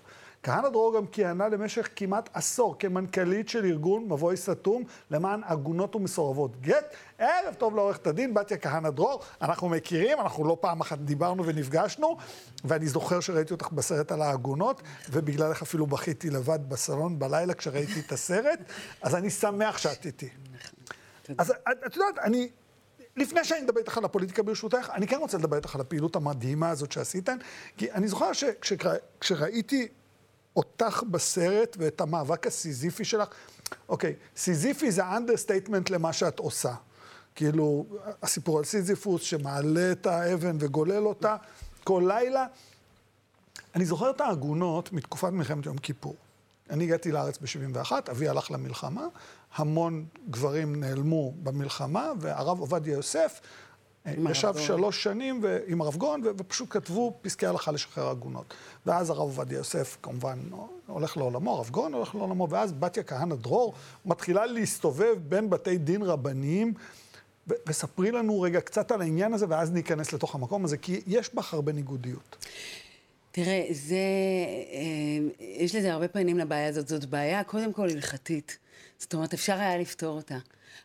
כהנא 0.47 0.69
דרור 0.69 0.97
גם 0.97 1.07
כיהנה 1.07 1.49
למשך 1.49 1.89
כמעט 1.97 2.31
עשור 2.33 2.79
כמנכ"לית 2.79 3.49
של 3.49 3.65
ארגון 3.65 4.05
מבוי 4.05 4.37
סתום 4.37 4.85
למען 5.11 5.41
עגונות 5.45 5.97
ומסורבות 5.97 6.61
גט. 6.61 6.95
ערב 7.19 7.55
טוב 7.55 7.77
לעורכת 7.77 8.07
הדין, 8.07 8.35
בתיה 8.35 8.57
כהנא 8.57 8.91
דרור. 8.91 9.23
אנחנו 9.43 9.69
מכירים, 9.69 10.21
אנחנו 10.21 10.45
לא 10.45 10.57
פעם 10.61 10.81
אחת 10.81 10.99
דיברנו 10.99 11.47
ונפגשנו, 11.47 12.17
ואני 12.65 12.87
זוכר 12.87 13.21
שראיתי 13.21 13.53
אותך 13.53 13.69
בסרט 13.73 14.13
על 14.13 14.23
העגונות, 14.23 14.83
ובגללך 15.11 15.63
אפילו 15.63 15.87
בכיתי 15.87 16.31
לבד 16.31 16.59
בסלון 16.69 17.19
בלילה 17.19 17.55
כשראיתי 17.55 18.01
את 18.07 18.13
הסרט, 18.13 18.59
אז 19.03 19.15
אני 19.15 19.31
שמח 19.31 19.79
שאת 19.79 20.07
איתי. 20.07 20.29
אז 21.39 21.51
את, 21.51 21.97
יודעת, 21.97 22.19
אני... 22.19 22.49
לפני 23.17 23.45
שאני 23.45 23.63
מדבר 23.63 23.81
איתך 23.81 23.99
על 23.99 24.05
הפוליטיקה 24.05 24.43
ברשותך, 24.43 24.91
אני 24.95 25.07
כן 25.07 25.17
רוצה 25.17 25.39
לדבר 25.39 25.57
איתך 25.57 25.75
על 25.75 25.81
הפעילות 25.81 26.17
המדהימה 26.17 26.71
הזאת 26.71 26.93
שעשיתן, 26.93 27.37
כי 27.77 27.93
אני 27.93 28.09
זוכר 28.09 28.31
שכשראיתי 28.33 29.89
אותך 30.57 31.03
בסרט 31.11 31.77
ואת 31.81 32.01
המאבק 32.01 32.47
הסיזיפי 32.47 33.05
שלך, 33.05 33.29
אוקיי, 33.89 34.15
סיזיפי 34.37 34.91
זה 34.91 35.17
understatement 35.17 35.91
למה 35.91 36.13
שאת 36.13 36.39
עושה. 36.39 36.75
כאילו, 37.35 37.87
הסיפור 38.23 38.59
על 38.59 38.65
סיזיפוס 38.65 39.23
שמעלה 39.23 39.93
את 39.93 40.07
האבן 40.07 40.57
וגולל 40.61 41.07
אותה 41.07 41.37
כל 41.85 42.05
לילה. 42.07 42.47
אני 43.75 43.85
זוכר 43.85 44.11
את 44.11 44.21
העגונות 44.21 44.93
מתקופת 44.93 45.29
מלחמת 45.29 45.67
יום 45.67 45.79
כיפור. 45.79 46.17
אני 46.71 46.85
הגעתי 46.85 47.13
לארץ 47.13 47.39
ב-71, 47.39 47.93
אבי 48.11 48.29
הלך 48.29 48.51
למלחמה, 48.51 49.07
המון 49.55 50.07
גברים 50.31 50.81
נעלמו 50.81 51.33
במלחמה, 51.43 52.13
והרב 52.21 52.61
עובדיה 52.61 52.93
יוסף 52.93 53.41
ישב. 54.31 54.55
שלוש 54.59 55.03
שנים 55.03 55.45
עם 55.67 55.81
הרב 55.81 56.03
ו- 56.03 56.31
ופשוט 56.39 56.67
כתבו 56.71 57.13
פסקי 57.23 57.47
הלכה 57.47 57.73
לשחרר 57.73 58.09
עגונות. 58.09 58.55
ואז 58.87 59.11
הרב 59.11 59.21
עובדיה 59.21 59.57
יוסף 59.59 59.97
כמובן 60.03 60.39
הולך 60.87 61.17
לעולמו, 61.17 61.57
הרב 61.57 61.71
גורן 61.71 61.93
הולך 61.93 62.15
לעולמו, 62.15 62.51
ואז 62.51 62.73
בתיה 62.73 63.03
כהנא 63.03 63.35
דרור 63.35 63.75
מתחילה 64.07 64.47
להסתובב 64.47 65.17
בין 65.29 65.51
בתי 65.51 65.79
דין 65.79 66.03
רבניים. 66.03 66.75
וספרי 67.67 68.11
לנו 68.11 68.41
רגע 68.41 68.61
קצת 68.61 68.91
על 68.91 69.01
העניין 69.01 69.35
הזה, 69.35 69.47
ואז 69.49 69.73
ניכנס 69.73 70.13
לתוך 70.13 70.35
המקום 70.35 70.65
הזה, 70.65 70.77
כי 70.77 71.01
יש 71.07 71.35
בך 71.35 71.55
הרבה 71.55 71.73
ניגודיות. 71.73 72.47
תראה, 73.33 73.67
זה, 73.71 73.97
אה, 74.73 75.45
יש 75.59 75.75
לזה 75.75 75.93
הרבה 75.93 76.09
פנים 76.09 76.39
לבעיה 76.39 76.69
הזאת. 76.69 76.89
זאת 76.89 77.05
בעיה 77.05 77.45
קודם 77.45 77.73
כל 77.73 77.91
הלכתית. 77.91 78.59
זאת 78.99 79.15
אומרת, 79.15 79.35
אפשר 79.35 79.55
היה 79.55 79.79
לפתור 79.79 80.17
אותה. 80.17 80.39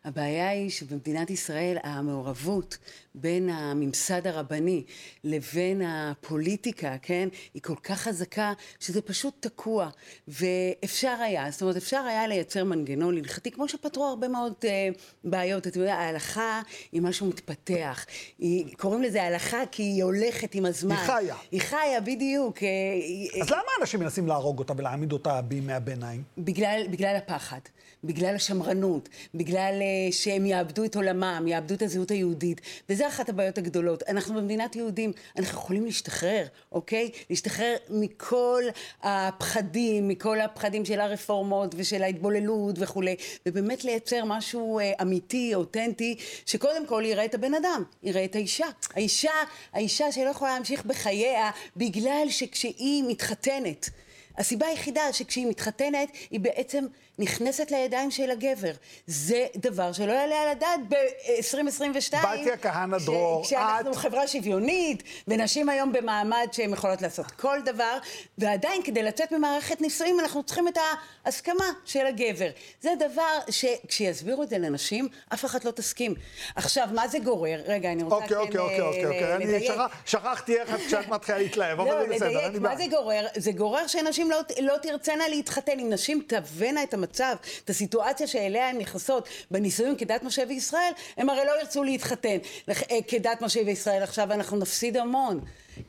הבעיה 0.05 0.49
היא 0.49 0.69
שבמדינת 0.69 1.29
ישראל 1.29 1.77
המעורבות 1.83 2.77
בין 3.15 3.49
הממסד 3.49 4.27
הרבני 4.27 4.83
לבין 5.23 5.81
הפוליטיקה, 5.81 6.95
כן, 7.01 7.29
היא 7.53 7.61
כל 7.61 7.75
כך 7.83 8.01
חזקה 8.01 8.53
שזה 8.79 9.01
פשוט 9.01 9.33
תקוע. 9.39 9.89
ואפשר 10.27 11.15
היה, 11.21 11.51
זאת 11.51 11.61
אומרת, 11.61 11.75
אפשר 11.75 11.97
היה 11.97 12.27
לייצר 12.27 12.63
מנגנון 12.63 13.17
הלכתי, 13.17 13.51
כמו 13.51 13.67
שפתרו 13.67 14.05
הרבה 14.05 14.27
מאוד 14.27 14.53
אה, 14.63 14.89
בעיות. 15.23 15.67
אתה 15.67 15.77
יודע, 15.77 15.95
ההלכה 15.95 16.61
היא 16.91 17.01
משהו 17.01 17.27
מתפתח. 17.27 18.05
היא, 18.39 18.75
קוראים 18.77 19.03
לזה 19.03 19.23
הלכה 19.23 19.65
כי 19.71 19.83
היא 19.83 20.03
הולכת 20.03 20.55
עם 20.55 20.65
הזמן. 20.65 20.95
היא 20.95 21.05
חיה. 21.05 21.35
היא 21.51 21.61
חיה, 21.61 22.01
בדיוק. 22.01 22.63
אה, 22.63 23.41
אז 23.41 23.49
למה 23.49 23.61
אנשים 23.81 23.99
מנסים 23.99 24.27
להרוג 24.27 24.59
אותה 24.59 24.73
ולהעמיד 24.77 25.11
אותה 25.11 25.41
בימי 25.41 25.73
הביניים? 25.73 26.23
בגלל, 26.37 26.87
בגלל 26.91 27.15
הפחד, 27.15 27.59
בגלל 28.04 28.36
השמרנות, 28.36 29.10
בגלל 29.36 29.82
uh, 29.82 30.14
שהם 30.14 30.45
יאבדו 30.45 30.86
את 30.86 30.95
עולמם, 30.95 31.45
יאבדו 31.47 31.74
את 31.74 31.82
הזהות 31.82 32.12
היהודית. 32.12 32.62
וזה 32.89 33.08
אחת 33.08 33.30
הבעיות 33.30 33.58
הגדולות. 33.58 34.04
אנחנו 34.08 34.34
במדינת 34.34 34.76
יהודים, 34.76 35.12
אנחנו 35.38 35.58
יכולים 35.60 35.86
להשתחרר, 35.86 36.45
אוקיי? 36.72 37.12
להשתחרר 37.30 37.76
מכל 37.89 38.64
הפחדים, 39.02 40.08
מכל 40.08 40.41
הפחדים 40.41 40.86
של 40.86 40.99
הרפורמות 40.99 41.76
ושל 41.78 42.04
ההתבוללות 42.04 42.76
וכולי, 42.80 43.16
ובאמת 43.45 43.84
לייצר 43.84 44.26
משהו 44.26 44.80
uh, 44.80 45.02
אמיתי, 45.02 45.56
אותנטי, 45.56 46.16
שקודם 46.45 46.88
כל 46.88 47.04
יראה 47.06 47.26
את 47.26 47.36
הבן 47.36 47.54
אדם, 47.54 47.84
יראה 48.04 48.26
את 48.26 48.36
האישה. 48.36 48.68
האישה, 48.93 49.32
האישה 49.74 50.12
שלא 50.12 50.30
יכולה 50.30 50.54
להמשיך 50.54 50.86
בחייה 50.86 51.52
בגלל 51.78 52.26
שכשהיא 52.30 53.04
מתחתנת, 53.08 53.89
הסיבה 54.38 54.68
היחידה 54.68 55.14
שכשהיא 55.14 55.47
מתחתנת 55.47 56.10
היא 56.32 56.39
בעצם 56.39 56.86
נכנסת 57.20 57.72
לידיים 57.72 58.12
של 58.12 58.32
הגבר. 58.32 58.72
זה 59.07 59.45
דבר 59.55 59.91
שלא 59.93 60.12
יעלה 60.12 60.41
על 60.41 60.47
הדעת 60.49 60.80
ב-2022. 60.89 62.14
בתיה 62.18 62.57
כהנא 62.57 62.97
דרור, 63.05 63.43
כשאנחנו 63.45 63.91
את... 63.91 63.95
חברה 63.95 64.28
שוויונית, 64.28 65.03
ונשים 65.28 65.70
היום 65.70 65.91
במעמד 65.93 66.47
שהן 66.51 66.74
יכולות 66.74 67.01
לעשות 67.01 67.32
כל 67.32 67.57
דבר, 67.66 67.97
ועדיין 68.38 68.84
כדי 68.84 69.03
לצאת 69.03 69.32
ממערכת 69.32 69.82
נישואים 69.82 70.20
אנחנו 70.20 70.43
צריכים 70.43 70.68
את 70.68 70.78
ההסכמה 71.26 71.66
של 71.86 72.05
הגבר. 72.05 72.49
זה 72.82 72.89
דבר 72.99 73.38
שכשיסבירו 73.49 74.43
את 74.43 74.49
זה 74.49 74.57
לנשים, 74.57 75.07
אף 75.34 75.45
אחת 75.45 75.66
לא 75.66 75.72
תסכים. 75.72 76.16
עכשיו, 76.55 76.88
מה 76.93 77.07
זה 77.07 77.20
גורר? 77.20 77.62
רגע, 77.66 77.91
אני 77.91 78.03
רוצה 78.03 78.16
אוקיי, 78.16 78.30
כן 78.30 78.38
אוקיי, 78.38 78.59
אוקיי, 78.59 78.82
אוקיי, 78.82 79.05
אוקיי. 79.05 79.36
אני. 79.36 79.68
שכח- 79.68 79.91
שכחתי 80.05 80.59
איך 80.59 80.76
את- 80.76 80.80
כשאת 80.88 81.07
מתחילה 81.07 81.38
להתלהב, 81.38 81.80
אבל 81.80 81.89
לא, 81.89 82.07
זה 82.07 82.16
בסדר, 82.16 82.28
לדייק, 82.28 82.45
אני 82.45 82.59
מה 82.59 82.70
בעד. 82.70 82.78
זה 82.78 82.84
גורר? 82.89 83.26
זה 83.38 83.51
גורר 83.51 83.88
שנשים 83.88 84.32
לא, 84.32 84.38
לא 84.62 84.78
תרצנה 84.82 85.28
להתחתן. 85.28 85.80
אם 85.80 85.89
נשים 85.89 86.22
תבנה 86.28 86.84
את 86.84 86.93
המצב, 87.02 87.36
את 87.64 87.70
הסיטואציה 87.70 88.28
שאליה 88.28 88.70
הן 88.70 88.78
נכנסות 88.78 89.30
בנישואים 89.52 89.95
כדת 89.95 90.24
משה 90.24 90.43
וישראל, 90.49 90.91
הם 91.18 91.30
הרי 91.30 91.45
לא 91.45 91.60
ירצו 91.60 91.84
להתחתן 91.84 92.38
אה, 92.70 92.76
כדת 93.08 93.41
משה 93.41 93.60
וישראל. 93.66 94.04
עכשיו 94.04 94.34
אנחנו 94.34 94.58
נפסיד 94.58 94.97
המון. 94.97 95.39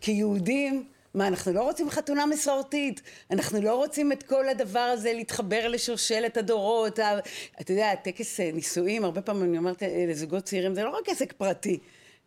כיהודים... 0.00 0.84
מה, 1.14 1.26
אנחנו 1.26 1.52
לא 1.52 1.62
רוצים 1.62 1.90
חתונה 1.90 2.26
מסורתית? 2.26 3.02
אנחנו 3.30 3.62
לא 3.62 3.74
רוצים 3.74 4.12
את 4.12 4.22
כל 4.22 4.48
הדבר 4.48 4.78
הזה 4.78 5.12
להתחבר 5.12 5.68
לשושלת 5.68 6.36
הדורות? 6.36 6.98
אתה 7.60 7.72
יודע, 7.72 7.94
טקס 7.94 8.40
אה, 8.40 8.50
נישואים, 8.52 9.04
הרבה 9.04 9.22
פעמים 9.22 9.44
אני 9.44 9.58
אומרת 9.58 9.82
אה, 9.82 10.04
לזוגות 10.08 10.44
צעירים, 10.44 10.74
זה 10.74 10.82
לא 10.82 10.90
רק 10.90 11.08
עסק 11.08 11.32
פרטי. 11.32 11.78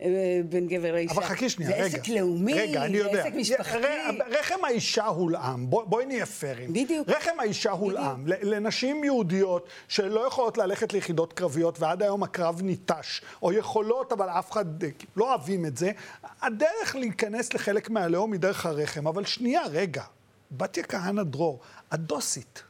אה, 0.01 0.07
בין 0.49 0.67
גבר 0.67 0.91
לאישה. 0.93 1.13
אבל 1.13 1.23
חכי 1.23 1.49
שנייה, 1.49 1.71
רגע. 1.71 1.87
זה 1.89 1.97
עסק 1.97 2.07
לאומי, 2.07 2.53
רגע, 2.53 2.85
אני 2.85 2.97
זה 2.97 3.03
יודע. 3.03 3.21
עסק 3.23 3.33
משפחתי. 3.35 3.77
רחם 4.39 4.55
האישה 4.63 5.05
הולאם, 5.05 5.69
בוא- 5.69 5.83
בואי 5.85 6.05
נהיה 6.05 6.25
פיירים. 6.25 6.73
בדיוק. 6.73 7.09
רחם 7.09 7.39
האישה 7.39 7.71
הולאם. 7.71 8.27
לנשים 8.27 9.03
יהודיות 9.03 9.67
שלא 9.87 10.27
יכולות 10.27 10.57
ללכת 10.57 10.93
ליחידות 10.93 11.33
קרביות, 11.33 11.79
ועד 11.79 12.03
היום 12.03 12.23
הקרב 12.23 12.61
ניטש, 12.61 13.21
או 13.43 13.53
יכולות, 13.53 14.11
אבל 14.11 14.29
אף 14.29 14.51
אחד 14.51 14.83
אה, 14.83 14.89
לא 15.15 15.29
אוהבים 15.29 15.65
את 15.65 15.77
זה, 15.77 15.91
הדרך 16.41 16.95
להיכנס 16.95 17.53
לחלק 17.53 17.89
מהלאום 17.89 18.31
היא 18.31 18.39
דרך 18.41 18.65
הרחם. 18.65 19.07
אבל 19.07 19.25
שנייה, 19.25 19.61
רגע. 19.71 20.03
בתיה 20.51 20.83
כהנא 20.83 21.23
דרור, 21.23 21.59
הדוסית. 21.91 22.63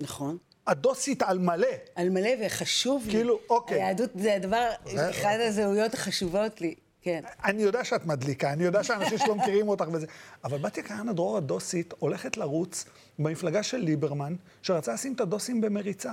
נכון. 0.00 0.36
הדוסית 0.68 1.22
על 1.22 1.38
מלא. 1.38 1.66
על 1.94 2.10
מלא 2.10 2.30
וחשוב 2.46 3.02
לי. 3.06 3.12
כאילו, 3.12 3.38
אוקיי. 3.50 3.82
היהדות 3.82 4.10
זה 4.14 4.34
הדבר, 4.34 4.68
אחת 5.10 5.38
הזהויות 5.40 5.94
החשובות 5.94 6.60
לי. 6.60 6.74
כן. 7.02 7.22
אני 7.44 7.62
יודע 7.62 7.84
שאת 7.84 8.06
מדליקה, 8.06 8.52
אני 8.52 8.64
יודע 8.64 8.84
שאנשים 8.84 9.18
שלא 9.18 9.34
מכירים 9.34 9.68
אותך 9.68 9.84
וזה, 9.92 10.06
אבל 10.44 10.58
בתיה 10.58 10.82
כהנא 10.82 11.12
דרור 11.12 11.36
הדוסית 11.36 11.94
הולכת 11.98 12.36
לרוץ 12.36 12.84
במפלגה 13.18 13.62
של 13.62 13.76
ליברמן, 13.76 14.34
שרצה 14.62 14.94
לשים 14.94 15.12
את 15.12 15.20
הדוסים 15.20 15.60
במריצה. 15.60 16.12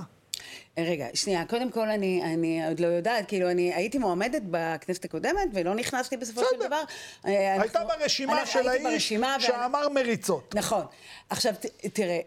רגע, 0.79 1.07
שנייה, 1.13 1.45
קודם 1.45 1.71
כל 1.71 1.89
אני, 1.89 2.21
אני 2.23 2.67
עוד 2.67 2.79
לא 2.79 2.87
יודעת, 2.87 3.27
כאילו 3.27 3.51
אני 3.51 3.73
הייתי 3.73 3.97
מועמדת 3.97 4.41
בכנסת 4.51 5.05
הקודמת 5.05 5.47
ולא 5.53 5.75
נכנסתי 5.75 6.17
בסופו 6.17 6.41
של 6.51 6.65
דבר. 6.67 6.81
אה, 7.25 7.53
הייתה 7.61 7.79
אנחנו- 7.81 7.99
ברשימה 7.99 8.37
אני- 8.41 8.47
של 8.47 8.67
האיש 8.69 9.13
שאמר 9.39 9.89
מריצות. 9.89 10.55
נכון. 10.55 10.81
עכשיו, 11.29 11.53
תראה, 11.93 12.19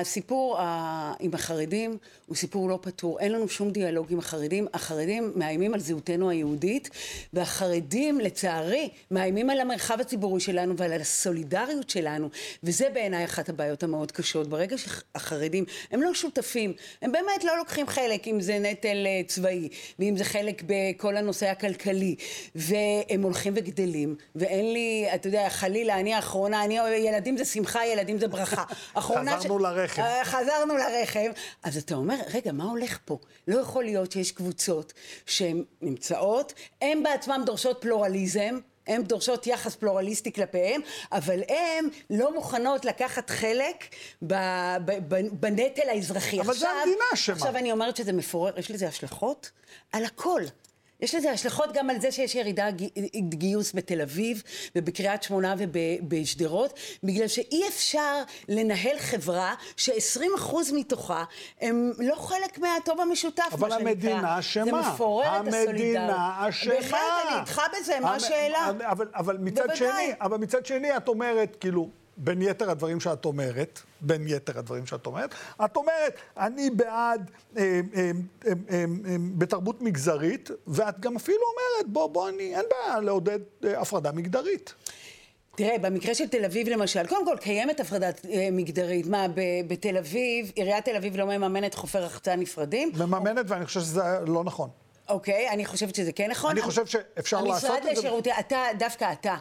הסיפור 0.00 0.58
עם 1.20 1.30
החרדים 1.34 1.96
הוא 2.26 2.36
סיפור 2.36 2.68
לא 2.68 2.78
פתור. 2.82 3.18
אין 3.20 3.32
לנו 3.32 3.48
שום 3.48 3.70
דיאלוג 3.70 4.06
עם 4.12 4.18
החרדים. 4.18 4.66
החרדים 4.74 5.32
מאיימים 5.36 5.74
על 5.74 5.80
זהותנו 5.80 6.30
היהודית, 6.30 6.90
והחרדים, 7.32 8.20
לצערי, 8.20 8.88
מאיימים 9.10 9.50
על 9.50 9.60
המרחב 9.60 10.00
הציבורי 10.00 10.40
שלנו 10.40 10.76
ועל 10.76 10.92
הסולידריות 10.92 11.90
שלנו, 11.90 12.28
וזה 12.64 12.88
בעיניי 12.94 13.24
אחת 13.24 13.48
הבעיות 13.48 13.82
המאוד 13.82 14.12
קשות. 14.12 14.46
ברגע 14.48 14.76
שהחרדים 14.78 15.64
הם 15.90 16.02
לא 16.02 16.14
שותפים, 16.14 16.72
הם 17.02 17.12
באמת 17.12 17.44
לא 17.44 17.58
לוקחים 17.58 17.86
חלק, 17.90 18.28
אם 18.28 18.40
זה 18.40 18.58
נטל 18.58 19.06
אה, 19.06 19.20
צבאי, 19.26 19.68
ואם 19.98 20.16
זה 20.16 20.24
חלק 20.24 20.62
בכל 20.66 21.16
הנושא 21.16 21.46
הכלכלי, 21.46 22.16
והם 22.54 23.22
הולכים 23.22 23.52
וגדלים, 23.56 24.16
ואין 24.34 24.72
לי, 24.72 25.08
אתה 25.14 25.28
יודע, 25.28 25.48
חלילה, 25.48 26.00
אני 26.00 26.14
האחרונה, 26.14 26.64
אני, 26.64 26.78
ילדים 26.98 27.36
זה 27.36 27.44
שמחה, 27.44 27.86
ילדים 27.86 28.18
זה 28.18 28.28
ברכה. 28.28 28.64
חזרנו 29.40 29.58
לרחם. 29.58 30.02
אה, 30.02 30.24
חזרנו 30.24 30.74
לרחם. 30.76 31.30
אז 31.62 31.76
אתה 31.76 31.94
אומר, 31.94 32.16
רגע, 32.34 32.52
מה 32.52 32.64
הולך 32.64 32.98
פה? 33.04 33.18
לא 33.48 33.60
יכול 33.60 33.84
להיות 33.84 34.12
שיש 34.12 34.32
קבוצות 34.32 34.92
שהן 35.26 35.64
נמצאות, 35.82 36.52
הן 36.82 37.02
בעצמן 37.02 37.42
דורשות 37.46 37.78
פלורליזם. 37.80 38.58
הן 38.90 39.02
דורשות 39.02 39.46
יחס 39.46 39.74
פלורליסטי 39.74 40.32
כלפיהם, 40.32 40.80
אבל 41.12 41.42
הן 41.48 41.88
לא 42.10 42.34
מוכנות 42.34 42.84
לקחת 42.84 43.30
חלק 43.30 43.94
ב, 44.22 44.34
ב, 44.84 44.92
ב, 45.08 45.20
בנטל 45.32 45.88
האזרחי. 45.88 46.40
אבל 46.40 46.54
זה 46.54 46.66
עכשיו, 46.66 46.76
המדינה 46.82 47.04
אשמה. 47.14 47.34
עכשיו 47.34 47.56
אני 47.56 47.72
אומרת 47.72 47.96
שזה 47.96 48.12
מפורר, 48.12 48.58
יש 48.58 48.70
לזה 48.70 48.88
השלכות 48.88 49.50
על 49.92 50.04
הכל. 50.04 50.42
יש 51.02 51.14
לזה 51.14 51.30
השלכות 51.30 51.72
גם 51.72 51.90
על 51.90 52.00
זה 52.00 52.12
שיש 52.12 52.34
ירידה 52.34 52.70
גי- 52.70 52.90
גיוס 53.28 53.72
בתל 53.74 54.00
אביב 54.00 54.42
ובקריית 54.76 55.22
שמונה 55.22 55.54
ובשדרות, 55.58 56.72
בגלל 57.02 57.28
שאי 57.28 57.62
אפשר 57.68 58.16
לנהל 58.48 58.98
חברה 58.98 59.54
ש-20% 59.76 60.54
מתוכה 60.74 61.24
הם 61.60 61.92
לא 61.98 62.14
חלק 62.14 62.58
מהטוב 62.58 63.00
המשותף, 63.00 63.42
אבל. 63.52 63.72
המדינה 63.72 64.38
אשמה. 64.38 64.64
זה 64.64 64.72
מפורר 64.72 65.26
את 65.40 65.48
הסולידריות. 65.48 65.68
המדינה 65.68 66.48
אשמה. 66.48 66.74
בהחלט, 66.74 66.98
אני 67.28 67.40
איתך 67.40 67.62
בזה, 67.80 68.00
מה 68.00 68.14
השאלה? 68.14 68.70
אבל, 68.90 69.08
אבל 69.14 69.36
מצד 69.40 69.56
בוודאי. 69.66 69.76
שני, 69.76 70.12
אבל 70.20 70.38
מצד 70.38 70.66
שני 70.66 70.96
את 70.96 71.08
אומרת, 71.08 71.56
כאילו, 71.60 71.88
בין 72.22 72.42
יתר 72.42 72.70
הדברים 72.70 73.00
שאת 73.00 73.24
אומרת, 73.24 73.80
בין 74.00 74.24
יתר 74.28 74.58
הדברים 74.58 74.86
שאת 74.86 75.06
אומרת, 75.06 75.34
את 75.64 75.76
אומרת, 75.76 76.14
אני 76.36 76.70
בעד 76.70 77.30
אה, 77.56 77.62
אה, 77.62 77.80
אה, 78.46 78.52
אה, 78.70 78.84
אה, 79.06 79.16
בתרבות 79.38 79.82
מגזרית, 79.82 80.50
ואת 80.66 81.00
גם 81.00 81.16
אפילו 81.16 81.38
אומרת, 81.38 81.92
בוא, 81.92 82.06
בוא, 82.06 82.28
אני, 82.28 82.56
אין 82.56 82.64
בעיה 82.70 83.00
לעודד 83.00 83.38
אה, 83.64 83.80
הפרדה 83.80 84.12
מגדרית. 84.12 84.74
תראה, 85.56 85.78
במקרה 85.78 86.14
של 86.14 86.28
תל 86.28 86.44
אביב 86.44 86.68
למשל, 86.68 87.06
קודם 87.06 87.26
כל 87.26 87.36
קיימת 87.40 87.80
הפרדה 87.80 88.10
אה, 88.30 88.48
מגדרית. 88.52 89.06
מה, 89.06 89.28
ב- 89.28 89.68
בתל 89.68 89.96
אביב, 89.96 90.52
עיריית 90.54 90.84
תל 90.84 90.96
אביב 90.96 91.16
לא 91.16 91.24
מממנת 91.24 91.74
חופי 91.74 91.98
רחצה 91.98 92.36
נפרדים? 92.36 92.92
מממנת, 92.96 93.44
ואני 93.48 93.66
חושב 93.66 93.80
שזה 93.80 94.02
לא 94.26 94.44
נכון. 94.44 94.70
אוקיי, 95.08 95.50
אני 95.50 95.64
חושבת 95.66 95.94
שזה 95.94 96.12
כן 96.12 96.30
נכון. 96.30 96.50
אני 96.50 96.62
חושב 96.62 96.86
שאפשר 96.86 97.40
לעשות 97.40 97.64
את 97.64 97.82
זה. 97.82 97.88
המשרד 97.88 97.98
לשירותי, 97.98 98.30
אתה, 98.40 98.62
דווקא 98.78 99.12
אתה. 99.12 99.36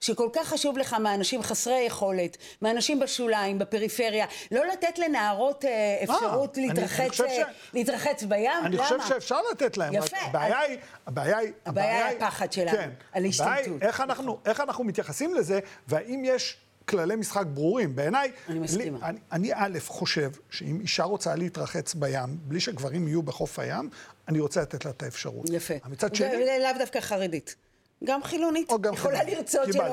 שכל 0.00 0.28
כך 0.32 0.48
חשוב 0.48 0.78
לך 0.78 0.92
מאנשים 0.94 1.42
חסרי 1.42 1.80
יכולת, 1.86 2.36
מאנשים 2.62 3.00
בשוליים, 3.00 3.58
בפריפריה, 3.58 4.26
לא 4.50 4.66
לתת 4.66 4.98
לנערות 4.98 5.64
אה, 5.64 5.98
אפשרות 6.02 6.58
אני 6.58 6.68
להתרחץ, 6.68 7.10
חושב 7.10 7.24
אה, 7.24 7.42
להתרחץ 7.74 8.22
בים? 8.22 8.50
אני 8.64 8.76
למה? 8.76 8.84
חושב 8.84 9.00
שאפשר 9.08 9.38
לתת 9.52 9.76
להם. 9.76 9.94
יפה. 9.94 10.16
הבעיה 10.20 10.60
היא, 10.60 10.78
הבעיה 11.06 11.38
היא... 11.38 11.52
הבעיה 11.66 12.06
היא 12.06 12.16
הפחד 12.16 12.52
שלנו, 12.52 12.70
כן. 12.70 12.90
על 13.12 13.24
הבעיה 13.24 13.24
היא 13.24 13.28
השתלטות. 13.28 13.82
איך 13.82 14.00
אנחנו, 14.00 14.38
איך 14.44 14.60
אנחנו 14.60 14.84
מתייחסים 14.84 15.34
לזה, 15.34 15.60
והאם 15.88 16.22
יש 16.24 16.56
כללי 16.88 17.16
משחק 17.16 17.46
ברורים. 17.46 17.96
בעיניי... 17.96 18.32
אני 18.48 18.58
מסכימה. 18.58 18.98
לי, 18.98 19.04
אני, 19.04 19.18
אני 19.32 19.50
א', 19.54 19.78
חושב 19.86 20.30
שאם 20.50 20.80
אישה 20.80 21.02
רוצה 21.04 21.34
להתרחץ 21.34 21.94
בים, 21.94 22.38
בלי 22.40 22.60
שגברים 22.60 23.08
יהיו 23.08 23.22
בחוף 23.22 23.58
הים, 23.58 23.90
אני 24.28 24.40
רוצה 24.40 24.60
לתת 24.60 24.84
לה 24.84 24.90
את 24.90 25.02
האפשרות. 25.02 25.50
יפה. 25.52 25.74
מצד 25.86 26.14
שני... 26.14 26.36
ולאו 26.36 26.78
דווקא 26.78 27.00
חרדית. 27.00 27.56
גם 28.04 28.22
חילונית. 28.22 28.70
או 28.70 28.80
גם 28.82 28.94
יכולה 28.94 29.18
חילונית. 29.18 29.38
לרצות 29.38 29.64
קיבלתי. 29.72 29.90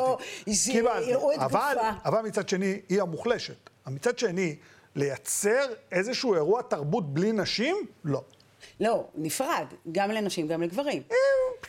שלא 0.54 0.74
קיבלתי. 0.74 1.10
יראו 1.10 1.32
את 1.34 1.38
אבל, 1.38 1.74
גופה. 1.74 1.90
אבל 2.06 2.22
מצד 2.22 2.50
שני, 2.50 2.80
היא 2.90 3.02
המוחלשת. 3.02 3.70
מצד 3.88 4.20
שני, 4.20 4.56
לייצר 4.96 5.66
איזשהו 5.92 6.34
אירוע 6.36 6.62
תרבות 6.62 7.14
בלי 7.14 7.32
נשים? 7.32 7.76
לא. 8.04 8.24
לא, 8.80 9.04
נפרד, 9.16 9.66
גם 9.92 10.12
לנשים, 10.12 10.48
גם 10.48 10.62
לגברים. 10.62 11.04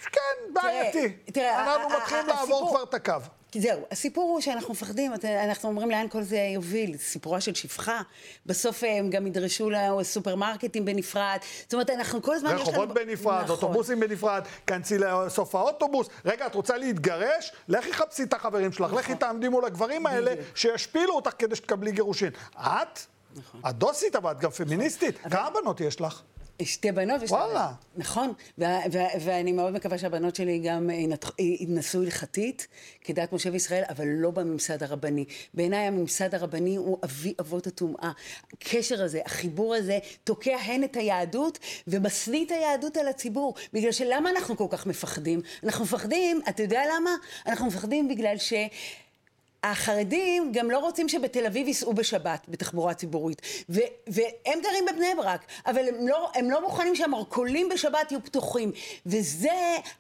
כן, 0.03 0.21
בעייתי. 0.53 1.09
תראה, 1.33 1.63
אנחנו 1.75 1.97
מתחילים 1.99 2.27
לעבור 2.27 2.69
כבר 2.71 2.83
את 2.83 2.95
הקו. 2.95 3.13
זהו, 3.61 3.81
הסיפור 3.91 4.31
הוא 4.31 4.41
שאנחנו 4.41 4.75
מפחדים, 4.75 5.13
אנחנו 5.25 5.69
אומרים 5.69 5.91
לאן 5.91 6.09
כל 6.09 6.23
זה 6.23 6.37
יוביל, 6.55 6.97
סיפורה 6.97 7.41
של 7.41 7.55
שפחה, 7.55 8.01
בסוף 8.47 8.83
הם 8.87 9.11
גם 9.11 9.27
ידרשו 9.27 9.71
לסופרמרקטים 9.71 10.85
בנפרד, 10.85 11.39
זאת 11.63 11.75
אומרת, 11.75 11.91
אנחנו 11.91 12.23
כל 12.23 12.35
הזמן 12.35 12.55
יש 12.55 12.61
לנו... 12.61 12.71
רחובות 12.71 12.95
בנפרד, 12.95 13.45
נכון. 13.45 13.51
אוטובוסים 13.51 14.01
בנפרד, 14.01 14.43
כנסי 14.67 14.99
לסוף 14.99 15.55
האוטובוס. 15.55 16.09
רגע, 16.25 16.47
את 16.47 16.55
רוצה 16.55 16.77
להתגרש? 16.77 17.53
לכי 17.69 17.93
חפשי 17.93 18.23
את 18.23 18.33
החברים 18.33 18.73
שלך, 18.73 18.93
לכי 18.93 19.03
נכון. 19.03 19.15
תעמדי 19.15 19.49
מול 19.49 19.65
הגברים 19.65 20.07
האלה 20.07 20.35
שישפילו 20.55 21.15
אותך 21.15 21.31
כדי 21.39 21.57
שתקבלי 21.57 21.93
גירושין. 21.93 22.31
את? 22.57 23.01
נכון. 23.37 23.61
את 23.69 23.75
דוסית, 23.75 24.17
אבל 24.17 24.31
את 24.31 24.41
גם 24.41 24.51
פמיניסטית. 24.51 25.19
כמה 25.19 25.51
בנות 25.61 25.81
יש 25.81 26.01
לך? 26.01 26.23
שתי 26.63 26.93
בנות 26.93 27.23
ושתי 27.23 27.35
וואלה. 27.35 27.67
בנות. 27.67 27.75
נכון, 27.97 28.33
ואני 29.21 29.53
מאוד 29.53 29.73
מקווה 29.73 29.99
שהבנות 29.99 30.37
שלי 30.37 30.59
גם 30.59 30.91
אה, 30.91 30.95
ינתח- 30.95 31.33
ינסו 31.39 32.03
הלכתית 32.03 32.67
כדת 33.01 33.33
משה 33.33 33.51
וישראל, 33.53 33.83
אבל 33.89 34.07
לא 34.07 34.31
בממסד 34.31 34.83
הרבני. 34.83 35.25
בעיניי 35.55 35.87
הממסד 35.87 36.35
הרבני 36.35 36.77
הוא 36.77 36.99
אבי 37.05 37.35
אבות 37.41 37.67
הטומאה. 37.67 38.11
הקשר 38.53 39.03
הזה, 39.03 39.21
החיבור 39.27 39.75
הזה, 39.75 39.99
תוקע 40.25 40.57
הן 40.57 40.85
את 40.85 40.97
היהדות 40.97 41.59
ומסליא 41.87 42.47
את 42.47 42.51
היהדות 42.51 42.97
על 42.97 43.09
הציבור. 43.09 43.55
בגלל 43.73 43.93
שלמה 43.93 44.31
אנחנו 44.31 44.57
כל 44.57 44.67
כך 44.71 44.87
מפחדים? 44.87 45.41
אנחנו 45.65 45.85
מפחדים, 45.85 46.41
אתה 46.49 46.63
יודע 46.63 46.81
למה? 46.97 47.11
אנחנו 47.47 47.67
מפחדים 47.67 48.09
בגלל 48.09 48.39
ש... 48.39 48.53
החרדים 49.65 50.53
גם 50.53 50.71
לא 50.71 50.79
רוצים 50.79 51.09
שבתל 51.09 51.47
אביב 51.47 51.67
ייסעו 51.67 51.93
בשבת 51.95 52.47
בתחבורה 52.49 52.95
ציבורית. 52.95 53.43
ו- 53.69 53.79
והם 54.07 54.59
גרים 54.63 54.85
בבני 54.93 55.15
ברק, 55.17 55.41
אבל 55.67 55.89
הם 55.89 56.09
לא, 56.09 56.31
הם 56.35 56.51
לא 56.51 56.63
מוכנים 56.63 56.97
שהמרכולים 56.97 57.69
בשבת 57.69 58.13
יהיו 58.13 58.25
פתוחים. 58.25 58.73
וזה, 59.07 59.51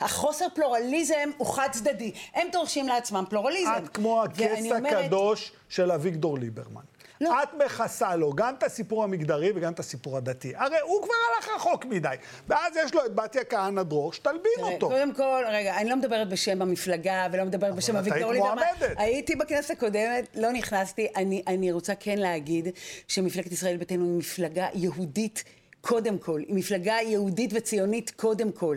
החוסר 0.01 0.47
פלורליזם 0.55 1.31
הוא 1.37 1.47
חד 1.47 1.69
צדדי. 1.73 2.13
הם 2.35 2.49
דורשים 2.53 2.89
לעצמם 2.89 3.25
פלורליזם. 3.31 3.71
את 3.85 3.89
כמו 3.89 4.23
הכס 4.23 4.43
אומרת- 4.71 4.93
הקדוש 5.05 5.53
של 5.69 5.93
אביגדור 5.93 6.39
ליברמן. 6.39 6.81
לא. 7.21 7.43
את 7.43 7.49
מכסה 7.65 8.17
לו 8.17 8.33
גם 8.33 8.55
את 8.55 8.63
הסיפור 8.63 9.05
המגדרי 9.05 9.53
וגם 9.55 9.73
את 9.73 9.79
הסיפור 9.79 10.17
הדתי. 10.17 10.53
הרי 10.57 10.77
הוא 10.83 11.03
כבר 11.03 11.15
הלך 11.37 11.49
רחוק 11.57 11.85
מדי. 11.85 12.17
ואז 12.49 12.77
יש 12.85 12.95
לו 12.95 13.07
את 13.07 13.15
בתיה 13.15 13.45
כהנא 13.45 13.83
דרור, 13.83 14.13
שתלבין 14.13 14.41
תראה, 14.57 14.73
אותו. 14.73 14.89
קודם 14.89 15.15
כל, 15.15 15.45
רגע, 15.49 15.77
אני 15.77 15.91
לא 15.91 15.97
מדברת 15.97 16.29
בשם 16.29 16.63
המפלגה 16.63 17.27
ולא 17.33 17.45
מדברת 17.45 17.75
בשם 17.75 17.97
אביגדור 17.97 18.33
ליברמן. 18.33 18.63
הייתי 18.97 19.37
בכנסת 19.37 19.71
הקודמת, 19.71 20.29
לא 20.35 20.53
נכנסתי. 20.53 21.09
אני, 21.17 21.43
אני 21.47 21.73
רוצה 21.73 21.95
כן 21.95 22.19
להגיד 22.19 22.69
שמפלגת 23.09 23.53
ישראל 23.53 23.77
ביתנו 23.77 24.05
היא 24.05 24.19
מפלגה 24.19 24.67
יהודית. 24.75 25.45
קודם 25.87 26.19
כל, 26.19 26.41
היא 26.41 26.55
מפלגה 26.55 26.97
יהודית 27.07 27.51
וציונית 27.55 28.11
קודם 28.11 28.53
כל. 28.53 28.77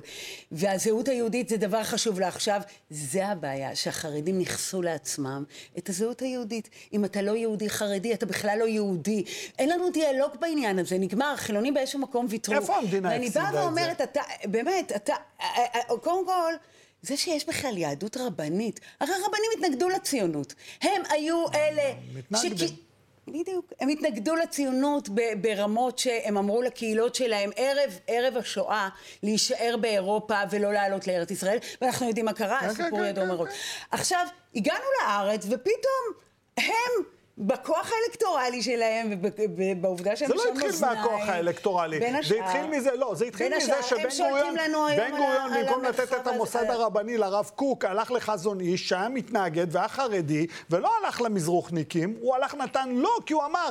והזהות 0.51 1.07
היהודית 1.07 1.49
זה 1.49 1.57
דבר 1.57 1.83
חשוב 1.83 2.19
לה. 2.19 2.27
עכשיו, 2.27 2.61
זה 2.89 3.27
הבעיה, 3.27 3.75
שהחרדים 3.75 4.39
נכסו 4.39 4.81
לעצמם 4.81 5.43
את 5.77 5.89
הזהות 5.89 6.21
היהודית. 6.21 6.69
אם 6.93 7.05
אתה 7.05 7.21
לא 7.21 7.31
יהודי 7.31 7.69
חרדי, 7.69 8.13
אתה 8.13 8.25
בכלל 8.25 8.59
לא 8.59 8.65
יהודי. 8.65 9.23
אין 9.59 9.69
לנו 9.69 9.89
דיאלוג 9.89 10.31
בעניין 10.39 10.79
הזה, 10.79 10.97
נגמר, 10.97 11.25
החילונים 11.33 11.73
באיזשהו 11.73 11.99
מקום 11.99 12.25
ויתרו. 12.29 12.55
איפה 12.55 12.75
המדינה 12.77 13.09
ואני 13.09 13.25
הפסידה 13.25 13.41
באה 13.41 13.49
את 13.49 13.53
זה? 13.53 13.61
ואומרת, 13.61 14.01
אתה, 14.01 14.21
באמת, 14.45 14.91
אתה, 14.95 15.13
אה, 15.41 15.65
אה, 15.75 15.97
קודם 15.97 16.25
כל, 16.25 16.53
זה 17.01 17.17
שיש 17.17 17.47
בכלל 17.47 17.77
יהדות 17.77 18.17
רבנית, 18.17 18.79
הרי 18.99 19.11
הרבנים 19.11 19.51
התנגדו 19.57 19.89
לציונות. 19.89 20.53
הם 20.81 21.01
היו 21.09 21.45
אלה... 21.55 21.93
מתנגדים. 22.13 22.88
בדיוק. 23.29 23.73
הם 23.79 23.89
התנגדו 23.89 24.35
לציונות 24.35 25.09
ברמות 25.41 25.99
שהם 25.99 26.37
אמרו 26.37 26.61
לקהילות 26.61 27.15
שלהם 27.15 27.49
ערב, 27.55 27.99
ערב 28.07 28.37
השואה 28.37 28.89
להישאר 29.23 29.75
באירופה 29.81 30.35
ולא 30.51 30.73
לעלות 30.73 31.07
לארץ 31.07 31.31
ישראל, 31.31 31.57
ואנחנו 31.81 32.07
יודעים 32.07 32.25
מה 32.25 32.33
קרה, 32.33 32.59
כן, 32.59 32.65
הסיפור 32.65 32.99
כן, 32.99 33.05
ידוע 33.05 33.23
כן, 33.23 33.29
מראש. 33.29 33.49
עכשיו, 33.91 34.25
הגענו 34.55 34.85
לארץ 35.01 35.45
ופתאום 35.45 36.13
הם... 36.57 37.18
בכוח 37.39 37.91
האלקטורלי 37.91 38.61
שלהם 38.61 39.11
ובעובדה 39.37 40.15
שהם 40.15 40.27
זה 40.27 40.33
לא 40.35 40.43
שם 40.43 40.49
התחיל 40.53 40.69
אוזניים, 40.69 40.97
מהכוח 40.97 41.29
האלקטורלי. 41.29 41.99
בין 41.99 42.13
זה 42.13 42.19
השאר- 42.19 42.43
התחיל 42.43 42.67
מזה, 42.67 42.95
לא, 42.95 43.15
זה 43.15 43.25
התחיל 43.25 43.57
מזה 43.57 43.73
שבן 43.83 43.99
גוריון, 44.17 44.55
בן 44.97 45.11
גוריון, 45.17 45.51
במקום 45.59 45.83
לתת 45.83 46.13
את 46.13 46.27
המוסד 46.27 46.65
הרבני 46.69 47.17
לרב 47.17 47.51
קוק, 47.55 47.85
הלך 47.85 48.11
לחזון 48.11 48.59
איש 48.59 48.89
שהיה 48.89 49.09
מתנגד 49.09 49.67
והיה 49.75 49.87
חרדי, 49.87 50.47
ולא 50.69 50.91
הלך 51.03 51.21
למזרוחניקים, 51.21 52.15
הוא 52.21 52.35
הלך 52.35 52.55
נתן 52.55 52.89
לו, 52.89 53.09
כי 53.25 53.33
הוא 53.33 53.45
אמר... 53.45 53.69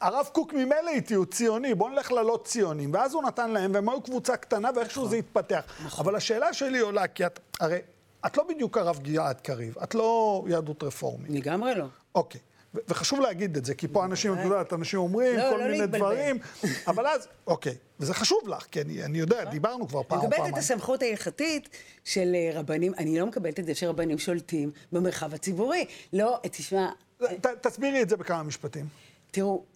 הרב 0.00 0.28
קוק 0.32 0.52
ממילא 0.52 0.88
איתי, 0.90 1.14
הוא 1.14 1.26
ציוני, 1.26 1.74
בואו 1.74 1.88
נלך 1.90 2.12
ללא 2.12 2.38
ציונים. 2.44 2.94
ואז 2.94 3.14
הוא 3.14 3.22
נתן 3.22 3.50
להם, 3.50 3.70
והם 3.74 3.88
היו 3.88 4.00
קבוצה 4.00 4.36
קטנה, 4.36 4.70
ואיכשהו 4.76 5.08
זה 5.08 5.16
התפתח. 5.16 5.62
אבל 5.98 6.16
השאלה 6.16 6.52
שלי 6.52 6.78
עולה, 6.78 7.06
כי 7.06 7.26
את, 7.26 7.40
הרי, 7.60 7.78
את 8.26 8.36
לא 8.36 8.44
בדיוק 8.48 8.78
הרב 8.78 8.98
גלעד 8.98 9.40
קריב, 9.40 9.78
את 9.78 9.94
לא 9.94 10.42
יהדות 10.48 10.82
רפורמית. 10.82 11.30
לגמרי 11.30 11.74
לא. 11.74 11.84
אוקיי. 12.14 12.40
וחשוב 12.88 13.20
להגיד 13.20 13.56
את 13.56 13.64
זה, 13.64 13.74
כי 13.74 13.88
פה 13.88 14.04
אנשים, 14.04 14.32
את 14.34 14.44
יודעת, 14.44 14.72
אנשים 14.72 14.98
אומרים 14.98 15.36
לא, 15.36 15.42
כל 15.50 15.56
לא 15.56 15.64
מיני 15.64 15.78
להתבלבל. 15.78 15.98
דברים, 15.98 16.38
אבל 16.86 17.06
אז, 17.06 17.28
אוקיי, 17.46 17.74
וזה 18.00 18.14
חשוב 18.14 18.38
לך, 18.48 18.66
כי 18.70 18.80
אני, 18.80 19.04
אני 19.04 19.18
יודע, 19.18 19.44
דיברנו 19.44 19.88
כבר 19.88 20.02
פעם 20.02 20.18
או 20.18 20.22
מקבלת 20.22 20.36
פעמיים. 20.36 20.54
את 20.54 20.58
הסמכות 20.58 21.02
ההלכתית 21.02 21.68
של 22.04 22.32
אה, 22.34 22.50
רבנים, 22.60 22.92
אני 22.98 23.18
לא 23.18 23.26
מקבלת 23.26 23.60
את 23.60 23.66
זה 23.66 23.74
שרבנים 23.74 24.18
שולטים 24.18 24.70
במרחב 24.92 25.34
הציבורי. 25.34 25.84
לא, 26.12 26.38
תשמע, 26.42 26.88
ת- 27.22 27.46
תסבירי 27.46 28.02
את 28.02 28.08
זה 28.08 28.16
בכמה 28.16 28.42
משפטים. 28.42 28.86
תראו, 29.30 29.62
אה, 29.62 29.69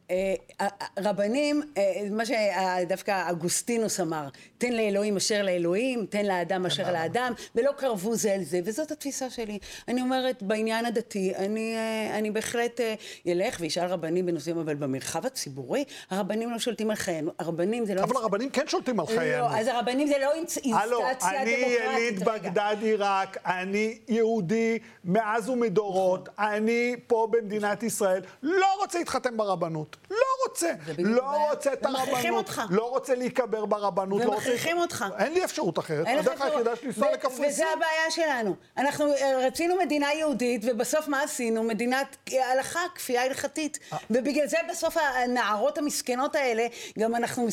רבנים, 0.99 1.63
אה, 1.79 1.83
מה 2.11 2.23
שדווקא 2.27 3.31
אגוסטינוס 3.31 4.01
אמר, 4.01 4.29
תן 4.59 4.73
לאלוהים 4.73 5.17
אשר 5.17 5.43
לאלוהים, 5.43 6.07
תן 6.07 6.27
לאדם 6.27 6.67
אשר 6.67 6.93
לאדם, 6.93 7.33
ולא 7.55 7.73
קרבו 7.77 8.15
זה 8.17 8.35
אל 8.35 8.43
זה, 8.43 8.61
וזאת 8.65 8.91
התפיסה 8.91 9.31
שלי. 9.31 9.59
אני 9.89 10.01
אומרת, 10.03 10.43
בעניין 10.43 10.87
הדתי, 10.87 11.35
אני, 11.37 11.75
אה, 11.77 12.19
אני 12.19 12.31
בהחלט 12.31 12.81
אה, 12.81 12.95
ילך 13.25 13.57
וישאל 13.61 13.87
רבנים 13.87 14.27
בנושאים, 14.27 14.59
אבל 14.59 14.75
במרחב 14.75 15.27
הציבורי, 15.27 15.85
הרבנים 16.11 16.51
לא 16.51 16.59
שולטים 16.59 16.91
על 16.91 16.97
חיינו. 16.97 17.31
הרבנים 17.39 17.87
זה 17.87 17.95
לא... 17.95 18.03
אבל 18.03 18.17
הרבנים 18.17 18.51
כן 18.51 18.65
שולטים 18.69 19.01
על 19.01 19.07
חיינו. 19.07 19.43
לא, 19.49 19.57
אז 19.57 19.67
הרבנים 19.67 20.07
זה 20.07 20.15
לא 20.21 20.31
אינס- 20.35 20.59
הלו, 20.75 21.07
אינסטציה 21.07 21.43
אני 21.43 21.57
דמוקרטית. 21.57 21.81
יליד. 21.95 22.25
בגדד 22.25 22.77
עיראק, 22.83 23.37
אני 23.47 23.99
יהודי 24.09 24.79
מאז 25.05 25.49
ומדורות, 25.49 26.29
אני 26.39 26.97
פה 27.07 27.29
במדינת 27.31 27.83
ישראל, 27.83 28.23
לא 28.43 28.67
רוצה 28.81 28.99
להתחתן 28.99 29.37
ברבנות. 29.37 29.94
לא 30.11 30.17
רוצה. 30.49 30.73
לא. 30.99 31.49
רוצה 31.51 31.73
את 31.73 31.87
הרבנות. 31.87 32.35
אותך. 32.35 32.63
לא 32.71 32.91
רוצה 32.91 33.15
להיקבר 33.15 33.65
ברבנות. 33.65 34.25
לא 34.25 34.31
ומכריחים 34.31 34.79
אותך. 34.79 35.05
אין 35.19 35.33
לי 35.33 35.45
אפשרות 35.45 35.79
אחרת. 35.79 36.07
הדרך. 36.07 36.41
היחידה 36.41 36.77
שלי 36.77 36.87
לנסוע 36.87 37.13
לקפריסין. 37.13 37.45
וזה 37.45 37.65
הבעיה 37.77 38.11
שלנו. 38.11 38.57
אנחנו 38.77 39.13
אה, 39.13 39.47
רצינו 39.47 39.75
מדינה 39.85 40.13
יהודית, 40.13 40.63
ובסוף 40.65 41.09
מה 41.09 41.23
עשינו? 41.23 41.63
מדינת 41.63 42.17
הלכה, 42.53 42.81
כפייה 42.95 43.25
הלכתית. 43.25 43.79
אה. 43.93 43.99
ובגלל 44.11 44.47
זה 44.47 44.57
בסוף 44.71 44.97
הנערות 44.97 45.79
המסכנות 45.79 46.35
האלה, 46.35 46.67
גם 46.99 47.15
אנחנו 47.15 47.47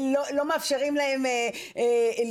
לא, 0.00 0.22
לא 0.32 0.48
מאפשרים 0.48 0.96
אה, 0.96 1.02
אה, 1.76 1.82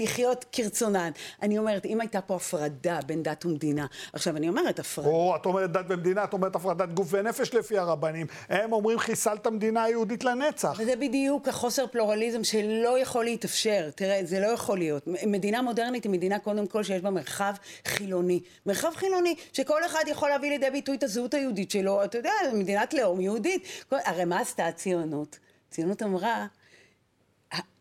לחיות 0.03 0.45
כרצונן. 0.51 1.11
אני 1.41 1.57
אומרת, 1.57 1.85
אם 1.85 2.01
הייתה 2.01 2.21
פה 2.21 2.35
הפרדה 2.35 2.99
בין 3.05 3.23
דת 3.23 3.45
ומדינה, 3.45 3.85
עכשיו 4.13 4.37
אני 4.37 4.49
אומרת, 4.49 4.79
הפרדה... 4.79 5.07
או, 5.07 5.35
את 5.35 5.45
אומרת 5.45 5.71
דת 5.71 5.85
ומדינה, 5.89 6.23
את 6.23 6.33
אומרת 6.33 6.55
הפרדת 6.55 6.89
גוף 6.89 7.07
ונפש 7.11 7.53
לפי 7.53 7.77
הרבנים. 7.77 8.27
הם 8.49 8.73
אומרים 8.73 8.99
חיסלת 8.99 9.46
המדינה 9.47 9.83
היהודית 9.83 10.23
לנצח. 10.23 10.77
וזה 10.79 10.95
בדיוק 10.95 11.47
החוסר 11.47 11.87
פלורליזם 11.87 12.43
שלא 12.43 12.99
יכול 12.99 13.25
להתאפשר. 13.25 13.89
תראה, 13.95 14.19
זה 14.23 14.39
לא 14.39 14.47
יכול 14.47 14.77
להיות. 14.77 15.03
מדינה 15.07 15.61
מודרנית 15.61 16.03
היא 16.03 16.11
מדינה 16.11 16.39
קודם 16.39 16.67
כל 16.67 16.83
שיש 16.83 17.01
בה 17.01 17.09
מרחב 17.09 17.53
חילוני. 17.85 18.39
מרחב 18.65 18.91
חילוני, 18.95 19.35
שכל 19.53 19.85
אחד 19.85 20.03
יכול 20.07 20.29
להביא 20.29 20.49
לידי 20.49 20.69
ביטוי 20.69 20.95
את 20.95 21.03
הזהות 21.03 21.33
היהודית 21.33 21.71
שלו. 21.71 22.03
אתה 22.03 22.17
יודע, 22.17 22.31
מדינת 22.53 22.93
לאום 22.93 23.21
יהודית. 23.21 23.63
כל- 23.89 23.95
הרי 24.05 24.25
מה 24.25 24.39
עשתה 24.39 24.67
הציונות? 24.67 25.39
הציונות 25.69 26.03
אמרה, 26.03 26.47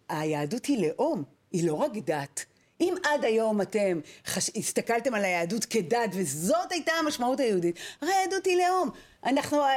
היהדות 0.08 0.66
היא 0.66 0.88
לאום, 0.88 1.22
היא 1.52 1.66
לא 1.66 1.74
רק 1.74 1.90
דת. 2.04 2.44
אם 2.80 2.94
עד 3.04 3.24
היום 3.24 3.60
אתם 3.60 4.00
חש... 4.26 4.50
הסתכלתם 4.56 5.14
על 5.14 5.24
היהדות 5.24 5.64
כדת, 5.64 6.10
וזאת 6.12 6.72
הייתה 6.72 6.92
המשמעות 6.92 7.40
היהודית, 7.40 7.76
הרי 8.02 8.12
היהדות 8.12 8.46
היא 8.46 8.56
לאום. 8.56 8.90
אנחנו, 9.26 9.62
אה, 9.64 9.70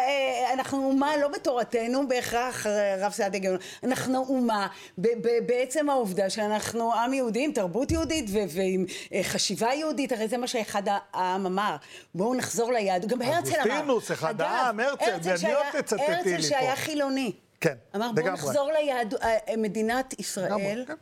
אנחנו 0.53 0.85
אומה 0.85 1.17
לא 1.17 1.27
בתורתנו 1.27 2.07
בהכרח, 2.07 2.67
אה, 2.67 2.95
רב 3.05 3.11
סעדיה 3.11 3.39
גאון, 3.39 3.57
אנחנו 3.83 4.25
אומה 4.29 4.67
ב- 4.97 5.07
ב- 5.27 5.45
בעצם 5.45 5.89
העובדה 5.89 6.29
שאנחנו 6.29 6.93
עם 6.93 7.13
יהודי 7.13 7.45
עם 7.45 7.51
תרבות 7.51 7.91
יהודית 7.91 8.25
ו- 8.29 8.37
ועם 8.49 8.85
אה, 9.13 9.23
חשיבה 9.23 9.73
יהודית, 9.73 10.11
הרי 10.11 10.27
זה 10.27 10.37
מה 10.37 10.47
שאחד 10.47 10.83
העם 11.13 11.45
אמר. 11.45 11.75
בואו 12.15 12.35
נחזור 12.35 12.71
ליהדות, 12.71 13.09
גם 13.09 13.21
הרצל 13.21 13.51
אמר. 13.55 13.63
אגוסטינוס, 13.63 14.11
אחד 14.11 14.41
העם, 14.41 14.79
הרצל, 14.79 15.11
הרצל 15.11 15.29
ומי 15.29 15.37
שהיה- 15.37 15.57
עוד 15.57 15.81
תצטטי 15.81 15.95
לי 16.09 16.13
הרצל 16.15 16.35
פה? 16.37 16.41
שהיה 16.43 16.75
חילוני. 16.75 17.31
כן, 17.61 17.75
אמר 17.95 18.11
בואו. 18.15 18.33
נחזור 18.33 18.71
ליהדות, 18.71 19.21
אה, 19.23 19.37
אה, 19.49 19.57
מדינת 19.57 20.19
ישראל 20.19 20.85
כן. 20.87 20.93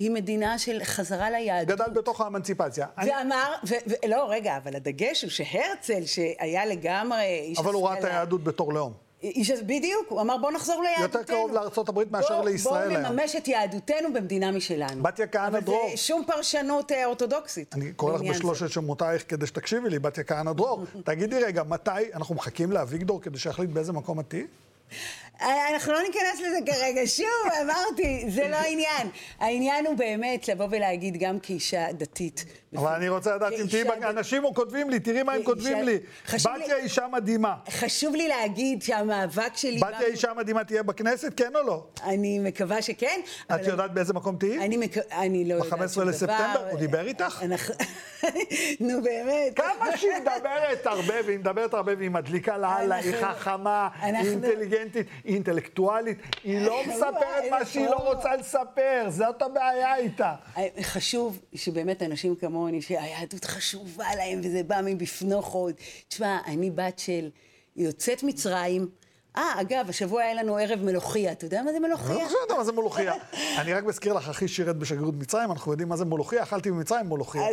היא 0.00 0.10
מדינה 0.10 0.58
של 0.58 0.80
חזרה 0.84 1.30
ליהדות. 1.30 1.78
גדל 1.78 1.90
בתוך 1.92 2.20
האמנציפציה. 2.20 2.86
ואמר, 3.06 3.52
ו- 3.68 3.74
ו- 3.90 4.08
לא 4.08 4.26
רגע, 4.30 4.56
אבל 4.56 4.76
הדגש 4.76 5.22
הוא 5.22 5.30
שהרצל, 5.30 6.04
שהיה 6.06 6.66
לגמרי 6.66 7.40
איש 7.40 7.58
אבל 7.58 7.74
הוא 7.74 7.86
ראה 7.86 7.92
את 7.92 7.98
השכלה, 7.98 8.14
היהדות 8.14 8.44
בתור 8.44 8.72
לאום. 8.72 8.92
איש, 9.22 9.50
בדיוק, 9.50 10.06
הוא 10.08 10.20
אמר 10.20 10.36
בוא 10.36 10.50
נחזור 10.50 10.82
ליהדותנו. 10.82 11.20
יותר 11.20 11.32
קרוב 11.32 11.52
לארה"ב 11.52 12.12
מאשר 12.12 12.36
בוא, 12.40 12.44
לישראל 12.44 13.00
בואו. 13.00 13.12
נממש 13.12 13.36
את 13.36 13.48
יהדותנו 13.48 14.12
במדינה 14.12 14.50
משלנו. 14.52 15.02
בתיה 15.02 15.26
כהנא 15.26 15.60
דרור. 15.60 15.82
אבל 15.82 15.90
זה 15.90 15.96
שום 15.96 16.24
פרשנות 16.26 16.92
אה, 16.92 17.04
אורתודוקסית. 17.04 17.74
אני 17.74 17.92
קורא 17.92 18.14
לך. 18.14 18.20
בשלושת 18.20 18.68
שמותייך 18.68 19.24
כדי 19.28 19.46
שתקשיבי 19.46 19.90
לי, 19.90 19.98
בתיה 19.98 20.24
כהנא 20.24 20.52
דרור. 20.52 20.84
תגידי 21.04 21.44
רגע, 21.44 21.62
מתי 21.62 21.90
אנחנו 22.14 22.34
מחכים 22.34 22.72
לאביגדור 22.72 23.22
כדי 23.22 23.38
שיחליט 23.38 23.70
באיזה 23.70 23.92
מקום 23.92 24.20
את 24.20 24.24
תהיי? 24.28 24.46
אנחנו 25.42 25.92
לא 25.92 26.02
ניכנס 26.02 26.40
לזה 26.40 26.58
כרגע, 26.66 27.00
שוב, 27.06 27.52
אמרתי, 27.62 28.24
זה 28.28 28.48
לא 28.48 28.56
העניין. 28.56 29.08
העניין 29.38 29.86
הוא 29.86 29.94
באמת 29.96 30.48
לבוא 30.48 30.66
ולהגיד 30.70 31.16
גם 31.16 31.40
כאישה 31.40 31.92
דתית. 31.92 32.44
אבל 32.76 32.92
אני 32.94 33.08
רוצה 33.08 33.34
לדעת 33.34 33.52
אם 33.52 33.66
תהיי... 33.66 33.84
אנשים 34.10 34.42
כותבים 34.54 34.90
לי, 34.90 35.00
תראי 35.00 35.22
מה 35.22 35.32
הם 35.32 35.42
כותבים 35.42 35.82
לי. 35.82 35.98
בתיה 36.34 36.76
אישה 36.76 37.06
מדהימה. 37.12 37.54
חשוב 37.70 38.14
לי 38.14 38.28
להגיד 38.28 38.82
שהמאבק 38.82 39.56
שלי... 39.56 39.80
בתיה 39.80 40.06
אישה 40.06 40.34
מדהימה 40.36 40.64
תהיה 40.64 40.82
בכנסת, 40.82 41.32
כן 41.36 41.52
או 41.54 41.62
לא? 41.66 41.86
אני 42.04 42.38
מקווה 42.38 42.82
שכן. 42.82 43.20
את 43.54 43.66
יודעת 43.66 43.92
באיזה 43.94 44.12
מקום 44.14 44.36
תהיי? 44.36 44.58
אני, 45.12 45.44
לא 45.44 45.54
יודעת 45.54 45.72
ב-15 45.72 45.88
שום 45.88 46.02
דבר. 46.02 46.10
לספטמבר? 46.10 46.68
הוא 46.70 46.78
דיבר 46.78 47.06
איתך? 47.06 47.42
נו 48.80 49.02
באמת. 49.02 49.56
כמה 49.56 49.96
שהיא 49.96 50.10
מדברת 50.20 50.86
הרבה, 50.86 51.14
והיא 51.26 51.38
מדברת 51.38 51.74
הרבה, 51.74 51.92
והיא 51.98 52.10
מדליקה 52.10 52.58
לאללה, 52.58 52.94
היא 52.96 53.14
חכמה, 53.20 53.88
היא 54.00 54.14
אינטליגנטית, 54.14 55.06
היא 55.24 55.34
אינטלקטואלית, 55.34 56.18
היא 56.44 56.60
לא 56.60 56.80
אנחנו- 56.80 56.92
מספרת 56.92 57.44
מה 57.50 57.64
שהיא 57.64 57.86
לא 57.86 57.96
רוצה 57.96 58.36
לספר, 58.36 59.04
זאת 59.08 59.42
הבעיה 59.42 59.96
איתה. 59.96 60.34
חשוב 60.82 61.40
שבאמת 61.54 62.02
אנשים 62.02 62.34
כמוני, 62.60 62.82
שהיהדות 62.82 63.44
חשובה 63.44 64.06
להם 64.16 64.40
וזה 64.44 64.62
בא 64.62 64.80
מבפנו 64.84 65.42
חוד. 65.42 65.74
תשמע, 66.08 66.38
אני 66.46 66.70
בת 66.70 66.98
של 66.98 67.30
יוצאת 67.76 68.22
מצרים. 68.22 68.88
אה, 69.36 69.60
אגב, 69.60 69.86
השבוע 69.88 70.22
היה 70.22 70.34
לנו 70.34 70.56
ערב 70.56 70.82
מלוכיה. 70.82 71.32
אתה 71.32 71.44
יודע 71.44 71.62
מה 71.62 71.72
זה 71.72 71.78
אני 71.78 71.88
מלוכיה? 71.88 72.14
לא 72.14 72.24
חושב 72.24 72.56
מה 72.56 72.64
זה 72.64 72.72
מולוכיה. 72.72 73.12
אני 73.58 73.72
רק 73.72 73.84
מזכיר 73.84 74.12
לך, 74.12 74.28
אחי 74.28 74.48
שירת 74.48 74.76
בשגרירות 74.76 75.14
מצרים, 75.14 75.50
אנחנו 75.50 75.72
יודעים 75.72 75.88
מה 75.88 75.96
זה 75.96 76.04
מולוכיה, 76.04 76.42
אכלתי 76.42 76.70
במצרים 76.70 77.08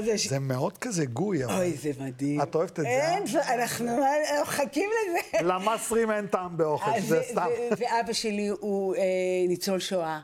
יש- 0.08 0.28
זה 0.28 0.40
מאוד 0.40 0.78
כזה 0.78 1.06
גוי, 1.06 1.46
אבל. 1.46 1.54
אוי, 1.54 1.74
זה 1.74 1.92
מדהים. 2.00 2.42
את 2.42 2.56
אוהבת 2.56 2.72
את 2.72 2.78
זה, 2.78 2.88
אה? 2.88 3.16
אין, 3.16 3.24
אנחנו 3.60 3.98
מחכים 4.42 4.90
לזה. 5.10 5.44
למסרים 5.48 6.12
אין 6.12 6.28
טעם 6.28 6.58
באוכל, 6.58 6.92
אה, 6.92 7.02
זה 7.02 7.22
סתם. 7.32 7.48
ואבא 7.78 8.14
שלי 8.14 8.48
הוא 8.48 8.96
אה, 8.96 9.02
ניצול 9.48 9.80
שואה. 9.80 10.20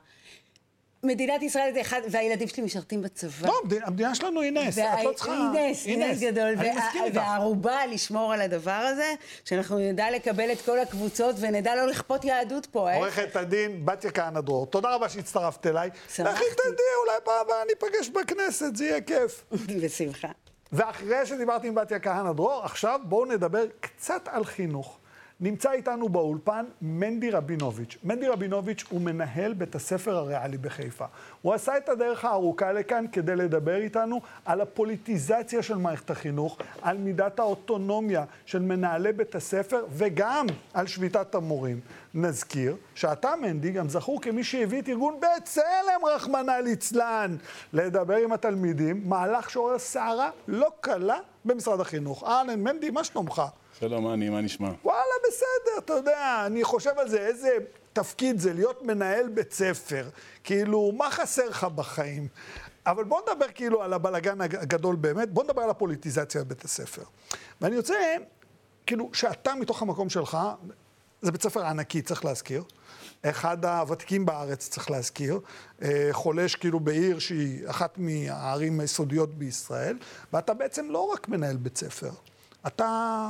מדינת 1.04 1.42
ישראל 1.42 1.72
זה 1.74 1.82
אחד, 1.82 2.02
והילדים 2.12 2.48
שלי 2.48 2.64
משרתים 2.64 3.02
בצבא. 3.02 3.48
לא, 3.48 3.62
המדינה- 3.84 4.16
שלנו 4.16 4.42
היא 4.42 4.52
נס, 4.52 4.78
את 4.78 4.84
לא 5.04 5.14
צריכה... 5.14 5.32
היא 5.54 5.72
נס, 5.72 5.86
היא 5.86 5.98
נס 5.98 6.20
גדול. 6.20 6.44
אני 6.44 6.56
וה- 6.70 6.76
מסכים 6.88 7.04
איתך. 7.04 7.16
והערובה 7.18 7.86
לשמור 7.86 8.34
על 8.34 8.42
הדבר 8.42 8.72
הזה, 8.72 9.14
שאנחנו 9.46 9.78
נדע 9.80 10.12
לקבל 10.12 10.52
את 10.52 10.62
כל 10.62 10.80
הקבוצות 10.80 11.36
ונדע 11.40 11.76
לא 11.76 11.88
לכפות 11.88 12.26
יהדות 12.26 12.66
פה. 12.66 12.90
אה? 12.90 12.96
עורכת 12.96 13.36
הדין 13.36 13.86
בתיה 13.86 14.12
כהנא 14.12 14.42
דרור, 14.42 14.66
תודה 14.66 14.96
רבה 14.96 15.10
שהצטרפת 15.10 15.68
אליי. 15.68 15.90
שמחתי. 16.16 16.34
לכי 16.34 16.56
תדעי, 16.56 16.74
אולי 17.06 17.18
פעם 17.24 17.34
הבאה 17.46 17.64
ניפגש 17.68 18.10
בכנסת, 18.10 18.76
זה 18.76 18.86
יהיה 18.86 19.02
כיף. 19.02 19.44
בשמחה. 19.84 20.28
ואחרי 20.72 21.26
שדיברתי 21.26 21.68
עם 21.68 21.76
בתיה 21.76 22.00
כהנא 22.00 22.34
דרור, 22.34 22.62
עכשיו 22.64 23.00
בואו 23.04 23.26
נדבר 23.26 23.64
קצת 23.80 24.28
על 24.32 24.46
חינוך. 24.46 25.00
נמצא 25.44 25.72
איתנו 25.72 26.10
באולפן 26.10 26.66
מנדי 26.82 27.32
רבינוביץ'. 27.32 27.98
מנדי 28.04 28.28
רבינוביץ' 28.28 28.84
הוא 28.90 29.02
מנהל 29.02 29.54
בית 29.54 29.76
הספר 29.76 30.18
הריאלי 30.18 30.58
בחיפה. 30.58 31.06
הוא 31.42 31.54
עשה 31.54 31.78
את 31.78 31.90
הדרך 31.90 32.26
הארוכה 32.26 32.72
לכאן 32.72 33.06
כדי 33.12 33.36
לדבר 33.36 33.76
איתנו 33.76 34.22
על 34.46 34.62
הפוליטיזציה 34.62 35.64
של 35.64 35.78
מערכת 35.78 36.10
החינוך, 36.10 36.58
על 36.82 36.98
מידת 36.98 37.40
האוטונומיה 37.40 38.26
של 38.46 38.60
מנהלי 38.60 39.14
בית 39.14 39.36
הספר 39.36 39.86
וגם 39.90 40.46
על 40.74 40.88
שביתת 40.88 41.36
המורים. 41.36 41.80
נזכיר 42.14 42.76
שאתה, 42.96 43.34
מנדי, 43.42 43.72
גם 43.72 43.90
זכור 43.90 44.22
כמי 44.22 44.44
שהביא 44.44 44.82
את 44.82 44.90
ארגון 44.90 45.20
בצלם, 45.20 46.06
רחמנא 46.16 46.52
ליצלן, 46.52 47.36
לדבר 47.74 48.16
עם 48.16 48.34
התלמידים, 48.34 49.10
מהלך 49.10 49.50
שעורר 49.50 49.80
סערה 49.80 50.30
לא 50.48 50.72
קלה 50.82 51.18
במשרד 51.46 51.80
החינוך. 51.80 52.24
אהלן, 52.24 52.64
מנדי, 52.64 52.90
מה 52.90 53.04
שלומך? 53.04 53.42
שלום, 53.90 54.14
אני, 54.14 54.30
מה 54.30 54.42
נשמע? 54.42 54.70
וואלה, 54.84 55.02
בסדר, 55.28 55.78
אתה 55.86 55.94
יודע, 55.94 56.44
אני 56.46 56.64
חושב 56.64 56.92
על 56.98 57.10
זה, 57.10 57.18
איזה 57.28 57.50
תפקיד 57.94 58.40
זה 58.40 58.54
להיות 58.54 58.84
מנהל 58.84 59.28
בית 59.30 59.54
ספר. 59.54 60.10
כאילו, 60.44 60.92
מה 60.92 61.12
חסר 61.12 61.50
לך 61.50 61.64
בחיים? 61.64 62.28
אבל 62.86 63.04
בוא 63.04 63.22
נדבר 63.22 63.46
כאילו 63.56 63.84
על 63.84 63.94
הבלגן 63.94 64.42
הג- 64.42 64.56
הגדול 64.56 64.96
באמת, 64.96 65.32
בוא 65.34 65.44
נדבר 65.44 65.62
על 65.62 65.70
הפוליטיזציה 65.70 66.44
בבית 66.44 66.66
הספר. 66.66 67.04
ואני 67.62 67.78
רוצה, 67.78 67.94
כאילו, 68.86 69.10
שאתה 69.14 69.56
מתוך 69.56 69.82
המקום 69.82 70.10
שלך, 70.10 70.38
זה 71.22 71.32
בית 71.32 71.42
ספר 71.44 71.66
ענקי, 71.66 72.02
צריך 72.02 72.26
להזכיר. 72.26 72.64
אחד 73.26 73.66
הוותיקים 73.66 74.26
בארץ, 74.26 74.70
צריך 74.70 74.92
להזכיר, 74.92 75.40
אה, 75.82 76.10
חולש 76.12 76.56
כאילו 76.56 76.80
בעיר 76.80 77.20
שהיא 77.20 77.70
אחת 77.70 77.98
מהערים 77.98 78.80
היסודיות 78.80 79.34
בישראל, 79.34 79.98
ואתה 80.34 80.54
בעצם 80.54 80.90
לא 80.90 81.00
רק 81.14 81.28
מנהל 81.30 81.58
בית 81.58 81.78
ספר, 81.78 82.12
אתה 82.68 83.28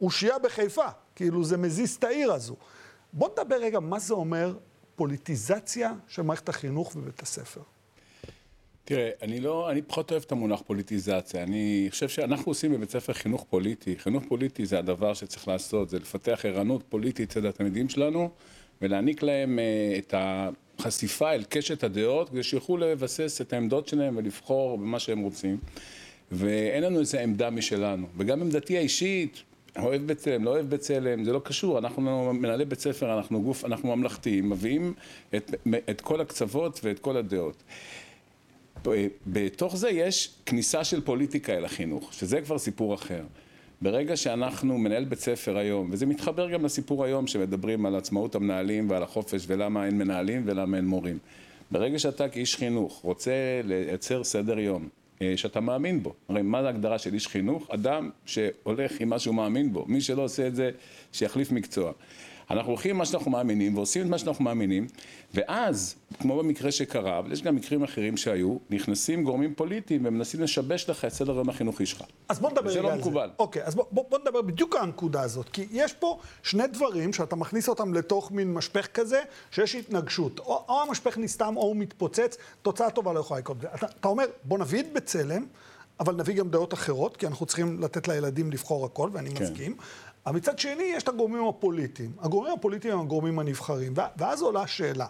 אושייה 0.00 0.38
בחיפה, 0.38 0.86
כאילו 1.16 1.44
זה 1.44 1.56
מזיז 1.56 1.94
את 1.94 2.04
העיר 2.04 2.32
הזו. 2.32 2.56
בוא 3.12 3.28
נדבר 3.32 3.56
רגע 3.56 3.80
מה 3.80 3.98
זה 3.98 4.14
אומר 4.14 4.56
פוליטיזציה 4.96 5.92
של 6.08 6.22
מערכת 6.22 6.48
החינוך 6.48 6.96
בבית 6.96 7.22
הספר. 7.22 7.60
תראה, 8.84 9.10
אני 9.22 9.40
לא, 9.40 9.70
אני 9.70 9.82
פחות 9.82 10.10
אוהב 10.10 10.22
את 10.26 10.32
המונח 10.32 10.62
פוליטיזציה. 10.66 11.42
אני 11.42 11.86
חושב 11.90 12.08
שאנחנו 12.08 12.50
עושים 12.50 12.72
בבית 12.72 12.90
ספר 12.90 13.12
חינוך 13.12 13.46
פוליטי. 13.50 13.98
חינוך 13.98 14.24
פוליטי 14.28 14.66
זה 14.66 14.78
הדבר 14.78 15.14
שצריך 15.14 15.48
לעשות, 15.48 15.90
זה 15.90 15.98
לפתח 15.98 16.40
ערנות 16.44 16.82
פוליטית 16.88 17.30
אצל 17.30 17.46
התלמידים 17.46 17.88
שלנו, 17.88 18.30
ולהעניק 18.82 19.22
להם 19.22 19.58
אה, 19.58 19.98
את 19.98 20.14
החשיפה 20.16 21.32
אל 21.32 21.44
קשת 21.48 21.84
הדעות, 21.84 22.28
כדי 22.28 22.42
שיוכלו 22.42 22.76
לבסס 22.76 23.40
את 23.40 23.52
העמדות 23.52 23.88
שלהם 23.88 24.16
ולבחור 24.16 24.78
במה 24.78 24.98
שהם 24.98 25.18
רוצים. 25.18 25.58
ואין 26.32 26.82
לנו 26.82 27.00
איזו 27.00 27.18
עמדה 27.18 27.50
משלנו. 27.50 28.06
וגם 28.16 28.40
עמדתי 28.40 28.78
האישית, 28.78 29.42
אוהב 29.78 30.06
בצלם, 30.06 30.44
לא 30.44 30.50
אוהב 30.50 30.70
בצלם, 30.70 31.24
זה 31.24 31.32
לא 31.32 31.40
קשור. 31.44 31.78
אנחנו 31.78 32.32
מנהלי 32.34 32.64
בית 32.64 32.80
ספר, 32.80 33.16
אנחנו 33.16 33.42
גוף, 33.42 33.64
אנחנו 33.64 33.96
ממלכתיים, 33.96 34.50
מביאים 34.50 34.94
את, 35.34 35.54
את 35.90 36.00
כל 36.00 36.20
הקצוות 36.20 36.80
ואת 36.82 36.98
כל 36.98 37.16
הדעות. 37.16 37.62
בתוך 39.26 39.76
זה 39.76 39.90
יש 39.90 40.34
כניסה 40.46 40.84
של 40.84 41.00
פוליטיקה 41.00 41.52
אל 41.52 41.64
החינוך, 41.64 42.12
שזה 42.12 42.40
כבר 42.40 42.58
סיפור 42.58 42.94
אחר. 42.94 43.22
ברגע 43.82 44.16
שאנחנו 44.16 44.78
מנהל 44.78 45.04
בית 45.04 45.20
ספר 45.20 45.56
היום, 45.56 45.88
וזה 45.92 46.06
מתחבר 46.06 46.50
גם 46.50 46.64
לסיפור 46.64 47.04
היום 47.04 47.26
שמדברים 47.26 47.86
על 47.86 47.96
עצמאות 47.96 48.34
המנהלים 48.34 48.90
ועל 48.90 49.02
החופש 49.02 49.44
ולמה 49.46 49.86
אין 49.86 49.98
מנהלים 49.98 50.42
ולמה 50.46 50.76
אין 50.76 50.86
מורים. 50.86 51.18
ברגע 51.70 51.98
שאתה 51.98 52.28
כאיש 52.28 52.56
חינוך 52.56 53.00
רוצה 53.02 53.32
לייצר 53.64 54.24
סדר 54.24 54.58
יום 54.58 54.88
שאתה 55.36 55.60
מאמין 55.60 56.02
בו, 56.02 56.14
הרי 56.28 56.42
מה 56.42 56.58
ההגדרה 56.58 56.98
של 56.98 57.14
איש 57.14 57.26
חינוך? 57.28 57.70
אדם 57.70 58.10
שהולך 58.26 59.00
עם 59.00 59.08
מה 59.08 59.18
שהוא 59.18 59.34
מאמין 59.34 59.72
בו, 59.72 59.84
מי 59.88 60.00
שלא 60.00 60.22
עושה 60.22 60.46
את 60.46 60.54
זה 60.54 60.70
שיחליף 61.12 61.52
מקצוע. 61.52 61.92
אנחנו 62.50 62.70
הולכים 62.72 62.96
מה 62.96 63.06
שאנחנו 63.06 63.30
מאמינים 63.30 63.76
ועושים 63.76 64.02
את 64.02 64.10
מה 64.10 64.18
שאנחנו 64.18 64.44
מאמינים, 64.44 64.86
ואז, 65.34 65.94
כמו 66.20 66.38
במקרה 66.38 66.72
שקרה, 66.72 67.18
אבל 67.18 67.32
יש 67.32 67.42
גם 67.42 67.56
מקרים 67.56 67.82
אחרים 67.82 68.16
שהיו, 68.16 68.56
נכנסים 68.70 69.24
גורמים 69.24 69.54
פוליטיים 69.54 70.06
ומנסים 70.06 70.40
לשבש 70.40 70.90
לך 70.90 71.04
את 71.04 71.12
סדר 71.12 71.32
היום 71.32 71.48
החינוכי 71.48 71.86
שלך. 71.86 72.02
אז 72.28 72.38
בוא 72.38 72.50
נדבר 72.50 72.70
רגע 72.70 72.82
לא 72.82 72.92
על 72.92 72.98
מקובל. 72.98 73.28
זה. 73.28 73.34
אוקיי, 73.38 73.64
אז 73.64 73.74
בוא, 73.74 73.84
בוא, 73.90 74.04
בוא 74.08 74.18
נדבר 74.18 74.42
בדיוק 74.42 74.76
על 74.76 74.82
הנקודה 74.82 75.22
הזאת. 75.22 75.48
כי 75.48 75.66
יש 75.70 75.92
פה 75.92 76.18
שני 76.42 76.66
דברים 76.66 77.12
שאתה 77.12 77.36
מכניס 77.36 77.68
אותם 77.68 77.94
לתוך 77.94 78.32
מין 78.32 78.54
משפך 78.54 78.86
כזה, 78.86 79.20
שיש 79.50 79.74
התנגשות. 79.74 80.38
או, 80.38 80.64
או 80.68 80.82
המשפך 80.82 81.18
נסתם 81.18 81.56
או 81.56 81.62
הוא 81.62 81.76
מתפוצץ, 81.76 82.36
תוצאה 82.62 82.90
טובה 82.90 83.12
לא 83.12 83.20
יכולה 83.20 83.40
לקרות. 83.40 83.56
אתה, 83.74 83.86
אתה 84.00 84.08
אומר, 84.08 84.24
בוא 84.44 84.58
נביא 84.58 84.80
את 84.80 84.92
בצלם, 84.92 85.44
אבל 86.00 86.14
נביא 86.14 86.34
גם 86.34 86.48
דעות 86.48 86.74
אחרות, 86.74 87.16
כי 87.16 87.26
אנחנו 87.26 87.46
צריכים 87.46 87.80
לתת 87.80 88.08
לילדים 88.08 88.50
לבחור 88.50 88.86
הכל, 88.86 89.10
ואני 89.12 89.34
כן. 89.34 89.44
מסכים. 89.44 89.76
אבל 90.26 90.36
מצד 90.36 90.58
שני, 90.58 90.92
יש 90.96 91.02
את 91.02 91.08
הגורמים 91.08 91.48
הפוליטיים. 91.48 92.12
הגורמים 92.20 92.52
הפוליטיים 92.52 92.94
הם 92.94 93.00
הגורמים 93.00 93.38
הנבחרים. 93.38 93.94
ואז 94.16 94.42
עולה 94.42 94.62
השאלה. 94.62 95.06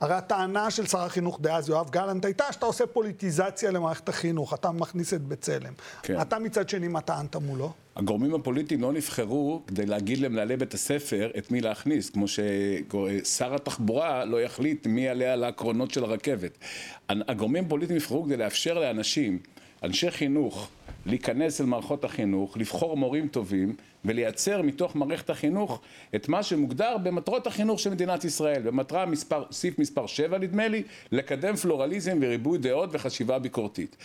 הרי 0.00 0.14
הטענה 0.14 0.70
של 0.70 0.86
שר 0.86 0.98
החינוך 0.98 1.40
דאז, 1.40 1.68
יואב 1.68 1.90
גלנט, 1.90 2.24
הייתה 2.24 2.44
שאתה 2.52 2.66
עושה 2.66 2.86
פוליטיזציה 2.86 3.70
למערכת 3.70 4.08
החינוך, 4.08 4.54
אתה 4.54 4.70
מכניס 4.70 5.14
את 5.14 5.22
בצלם. 5.22 5.72
כן. 6.02 6.20
אתה 6.20 6.38
מצד 6.38 6.68
שני, 6.68 6.88
מה 6.88 7.00
טענת 7.00 7.36
מולו? 7.36 7.72
הגורמים 7.96 8.34
הפוליטיים 8.34 8.82
לא 8.82 8.92
נבחרו 8.92 9.62
כדי 9.66 9.86
להגיד 9.86 10.18
למנהלי 10.18 10.56
בית 10.56 10.74
הספר 10.74 11.30
את 11.38 11.50
מי 11.50 11.60
להכניס, 11.60 12.10
כמו 12.10 12.24
ששר 12.28 13.54
התחבורה 13.54 14.24
לא 14.24 14.42
יחליט 14.42 14.86
מי 14.86 15.00
יעלה 15.00 15.32
על 15.32 15.44
הקרונות 15.44 15.90
של 15.90 16.04
הרכבת. 16.04 16.58
הגורמים 17.08 17.64
הפוליטיים 17.64 17.96
נבחרו 17.96 18.24
כדי 18.24 18.36
לאפשר 18.36 18.78
לאנשים, 18.78 19.38
אנשי 19.82 20.10
חינוך, 20.10 20.68
להיכנס 21.06 21.60
אל 21.60 21.66
מערכות 21.66 22.04
החינוך, 22.04 22.56
לבחור 22.56 22.96
מורים 22.96 23.28
טובים 23.28 23.76
ולייצר 24.04 24.62
מתוך 24.62 24.96
מערכת 24.96 25.30
החינוך 25.30 25.80
את 26.14 26.28
מה 26.28 26.42
שמוגדר 26.42 26.96
במטרות 26.98 27.46
החינוך 27.46 27.80
של 27.80 27.90
מדינת 27.90 28.24
ישראל. 28.24 28.62
במטרה 28.62 29.06
מספר, 29.06 29.44
סעיף 29.50 29.78
מספר 29.78 30.06
7 30.06 30.38
נדמה 30.38 30.68
לי, 30.68 30.82
לקדם 31.12 31.56
פלורליזם 31.56 32.18
וריבוי 32.20 32.58
דעות 32.58 32.90
וחשיבה 32.92 33.38
ביקורתית. 33.38 33.96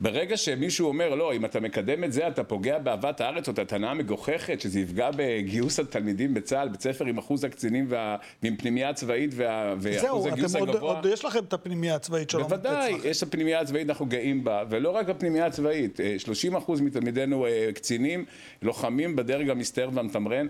ברגע 0.00 0.36
שמישהו 0.36 0.88
אומר, 0.88 1.14
לא, 1.14 1.34
אם 1.34 1.44
אתה 1.44 1.60
מקדם 1.60 2.04
את 2.04 2.12
זה, 2.12 2.28
אתה 2.28 2.44
פוגע 2.44 2.78
באהבת 2.78 3.20
הארץ, 3.20 3.48
או 3.48 3.52
את 3.52 3.58
הטענה 3.58 3.90
המגוחכת, 3.90 4.60
שזה 4.60 4.80
יפגע 4.80 5.10
בגיוס 5.16 5.80
התלמידים 5.80 6.34
בצה"ל, 6.34 6.68
בית 6.68 6.80
ספר 6.80 7.04
עם 7.04 7.18
אחוז 7.18 7.44
הקצינים 7.44 7.86
וה... 7.88 8.16
ועם 8.42 8.56
פנימייה 8.56 8.94
צבאית 8.94 9.30
וה... 9.34 9.74
ואחוז 9.80 10.26
הגיוס 10.26 10.50
זהו, 10.50 10.62
הגבוה. 10.62 10.80
עוד, 10.80 10.96
עוד 10.96 11.12
יש 11.12 11.24
לכם 11.24 11.38
את 11.38 11.52
הפנימייה 11.52 11.94
הצבאית 11.94 12.30
שלנו. 12.30 12.44
בוודאי, 12.44 12.94
יש 13.04 13.18
את 13.18 13.28
הפנימייה 13.28 13.60
הצבאית, 13.60 13.88
אנחנו 13.88 14.06
גאים 14.06 14.44
בה, 14.44 14.64
ולא 14.70 14.90
רק 14.90 15.08
הפנימייה 15.08 15.46
הצבאית, 15.46 16.00
30 16.18 16.52
אה, 16.52 16.58
אחוז 16.58 16.80
מתלמידינו 16.80 17.46
אה, 17.46 17.70
קצינים, 17.74 18.24
לוחמים 18.62 19.16
בדרג 19.16 19.50
המסתער 19.50 19.88
והמתמרן. 19.92 20.46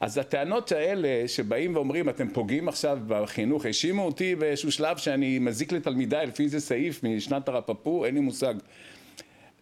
אז 0.00 0.18
הטענות 0.18 0.72
האלה 0.72 1.28
שבאים 1.28 1.76
ואומרים, 1.76 2.08
אתם 2.08 2.28
פוגעים 2.28 2.68
עכשיו 2.68 2.98
בחינוך, 3.06 3.66
האשימו 3.66 4.02
אותי 4.02 4.34
באיזשהו 4.34 4.72
שלב 4.72 4.96
שאני 4.96 5.38
מזיק 5.38 5.72
לתלמידיי 5.72 6.26
לפי 6.26 6.44
איזה 6.44 6.60
סעיף 6.60 7.02
משנת 7.02 7.48
הרפפו, 7.48 8.04
אין 8.04 8.14
לי 8.14 8.20
מושג. 8.20 8.54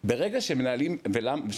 ברגע 0.05 0.41
שמנהלים, 0.41 0.99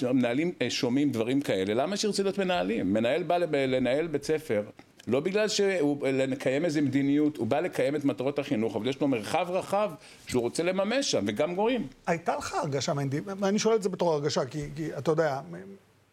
ומנהלים 0.03 0.53
אה, 0.63 0.71
שומעים 0.71 1.11
דברים 1.11 1.41
כאלה, 1.41 1.75
למה 1.75 1.97
שירצו 1.97 2.23
להיות 2.23 2.39
מנהלים? 2.39 2.93
מנהל 2.93 3.23
בא 3.23 3.37
לנהל 3.37 4.07
בית 4.07 4.25
ספר, 4.25 4.63
לא 5.07 5.21
בגלל 5.21 5.49
שהוא 5.49 6.09
לקיים 6.09 6.65
איזה 6.65 6.81
מדיניות, 6.81 7.37
הוא 7.37 7.47
בא 7.47 7.61
לקיים 7.61 7.97
את 7.97 8.05
מטרות 8.05 8.39
החינוך, 8.39 8.77
אבל 8.77 8.89
יש 8.89 9.01
לו 9.01 9.09
מרחב 9.09 9.47
רחב 9.51 9.91
שהוא 10.27 10.43
רוצה 10.43 10.63
לממש 10.63 11.11
שם, 11.11 11.25
וגם 11.27 11.55
גויים. 11.55 11.87
הייתה 12.07 12.37
לך 12.37 12.55
הרגשה, 12.55 12.95
מנדי, 12.95 13.21
ואני 13.25 13.59
שואל 13.59 13.77
את 13.77 13.83
זה 13.83 13.89
בתור 13.89 14.13
הרגשה, 14.13 14.45
כי, 14.45 14.69
כי 14.77 14.97
אתה 14.99 15.11
יודע, 15.11 15.41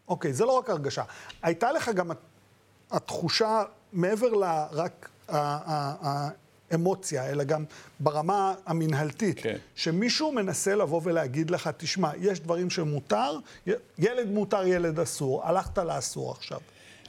אוקיי, 0.08 0.32
זה 0.32 0.44
לא 0.44 0.58
רק 0.58 0.70
הרגשה. 0.70 1.02
הייתה 1.42 1.72
לך 1.72 1.88
גם 1.88 2.10
התחושה, 2.90 3.62
מעבר 3.92 4.28
לרק 4.28 5.08
האמוציה, 6.70 7.30
אלא 7.30 7.44
גם 7.44 7.64
ברמה 8.00 8.54
המינהלתית, 8.66 9.40
כן. 9.40 9.56
שמישהו 9.74 10.32
מנסה 10.32 10.74
לבוא 10.74 11.00
ולהגיד 11.04 11.50
לך, 11.50 11.70
תשמע, 11.76 12.10
יש 12.20 12.40
דברים 12.40 12.70
שמותר, 12.70 13.38
ילד 13.98 14.28
מותר, 14.28 14.66
ילד 14.66 15.00
אסור, 15.00 15.44
הלכת 15.44 15.78
לאסור 15.78 16.32
עכשיו. 16.32 16.60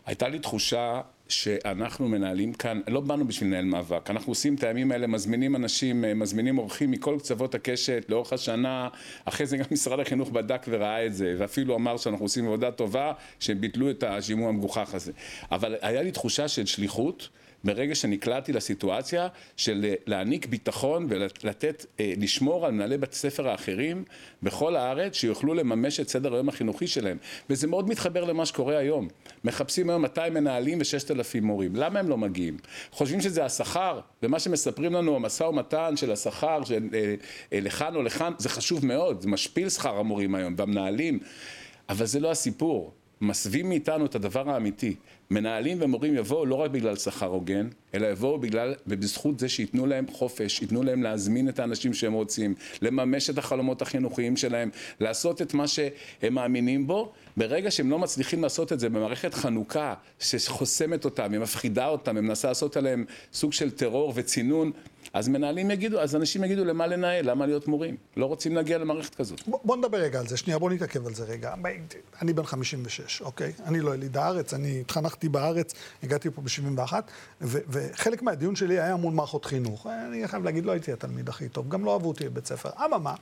הייתה 0.06 0.28
לי 0.28 0.40
תחושה 0.40 1.02
שאנחנו 1.30 2.10
מנהלים 2.10 2.54
כאן, 2.54 2.82
לא 2.88 3.02
באנו 3.02 3.28
בשביל 3.28 3.50
לנהל 3.50 3.66
מאבק, 3.66 4.10
אנחנו 4.10 4.32
עושים 4.32 4.56
את 4.56 4.64
הימים 4.64 4.92
האלה, 4.92 5.08
מזמינים 5.08 5.56
אנשים, 5.56 6.06
מזמינים 6.16 6.58
אורחים 6.58 6.92
מכל 6.92 7.16
קצוות 7.20 7.56
הקשת 7.56 8.06
לאורך 8.10 8.34
השנה, 8.34 8.90
אחרי 9.26 9.46
זה 9.46 9.58
גם 9.58 9.66
משרד 9.72 10.00
החינוך 10.00 10.30
בדק 10.30 10.66
וראה 10.70 11.06
את 11.06 11.14
זה, 11.14 11.36
ואפילו 11.38 11.76
אמר 11.76 11.98
שאנחנו 11.98 12.26
עושים 12.26 12.46
עבודה 12.46 12.72
טובה, 12.72 13.14
שהם 13.40 13.62
ביטלו 13.62 13.90
את 13.90 14.04
השימוע 14.04 14.50
המגוחך 14.50 14.94
הזה. 14.94 15.12
אבל 15.52 15.76
היה 15.82 16.02
לי 16.02 16.12
תחושה 16.12 16.48
של 16.48 16.66
שליחות. 16.66 17.30
ברגע 17.66 17.96
שנקלעתי 17.96 18.54
לסיטואציה 18.54 19.28
של 19.58 19.94
להעניק 20.06 20.46
ביטחון 20.46 21.08
ולתת, 21.10 21.86
אה, 22.00 22.14
לשמור 22.18 22.66
על 22.66 22.72
מנהלי 22.72 22.98
בתי 22.98 23.16
ספר 23.16 23.50
האחרים 23.50 24.04
בכל 24.44 24.76
הארץ 24.76 25.14
שיוכלו 25.14 25.54
לממש 25.54 26.00
את 26.00 26.10
סדר 26.10 26.34
היום 26.34 26.50
החינוכי 26.50 26.88
שלהם. 26.88 27.18
וזה 27.50 27.68
מאוד 27.68 27.90
מתחבר 27.90 28.24
למה 28.24 28.46
שקורה 28.46 28.78
היום. 28.78 29.08
מחפשים 29.44 29.90
היום 29.90 30.02
200 30.02 30.34
מנהלים 30.34 30.80
ו-6,000 30.80 31.42
מורים. 31.42 31.76
למה 31.76 32.00
הם 32.00 32.10
לא 32.10 32.18
מגיעים? 32.18 32.58
חושבים 32.92 33.22
שזה 33.22 33.46
השכר, 33.46 34.00
ומה 34.24 34.40
שמספרים 34.40 34.94
לנו, 34.94 35.16
המשא 35.16 35.44
ומתן 35.44 35.98
של 35.98 36.12
השכר, 36.12 36.64
של 36.64 36.90
אה, 36.94 37.16
אה, 37.54 37.60
לכאן 37.60 37.96
או 37.96 38.04
לכאן, 38.04 38.34
זה 38.38 38.50
חשוב 38.50 38.86
מאוד, 38.86 39.22
זה 39.22 39.28
משפיל 39.28 39.70
שכר 39.70 39.98
המורים 39.98 40.36
היום 40.36 40.54
והמנהלים, 40.58 41.20
אבל 41.90 42.06
זה 42.06 42.20
לא 42.20 42.32
הסיפור. 42.32 42.94
מסווים 43.22 43.70
מאיתנו 43.70 44.06
את 44.06 44.16
הדבר 44.16 44.50
האמיתי. 44.50 44.96
מנהלים 45.32 45.78
ומורים 45.82 46.16
יבואו 46.16 46.46
לא 46.46 46.56
רק 46.56 46.72
בגלל 46.72 46.96
שכר 46.96 47.26
הוגן, 47.26 47.68
אלא 47.94 48.08
יבואו 48.08 48.40
בגלל 48.40 48.76
ובזכות 48.88 49.40
זה 49.40 49.50
שייתנו 49.50 49.86
להם 49.86 50.06
חופש, 50.12 50.62
ייתנו 50.62 50.84
להם 50.84 51.04
להזמין 51.04 51.50
את 51.50 51.60
האנשים 51.60 51.94
שהם 51.94 52.14
רוצים, 52.14 52.56
לממש 52.82 53.30
את 53.30 53.38
החלומות 53.38 53.82
החינוכיים 53.82 54.38
שלהם, 54.38 54.70
לעשות 55.00 55.42
את 55.42 55.54
מה 55.54 55.68
שהם 55.68 56.34
מאמינים 56.34 56.88
בו. 56.88 57.12
ברגע 57.38 57.72
שהם 57.72 57.90
לא 57.90 58.00
מצליחים 58.00 58.42
לעשות 58.44 58.74
את 58.74 58.80
זה 58.80 58.90
במערכת 58.90 59.34
חנוכה 59.34 59.94
שחוסמת 60.20 61.06
אותם, 61.06 61.32
היא 61.32 61.40
מפחידה 61.40 61.88
אותם, 61.88 62.16
היא 62.16 62.24
מנסה 62.24 62.48
לעשות 62.48 62.78
עליהם 62.78 63.06
סוג 63.34 63.54
של 63.54 63.72
טרור 63.72 64.14
וצינון, 64.16 64.72
אז 65.14 65.28
מנהלים 65.28 65.72
יגידו, 65.72 66.02
אז 66.02 66.16
אנשים 66.16 66.44
יגידו 66.44 66.66
למה 66.66 66.88
לנהל, 66.88 67.30
למה 67.30 67.46
להיות 67.46 67.68
מורים. 67.68 67.96
לא 68.18 68.26
רוצים 68.26 68.56
להגיע 68.56 68.78
למערכת 68.78 69.16
כזאת. 69.16 69.48
בוא, 69.48 69.60
בוא 69.64 69.78
נדבר 69.78 69.98
רגע 69.98 70.20
על 70.20 70.28
זה, 70.28 70.38
שנייה, 70.38 70.60
בוא 70.60 70.72
נתעכב 70.72 71.08
על 71.08 71.14
זה 71.14 71.24
רגע. 71.24 71.54
אני 72.22 72.34
בן 72.34 72.44
56, 72.44 73.22
אוקיי? 73.22 73.54
אני 73.66 73.80
לא 73.80 73.96
יליד 73.96 74.18
הארץ, 74.18 74.54
אני 74.54 74.82
התחנכתי 74.82 75.15
בארץ, 75.24 75.74
הגעתי 76.04 76.30
פה 76.30 76.42
ב-71, 76.42 76.94
וחלק 77.42 78.22
מהדיון 78.22 78.56
שלי 78.56 78.80
היה 78.80 78.96
מול 78.96 79.14
מערכות 79.14 79.46
חינוך. 79.46 79.88
אני 79.88 80.28
חייב 80.28 80.44
להגיד, 80.44 80.66
לא 80.66 80.72
הייתי 80.72 80.92
התלמיד 80.92 81.30
הכי 81.30 81.50
טוב, 81.50 81.70
גם 81.70 81.86
לא 81.86 81.94
אהבו 81.94 82.08
אותי 82.08 82.30
בבית 82.30 82.46
ספר. 82.46 82.70
אממה, 82.86 83.14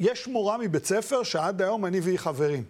יש 0.00 0.28
מורה 0.28 0.58
מבית 0.58 0.86
ספר 0.86 1.22
שעד 1.22 1.62
היום 1.62 1.86
אני 1.86 2.00
והיא 2.00 2.18
חברים. 2.18 2.64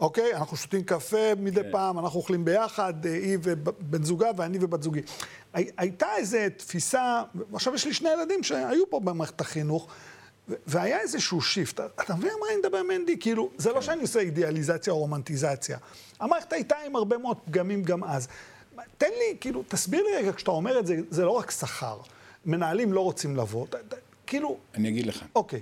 אוקיי? 0.00 0.34
אנחנו 0.34 0.56
שותים 0.56 0.82
קפה 0.82 1.34
מדי 1.38 1.62
כן. 1.62 1.72
פעם, 1.72 1.98
אנחנו 1.98 2.18
אוכלים 2.18 2.44
ביחד, 2.44 3.06
אה, 3.06 3.12
היא 3.12 3.38
ובן 3.42 4.02
זוגה 4.02 4.30
ואני 4.36 4.58
ובת 4.60 4.82
זוגי. 4.82 5.00
הייתה 5.54 6.06
איזו 6.16 6.38
תפיסה, 6.56 7.22
עכשיו 7.54 7.74
יש 7.74 7.86
לי 7.86 7.94
שני 7.94 8.08
ילדים 8.10 8.42
שהיו 8.42 8.90
פה 8.90 9.00
במערכת 9.00 9.40
החינוך, 9.40 9.88
והיה 10.66 11.00
איזשהו 11.00 11.40
שיפט. 11.40 11.80
אתה 11.80 12.14
מבין 12.14 12.32
מה 12.40 12.46
אני 12.50 12.56
מדבר, 12.58 12.82
מנדי? 12.82 13.16
כאילו, 13.20 13.50
זה 13.56 13.68
לא 13.68 13.74
כן. 13.74 13.80
לא 13.80 13.86
שאני 13.86 14.02
עושה 14.02 14.20
אידיאליזציה 14.20 14.92
או 14.92 14.98
רומנטיזציה. 14.98 15.78
המערכת 16.20 16.52
הייתה 16.52 16.76
עם 16.86 16.96
הרבה 16.96 17.18
מאוד 17.18 17.36
פגמים 17.44 17.82
גם 17.82 18.04
אז. 18.04 18.28
תן 18.98 19.10
לי, 19.18 19.36
כאילו, 19.40 19.62
תסביר 19.68 20.02
לי 20.02 20.16
רגע, 20.16 20.32
כשאתה 20.32 20.50
אומר 20.50 20.78
את 20.78 20.86
זה, 20.86 20.96
זה 21.10 21.24
לא 21.24 21.30
רק 21.30 21.50
שכר. 21.50 21.98
מנהלים 22.46 22.92
לא 22.92 23.00
רוצים 23.00 23.36
לבוא, 23.36 23.66
כאילו... 24.26 24.56
אני 24.74 24.88
אגיד 24.88 25.06
לך. 25.06 25.24
אוקיי. 25.34 25.60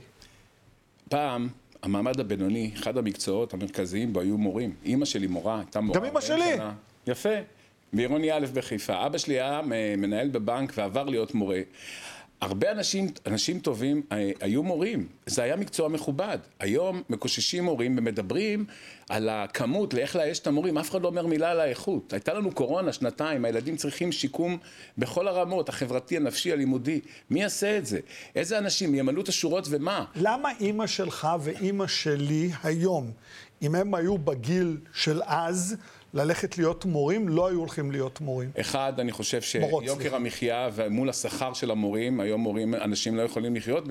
פעם, 1.08 1.48
המעמד 1.82 2.20
הבינוני, 2.20 2.70
אחד 2.74 2.98
המקצועות 2.98 3.54
המרכזיים 3.54 4.12
בו 4.12 4.20
היו 4.20 4.38
מורים. 4.38 4.74
אימא 4.84 5.04
שלי 5.04 5.26
מורה, 5.26 5.58
הייתה 5.58 5.80
מורה. 5.80 5.98
גם 5.98 6.04
אימא 6.04 6.20
שלי. 6.20 6.56
שנה. 6.56 6.72
יפה. 7.06 7.34
בעירוני 7.92 8.32
א' 8.32 8.46
בחיפה. 8.54 9.06
אבא 9.06 9.18
שלי 9.18 9.34
היה 9.34 9.60
מנהל 9.96 10.28
בבנק 10.28 10.72
ועבר 10.76 11.04
להיות 11.04 11.34
מורה. 11.34 11.60
הרבה 12.40 12.70
אנשים, 12.72 13.06
אנשים 13.26 13.58
טובים 13.58 14.02
אה, 14.12 14.30
היו 14.40 14.62
מורים, 14.62 15.06
זה 15.26 15.42
היה 15.42 15.56
מקצוע 15.56 15.88
מכובד. 15.88 16.38
היום 16.60 17.02
מקוששים 17.10 17.64
מורים 17.64 17.98
ומדברים 17.98 18.64
על 19.08 19.28
הכמות, 19.28 19.94
לאיך 19.94 20.16
לאייש 20.16 20.38
את 20.38 20.46
המורים, 20.46 20.78
אף 20.78 20.90
אחד 20.90 21.02
לא 21.02 21.08
אומר 21.08 21.26
מילה 21.26 21.50
על 21.50 21.60
האיכות. 21.60 22.12
הייתה 22.12 22.34
לנו 22.34 22.52
קורונה 22.52 22.92
שנתיים, 22.92 23.44
הילדים 23.44 23.76
צריכים 23.76 24.12
שיקום 24.12 24.58
בכל 24.98 25.28
הרמות, 25.28 25.68
החברתי, 25.68 26.16
הנפשי, 26.16 26.52
הלימודי. 26.52 27.00
מי 27.30 27.40
יעשה 27.42 27.78
את 27.78 27.86
זה? 27.86 28.00
איזה 28.36 28.58
אנשים 28.58 28.94
ימלאו 28.94 29.22
את 29.22 29.28
השורות 29.28 29.66
ומה? 29.70 30.04
למה 30.14 30.48
אימא 30.60 30.86
שלך 30.86 31.28
ואימא 31.40 31.86
שלי 31.86 32.50
היום, 32.62 33.10
אם 33.62 33.74
הם 33.74 33.94
היו 33.94 34.18
בגיל 34.18 34.76
של 34.94 35.20
אז, 35.26 35.76
ללכת 36.14 36.58
להיות 36.58 36.84
מורים, 36.84 37.28
לא 37.28 37.48
היו 37.48 37.58
הולכים 37.58 37.90
להיות 37.90 38.20
מורים. 38.20 38.50
אחד, 38.60 39.00
אני 39.00 39.12
חושב 39.12 39.42
שיוקר 39.42 40.14
המחיה 40.14 40.68
ומול 40.74 41.08
השכר 41.08 41.52
של 41.52 41.70
המורים, 41.70 42.20
היום 42.20 42.40
מורים, 42.40 42.74
אנשים 42.74 43.16
לא 43.16 43.22
יכולים 43.22 43.56
לחיות 43.56 43.84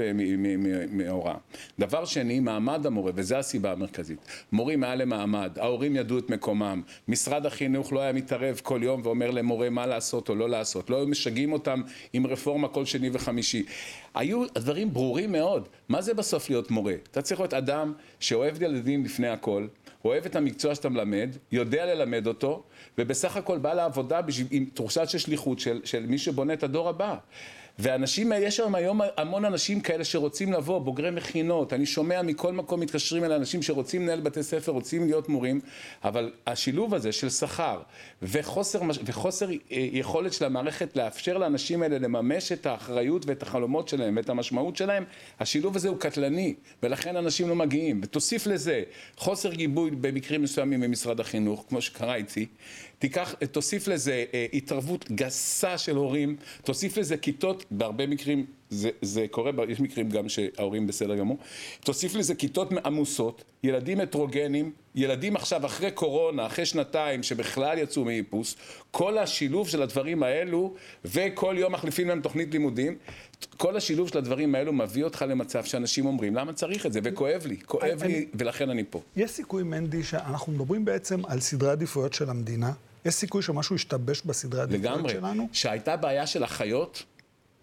מהוראה. 0.92 1.36
דבר 1.80 2.06
שני, 2.06 2.40
מעמד 2.40 2.86
המורה, 2.86 3.12
וזו 3.16 3.36
הסיבה 3.36 3.72
המרכזית. 3.72 4.20
מורים 4.52 4.80
מעל 4.80 5.02
למעמד, 5.02 5.60
ההורים 5.60 5.96
ידעו 5.96 6.18
את 6.18 6.30
מקומם, 6.30 6.82
משרד 7.08 7.46
החינוך 7.46 7.94
לא 7.94 8.00
היה 8.02 8.14
מתערב 8.14 8.60
כל 8.64 8.80
יום 8.84 9.02
ואומר 9.04 9.32
למורה 9.32 9.70
מה 9.70 9.86
לעשות 9.86 10.30
או 10.30 10.36
לא 10.36 10.50
לעשות, 10.50 10.90
לא 10.90 10.98
היו 10.98 11.08
משגעים 11.08 11.54
אותם 11.54 11.82
עם 12.14 12.28
רפורמה 12.28 12.68
כל 12.68 12.86
שני 12.86 13.10
וחמישי. 13.14 13.66
היו 14.16 14.46
דברים 14.56 14.94
ברורים 14.94 15.32
מאוד. 15.32 15.68
מה 15.90 16.02
זה 16.02 16.14
בסוף 16.14 16.50
להיות 16.50 16.72
מורה? 16.72 16.94
אתה 17.12 17.22
צריך 17.22 17.40
להיות 17.40 17.54
אדם 17.54 17.94
שאוהב 18.20 18.62
ילדים 18.62 19.06
לפני 19.06 19.28
הכל, 19.28 19.68
אוהב 20.08 20.26
את 20.26 20.36
המקצוע 20.36 20.76
שאתה 20.76 20.90
מלמד, 20.90 21.30
יודע 21.52 21.86
ללמד 21.86 22.28
אותו, 22.28 22.64
ובסך 22.98 23.38
הכל 23.38 23.58
בא 23.58 23.74
לעבודה 23.74 24.20
עם 24.52 24.66
תחושת 24.74 25.10
של 25.10 25.18
שליחות 25.18 25.60
של, 25.60 25.82
של 25.84 26.06
מי 26.06 26.18
שבונה 26.18 26.54
את 26.54 26.64
הדור 26.64 26.90
הבא. 26.90 27.18
ואנשים, 27.80 28.32
יש 28.36 28.58
שם 28.58 28.76
היום 28.76 29.02
המון 29.18 29.46
אנשים 29.46 29.82
כאלה 29.82 30.04
שרוצים 30.04 30.54
לבוא, 30.54 30.80
בוגרי 30.80 31.12
מכינות, 31.12 31.74
אני 31.74 31.86
שומע 31.86 32.22
מכל 32.22 32.54
מקום 32.54 32.80
מתקשרים 32.80 33.24
אל 33.24 33.32
אנשים 33.32 33.62
שרוצים 33.62 34.02
לנהל 34.02 34.20
בתי 34.20 34.44
ספר, 34.44 34.72
רוצים 34.72 35.06
להיות 35.06 35.30
מורים, 35.30 35.60
אבל 36.04 36.32
השילוב 36.48 36.94
הזה 36.94 37.12
של 37.12 37.30
שכר 37.30 37.82
וחוסר, 38.22 38.82
וחוסר 39.06 39.50
אה, 39.50 39.56
יכולת 39.72 40.34
של 40.34 40.46
המערכת 40.46 40.96
לאפשר 40.96 41.38
לאנשים 41.38 41.84
האלה 41.84 41.98
לממש 41.98 42.52
את 42.52 42.66
האחריות 42.66 43.26
ואת 43.26 43.44
החלומות 43.44 43.88
שלהם 43.88 44.18
ואת 44.18 44.30
המשמעות 44.30 44.76
שלהם, 44.76 45.04
השילוב 45.40 45.76
הזה 45.76 45.90
הוא 45.90 45.98
קטלני, 45.98 46.54
ולכן 46.84 47.16
אנשים 47.16 47.50
לא 47.50 47.56
מגיעים. 47.56 48.02
ותוסיף 48.04 48.48
לזה 48.48 48.84
חוסר 49.18 49.54
גיבוי 49.54 49.92
במקרים 49.92 50.42
מסוימים 50.42 50.80
ממשרד 50.80 51.20
החינוך, 51.20 51.66
כמו 51.70 51.82
שקרה 51.82 52.16
איתי, 52.16 52.46
תיקח, 53.00 53.34
תוסיף 53.52 53.88
לזה 53.88 54.26
אה, 54.34 54.46
התערבות 54.54 55.12
גסה 55.12 55.78
של 55.78 55.96
הורים, 55.96 56.36
תוסיף 56.64 56.98
לזה 56.98 57.18
כיתות 57.18 57.66
בהרבה 57.72 58.08
מקרים 58.08 58.46
זה, 58.70 58.90
זה 59.02 59.26
קורה, 59.32 59.52
יש 59.70 59.80
מקרים 59.80 60.10
גם 60.10 60.30
שההורים 60.30 60.88
בסדר 60.88 61.16
גמור. 61.16 61.38
תוסיף 61.84 62.16
לזה 62.16 62.36
כיתות 62.36 62.70
עמוסות, 62.86 63.44
ילדים 63.64 64.00
הטרוגנים, 64.00 64.72
ילדים 64.96 65.36
עכשיו 65.36 65.66
אחרי 65.66 65.92
קורונה, 65.92 66.46
אחרי 66.46 66.66
שנתיים 66.66 67.24
שבכלל 67.24 67.78
יצאו 67.78 68.06
מאיפוס, 68.06 68.56
כל 68.92 69.18
השילוב 69.18 69.70
של 69.70 69.82
הדברים 69.82 70.24
האלו, 70.24 70.74
וכל 71.06 71.56
יום 71.60 71.74
מחליפים 71.74 72.08
להם 72.08 72.22
תוכנית 72.22 72.52
לימודים, 72.52 72.96
כל 73.58 73.78
השילוב 73.78 74.08
של 74.10 74.18
הדברים 74.18 74.56
האלו 74.56 74.74
מביא 74.74 75.04
אותך 75.04 75.26
למצב 75.30 75.64
שאנשים 75.64 76.06
אומרים, 76.06 76.36
למה 76.36 76.54
צריך 76.54 76.86
את 76.86 76.94
זה? 76.94 77.00
וכואב 77.04 77.46
לי, 77.46 77.58
כואב 77.66 78.02
אני- 78.04 78.14
לי, 78.14 78.26
ולכן 78.34 78.70
אני 78.70 78.84
פה. 78.90 79.02
יש 79.16 79.32
סיכוי, 79.32 79.64
מנדי, 79.64 80.04
שאנחנו 80.04 80.54
מדברים 80.54 80.86
בעצם 80.86 81.26
על 81.26 81.40
סדרי 81.40 81.70
עדיפויות 81.70 82.14
של 82.14 82.30
המדינה? 82.30 82.72
יש 83.08 83.14
סיכוי 83.16 83.42
שמשהו 83.42 83.76
ישתבש 83.76 84.22
בסדרי 84.26 84.60
העדיפויות 84.60 84.96
לגמרי. 84.96 85.14
שלנו? 85.14 85.50
שהייתה 85.54 85.98
בעיה 85.98 86.28
של 86.28 86.44
אחיות 86.44 87.04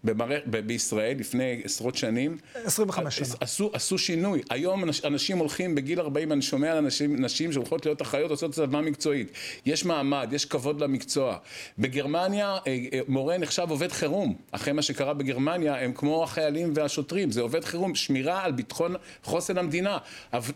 במערכ... 0.04 0.42
בישראל 0.46 1.16
לפני 1.18 1.60
עשרות 1.64 1.96
שנים. 1.96 2.36
25 2.64 3.14
שנה. 3.18 3.26
עשו, 3.40 3.70
עשו 3.72 3.98
שינוי. 3.98 4.42
היום 4.50 4.84
אנש- 4.84 5.06
אנשים 5.06 5.38
הולכים 5.38 5.74
בגיל 5.74 6.00
40, 6.00 6.32
אני 6.32 6.42
שומע 6.42 6.72
על 6.72 6.78
אנשים, 6.78 7.16
נשים 7.16 7.52
שהולכות 7.52 7.86
להיות 7.86 8.02
אחיות, 8.02 8.30
עושות 8.30 8.50
צבא 8.52 8.80
מקצועית. 8.80 9.32
יש 9.66 9.84
מעמד, 9.84 10.28
יש 10.32 10.44
כבוד 10.44 10.80
למקצוע. 10.80 11.36
בגרמניה 11.78 12.46
אה, 12.66 12.78
אה, 12.92 13.00
מורה 13.08 13.38
נחשב 13.38 13.66
עובד 13.70 13.92
חירום. 13.92 14.34
אחרי 14.50 14.72
מה 14.72 14.82
שקרה 14.82 15.14
בגרמניה, 15.14 15.80
הם 15.80 15.92
כמו 15.92 16.24
החיילים 16.24 16.72
והשוטרים. 16.76 17.30
זה 17.30 17.40
עובד 17.40 17.64
חירום, 17.64 17.94
שמירה 17.94 18.44
על 18.44 18.52
ביטחון 18.52 18.94
חוסן 19.22 19.58
המדינה. 19.58 19.98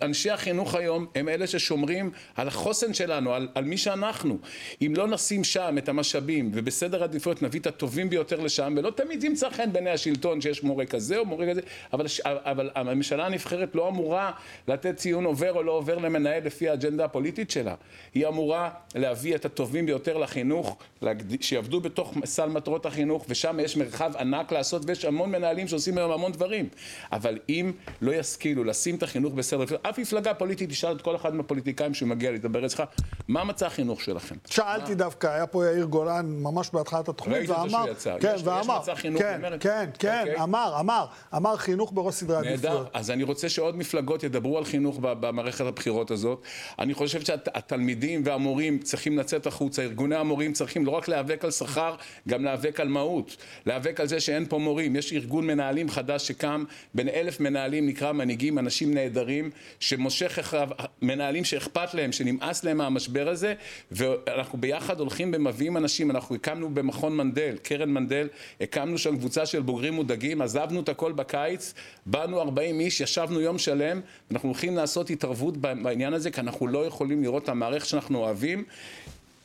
אנשי 0.03 0.31
החינוך 0.31 0.75
היום 0.75 1.07
הם 1.15 1.29
אלה 1.29 1.47
ששומרים 1.47 2.11
על 2.35 2.49
החוסן 2.49 2.95
שלנו, 2.95 3.35
על, 3.35 3.49
על 3.55 3.65
מי 3.65 3.77
שאנחנו. 3.79 4.39
אם 4.83 4.95
לא 4.97 5.07
נשים 5.07 5.45
שם 5.45 5.75
את 5.79 5.89
המשאבים, 5.89 6.51
ובסדר 6.55 7.03
עדיפויות 7.03 7.43
נביא 7.43 7.61
את 7.61 7.67
הטובים 7.67 8.11
ביותר 8.11 8.41
לשם, 8.41 8.75
ולא 8.77 8.91
תמיד 8.91 9.25
ימצא 9.25 9.38
חן 9.51 9.73
בעיני 9.73 9.91
השלטון 9.91 10.41
שיש 10.41 10.63
מורה 10.63 10.87
כזה 10.87 11.19
או 11.19 11.25
מורה 11.25 11.47
כזה, 11.51 11.61
אבל, 11.93 12.07
אבל 12.25 12.71
הממשלה 12.75 13.27
הנבחרת 13.27 13.75
לא 13.75 13.89
אמורה 13.89 14.31
לתת 14.69 14.97
ציון 14.97 15.25
עובר 15.25 15.53
או 15.53 15.63
לא 15.63 15.73
עובר 15.73 15.99
למנהל 15.99 16.45
לפי 16.45 16.69
האג'נדה 16.69 17.05
הפוליטית 17.05 17.51
שלה. 17.51 17.75
היא 18.15 18.27
אמורה 18.27 18.71
להביא 18.95 19.35
את 19.35 19.45
הטובים 19.45 19.87
ביותר 19.87 20.17
לחינוך, 20.19 20.77
שיעבדו 21.41 21.81
בתוך 21.81 22.15
סל 22.25 22.49
מטרות 22.49 22.87
החינוך, 22.87 23.25
ושם 23.29 23.61
יש 23.63 23.77
מרחב 23.77 24.13
ענק 24.19 24.53
לעשות, 24.53 24.83
ויש 24.87 25.05
המון 25.05 25.31
מנהלים 25.31 25.69
שעושים 25.69 25.99
היום 25.99 26.13
המון 26.13 26.33
דברים. 26.33 26.69
אבל 27.13 27.39
אם 27.49 27.73
לא 28.03 28.13
ישכילו 28.13 28.65
לשים 28.65 28.95
את 28.95 29.03
החינוך 29.03 29.35
בסדר, 29.35 29.65
אף 29.83 29.99
מפלגה 29.99 30.35
פוליטית 30.35 30.71
תשאל 30.71 30.93
את 30.97 31.03
כל 31.03 31.17
אחד 31.17 31.35
מהפוליטיקאים 31.35 31.95
שמגיע 31.95 32.31
לדבר 32.31 32.67
אצלך, 32.67 32.83
מה 33.29 33.45
מצע 33.45 33.67
החינוך 33.67 34.01
שלכם? 34.03 34.35
שאלתי 34.51 34.95
דווקא, 34.95 35.27
היה 35.27 35.47
פה 35.47 35.67
יאיר 35.67 35.85
גולן 35.85 36.27
ממש 36.43 36.71
בהתחלת 36.73 37.09
התוכנית, 37.09 37.37
ראית 37.37 37.51
אותו 37.51 37.61
ואמר, 37.63 37.71
שהוא 37.85 37.89
יצא. 37.91 38.17
כן, 38.21 38.29
יש- 38.35 38.41
יש 38.41 38.47
ואמר, 38.47 38.79
מצע 38.81 38.95
חינוך 38.95 39.23
כן, 39.23 39.28
במרצ? 39.37 39.63
כן, 39.63 39.85
כן, 39.99 40.21
אוקיי. 40.21 40.43
אמר, 40.43 40.77
אמר, 40.81 41.07
אמר 41.37 41.57
חינוך 41.57 41.93
בראש 41.95 42.15
סדרי 42.15 42.37
נהדר, 42.37 42.53
עדיפויות. 42.53 42.91
אז 42.93 43.11
אני 43.11 43.23
רוצה 43.23 43.49
שעוד 43.49 43.77
מפלגות 43.77 44.23
ידברו 44.23 44.59
על 44.59 44.65
חינוך 44.65 44.99
במערכת 45.03 45.65
הבחירות 45.65 46.11
הזאת. 46.11 46.43
אני 46.79 46.95
חושב 46.95 47.21
שהתלמידים 47.21 48.23
והמורים 48.25 48.79
צריכים 48.79 49.19
לצאת 49.19 49.47
החוצה, 49.47 49.83
ארגוני 49.83 50.17
המורים 50.17 50.53
צריכים 50.53 50.87
לא 50.87 50.91
רק 50.91 51.09
להיאבק 51.09 51.45
על 51.45 51.51
שכר, 51.51 51.95
גם 52.29 52.45
להיאבק 52.45 52.81
על 52.81 52.89
מהות. 52.89 53.37
להיאבק 53.67 54.01
על 54.01 54.07
זה 54.07 54.21
שאין 54.21 54.47
פה 54.47 54.59
מורים. 54.59 54.97
יש 54.97 55.13
ארגון 55.13 55.47
מנהלים 55.47 55.91
חדש 55.91 56.29
שקם, 56.29 56.65
בין 56.95 57.09
אלף 57.09 57.41
מנהלים 57.41 57.87
נקרא 57.87 58.13
מנהיגים, 58.13 58.59
אנשים 58.59 58.95
נהדרים, 58.95 59.51
שמושך 59.81 60.39
אחריו 60.39 60.69
מנהלים 61.03 61.45
שאכפת 61.45 61.95
להם, 61.95 62.13
שנמאס 62.13 62.65
להם 62.65 62.77
מהמשבר 62.77 63.29
הזה, 63.29 63.55
ואנחנו 63.93 64.59
ביחד 64.59 65.01
הולכים 65.01 65.33
ומביאים 65.35 65.77
אנשים. 65.77 66.11
אנחנו 66.11 66.35
הקמנו 66.35 66.75
במכון 66.75 67.17
מנדל, 67.17 67.57
קרן 67.63 67.91
מנדל, 67.91 68.29
הקמנו 68.61 68.99
שם 69.09 69.19
קבוצה 69.19 69.47
של 69.47 69.63
בוגרים 69.63 69.95
מודאגים, 69.95 70.43
עזבנו 70.43 70.81
את 70.81 70.89
הכל 70.89 71.13
בקיץ, 71.13 71.75
באנו 72.07 72.41
40 72.41 72.81
איש, 72.81 73.01
ישבנו 73.01 73.41
יום 73.41 73.59
שלם, 73.59 74.01
אנחנו 74.31 74.49
הולכים 74.49 74.77
לעשות 74.77 75.11
התערבות 75.11 75.57
בעניין 75.57 76.15
הזה, 76.15 76.31
כי 76.31 76.41
אנחנו 76.41 76.67
לא 76.67 76.87
יכולים 76.87 77.23
לראות 77.23 77.45
את 77.45 77.49
המערכת 77.49 77.87
שאנחנו 77.87 78.19
אוהבים, 78.19 78.65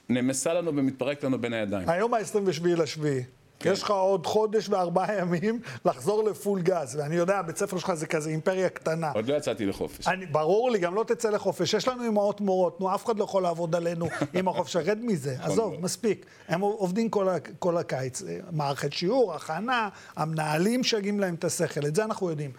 נמסה 0.09 0.53
לנו 0.53 0.75
ומתפרק 0.75 1.23
לנו 1.23 1.41
בין 1.41 1.53
הידיים. 1.53 1.89
היום 1.89 2.13
ה-27 2.13 2.67
לשביעי. 2.67 3.23
כן. 3.63 3.71
יש 3.71 3.83
לך 3.83 3.91
עוד 3.91 4.25
חודש 4.25 4.69
וארבעה 4.69 5.17
ימים 5.17 5.61
לחזור 5.85 6.23
לפול 6.23 6.61
גז, 6.61 6.95
ואני 6.95 7.15
יודע, 7.15 7.37
הבית 7.37 7.57
ספר 7.57 7.77
שלך 7.77 7.93
זה 7.93 8.07
כזה 8.07 8.29
אימפריה 8.29 8.69
קטנה. 8.69 9.11
עוד 9.11 9.27
לא 9.27 9.35
יצאתי 9.35 9.65
לחופש. 9.65 10.07
אני, 10.07 10.25
ברור 10.25 10.71
לי, 10.71 10.79
גם 10.79 10.95
לא 10.95 11.03
תצא 11.07 11.29
לחופש. 11.29 11.73
יש 11.73 11.87
לנו 11.87 12.07
אמהות 12.07 12.41
מורות, 12.41 12.79
נו, 12.79 12.95
אף 12.95 13.05
אחד 13.05 13.17
לא 13.17 13.23
יכול 13.23 13.43
לעבוד 13.43 13.75
עלינו 13.75 14.07
עם 14.33 14.47
החופש. 14.47 14.75
רד 14.75 14.99
מזה, 15.01 15.35
נכון 15.37 15.51
עזוב, 15.51 15.73
מספיק. 15.79 16.25
הם 16.47 16.61
עובדים 16.61 17.09
כל, 17.09 17.27
כל 17.59 17.77
הקיץ. 17.77 18.21
אה, 18.21 18.39
מערכת 18.51 18.93
שיעור, 18.93 19.33
הכנה, 19.33 19.89
המנהלים 20.15 20.83
שגים 20.83 21.19
להם 21.19 21.35
את 21.35 21.43
השכל, 21.43 21.85
את 21.85 21.95
זה 21.95 22.03
אנחנו 22.03 22.29
יודעים. 22.29 22.51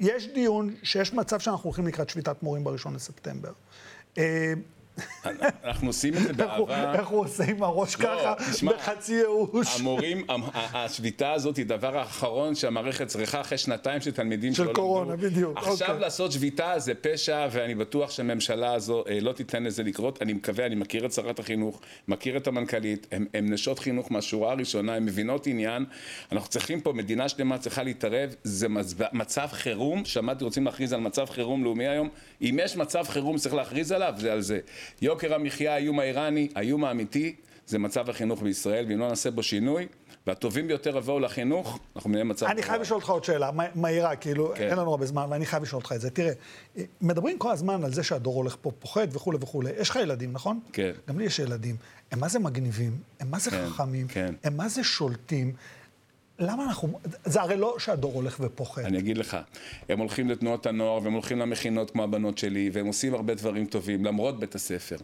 יש 0.00 0.28
דיון 0.28 0.74
שיש 0.82 1.14
מצב 1.14 1.38
שאנחנו 1.38 1.64
הולכים 1.64 1.86
לקראת 1.86 2.08
שביתת 2.08 2.42
מורים 2.42 2.64
בראשון 2.64 2.94
לספטמבר. 2.94 3.52
אנחנו 5.64 5.86
עושים 5.88 6.14
את 6.14 6.22
זה 6.22 6.32
באהבה. 6.32 6.94
איך 6.94 7.08
הוא 7.08 7.20
עושה 7.20 7.44
עם 7.44 7.62
הראש 7.62 7.96
לא, 7.96 8.00
ככה, 8.00 8.34
בחצי 8.66 9.14
ייאוש. 9.14 9.80
המורים, 9.80 10.26
השביתה 10.54 11.32
הזאת 11.32 11.56
היא 11.56 11.66
דבר 11.66 11.98
האחרון 11.98 12.54
שהמערכת 12.54 13.06
צריכה 13.06 13.40
אחרי 13.40 13.58
שנתיים 13.58 14.00
שתלמידים 14.00 14.54
של 14.54 14.64
שלא 14.64 14.72
קורונה, 14.72 15.12
למדו. 15.12 15.26
בדיוק, 15.26 15.58
עכשיו 15.58 15.88
אוקיי. 15.88 16.00
לעשות 16.00 16.32
שביתה 16.32 16.74
זה 16.78 16.92
פשע, 16.94 17.48
ואני 17.50 17.74
בטוח 17.74 18.10
שהממשלה 18.10 18.74
הזו 18.74 19.04
אה, 19.08 19.18
לא 19.20 19.32
תיתן 19.32 19.62
לזה 19.62 19.82
לקרות. 19.82 20.22
אני 20.22 20.32
מקווה, 20.32 20.66
אני 20.66 20.74
מכיר 20.74 21.06
את 21.06 21.12
שרת 21.12 21.38
החינוך, 21.38 21.80
מכיר 22.08 22.36
את 22.36 22.46
המנכ"לית, 22.46 23.06
הן 23.34 23.52
נשות 23.52 23.78
חינוך 23.78 24.12
מהשורה 24.12 24.52
הראשונה, 24.52 24.94
הן 24.94 25.04
מבינות 25.04 25.46
עניין. 25.46 25.84
אנחנו 26.32 26.48
צריכים 26.48 26.80
פה, 26.80 26.92
מדינה 26.92 27.28
שלמה 27.28 27.58
צריכה 27.58 27.82
להתערב, 27.82 28.34
זה 28.44 28.66
מצב- 29.12 29.46
חירום, 29.52 30.04
שמעתי 30.04 30.44
רוצים 30.44 30.64
להכריז 30.64 30.92
על 30.92 31.00
מצב 31.00 31.26
חירום 31.26 31.64
לאומי 31.64 31.88
היום. 31.88 32.08
אם 32.42 32.58
יש 32.62 32.76
מצב 32.76 33.04
חירום 33.08 33.38
שצריך 33.38 33.54
להכריז 33.54 33.92
עליו, 33.92 34.14
זה 34.16 34.32
על 34.32 34.40
זה. 34.40 34.60
יוקר 35.02 35.34
המחיה, 35.34 35.74
האיום 35.74 36.00
האיראני, 36.00 36.48
האיום 36.54 36.84
האמיתי, 36.84 37.34
זה 37.66 37.78
מצב 37.78 38.10
החינוך 38.10 38.42
בישראל, 38.42 38.84
ואם 38.88 38.98
לא 38.98 39.08
נעשה 39.08 39.30
בו 39.30 39.42
שינוי, 39.42 39.86
והטובים 40.26 40.66
ביותר 40.68 40.96
יבואו 40.96 41.20
לחינוך, 41.20 41.78
אנחנו 41.96 42.10
נהיה 42.10 42.24
במצב... 42.24 42.46
אני. 42.46 42.62
חייב 42.62 42.80
לשאול 42.80 42.96
אותך 42.96 43.10
עוד 43.10 43.24
שאלה, 43.24 43.50
מה- 43.50 43.64
מהירה, 43.74 44.16
כאילו, 44.16 44.52
כן. 44.56 44.68
אין 44.68 44.78
לנו 44.78 44.90
הרבה 44.90 45.06
זמן, 45.06 45.26
ואני 45.30 45.46
חייב 45.46 45.62
לשאול 45.62 45.78
אותך 45.82 45.92
את 45.92 46.00
זה. 46.00 46.10
תראה, 46.10 46.32
מדברים 47.00 47.38
כל 47.38 47.50
הזמן 47.50 47.84
על 47.84 47.92
זה 47.92 48.02
שהדור 48.02 48.34
הולך 48.34 48.56
פה 48.62 48.70
פוחד 48.78 49.06
וכולי 49.12 49.38
וכולי. 49.40 49.70
יש 49.78 49.90
לך 49.90 49.96
ילדים, 49.96 50.32
נכון? 50.32 50.60
כן. 50.72 50.92
גם 51.08 51.18
לי 51.18 51.24
יש 51.24 51.38
ילדים. 51.38 51.76
הם 52.12 52.20
מה 52.20 52.28
זה 52.28 52.38
מגניבים, 52.38 52.96
הם 53.20 53.30
מה 53.30 53.38
זה 53.38 53.50
כן, 53.50 53.66
חכמים, 53.68 54.08
כן. 54.08 54.34
הם 54.44 54.56
מה 54.56 54.68
זה 54.68 54.84
שולטים. 54.84 55.52
למה 56.40 56.64
אנחנו... 56.64 57.00
זה 57.24 57.40
הרי 57.40 57.56
לא 57.56 57.76
שהדור 57.78 58.12
הולך 58.14 58.36
ופוחד. 58.40 58.82
אני 58.84 58.98
אגיד 58.98 59.18
לך, 59.18 59.36
הם 59.88 59.98
הולכים 59.98 60.30
לתנועות 60.30 60.66
הנוער 60.66 61.02
והם 61.02 61.12
הולכים 61.12 61.38
למכינות 61.38 61.90
כמו 61.90 62.02
הבנות 62.04 62.38
שלי 62.38 62.70
והם 62.72 62.86
עושים 62.86 63.14
הרבה 63.14 63.34
דברים 63.34 63.66
טובים 63.66 64.04
למרות 64.04 64.40
בית 64.40 64.54
הספר. 64.54 64.96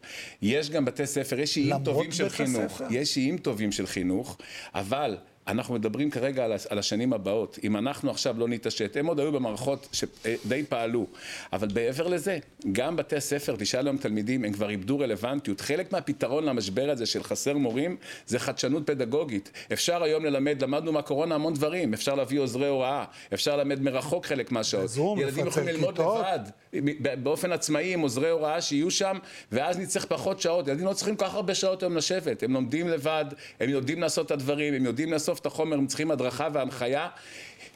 יש 0.42 0.70
גם 0.70 0.84
בתי 0.84 1.06
ספר, 1.06 1.40
יש 1.40 1.56
איים 1.56 1.68
למרות 1.70 1.84
טובים 1.84 2.12
של 2.12 2.24
בית 2.24 2.32
חינוך, 2.32 2.80
הספר? 2.80 2.86
יש 2.90 3.16
איים 3.16 3.38
טובים 3.38 3.72
של 3.72 3.86
חינוך, 3.86 4.38
אבל 4.74 5.16
אנחנו 5.48 5.74
מדברים 5.74 6.10
כרגע 6.10 6.44
על, 6.44 6.52
על 6.68 6.78
השנים 6.78 7.12
הבאות. 7.12 7.58
אם 7.64 7.76
אנחנו 7.76 8.10
עכשיו 8.10 8.38
לא 8.38 8.48
נתעשת, 8.48 8.96
הם 8.96 9.06
עוד 9.06 9.20
היו 9.20 9.32
במערכות 9.32 9.88
שדי 9.92 10.64
פעלו, 10.68 11.06
אבל 11.52 11.68
מעבר 11.74 12.06
לזה, 12.06 12.38
גם 12.72 12.96
בתי 12.96 13.16
הספר, 13.16 13.56
תשאל 13.58 13.86
היום 13.86 13.96
תלמידים, 13.96 14.44
הם 14.44 14.52
כבר 14.52 14.70
איבדו 14.70 14.98
רלוונטיות. 14.98 15.60
חלק 15.60 15.92
מהפתרון 15.92 16.44
למשבר 16.44 16.90
הזה 16.90 17.06
של 17.06 17.22
חסר 17.22 17.56
מורים, 17.56 17.96
זה 18.26 18.38
חדשנות 18.38 18.86
פדגוגית. 18.86 19.50
אפשר 19.72 20.02
היום 20.02 20.24
ללמד, 20.24 20.62
למדנו 20.62 20.92
מהקורונה 20.92 21.34
המון 21.34 21.54
דברים, 21.54 21.94
אפשר 21.94 22.14
להביא 22.14 22.40
עוזרי 22.40 22.68
הוראה, 22.68 23.04
אפשר 23.34 23.56
ללמד 23.56 23.80
מרחוק 23.80 24.26
חלק 24.26 24.52
מהשעות. 24.52 24.84
בזום, 24.84 25.20
ילדים 25.20 25.46
יכולים 25.46 25.68
ללמוד 25.68 25.96
כיתות. 25.96 26.26
לבד, 26.72 27.22
באופן 27.22 27.52
עצמאי 27.52 27.94
עם 27.94 28.00
עוזרי 28.00 28.30
הוראה 28.30 28.60
שיהיו 28.60 28.90
שם, 28.90 29.18
ואז 29.52 29.78
נצטרך 29.78 30.04
פחות 30.04 30.40
שעות. 30.40 30.68
ילדים 30.68 30.86
לא 30.86 30.92
צריכים 30.92 31.16
כל 31.16 31.24
כך 31.24 31.34
הרבה 31.34 31.54
שעות 31.54 31.82
היום 31.82 31.96
לשבת, 31.96 32.42
הם 32.42 32.52
לומדים 32.52 32.88
לבד, 32.88 33.24
הם 33.60 33.70
יודעים 33.70 34.00
לעשות 34.00 34.26
את 34.26 34.30
הדברים, 34.30 34.74
הם 34.74 34.84
יודעים 34.84 35.12
לאסוף 35.36 35.40
את 35.40 35.46
החומר, 35.46 35.76
הם 35.76 35.86
צריכים 35.86 36.10
הדרכה 36.10 36.48
והנחיה. 36.52 37.08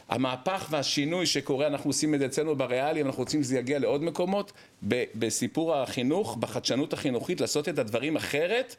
המהפך 0.09 0.67
והשינוי 0.71 1.27
שקורה, 1.27 1.67
אנחנו 1.67 1.91
עושים 1.91 2.15
את 2.15 2.21
זה 2.21 2.27
אצלנו 2.27 2.57
בריאלי, 2.57 3.03
אנחנו 3.03 3.23
רוצים 3.23 3.43
שזה 3.43 3.59
יגיע 3.59 3.79
לעוד 3.79 4.03
מקומות, 4.03 4.53
ב- 4.89 5.05
בסיפור 5.15 5.77
החינוך, 5.77 6.37
בחדשנות 6.37 6.93
החינוכית, 6.93 7.41
לעשות 7.41 7.69
את 7.69 7.79
הדברים 7.79 8.17
אחרת, 8.17 8.77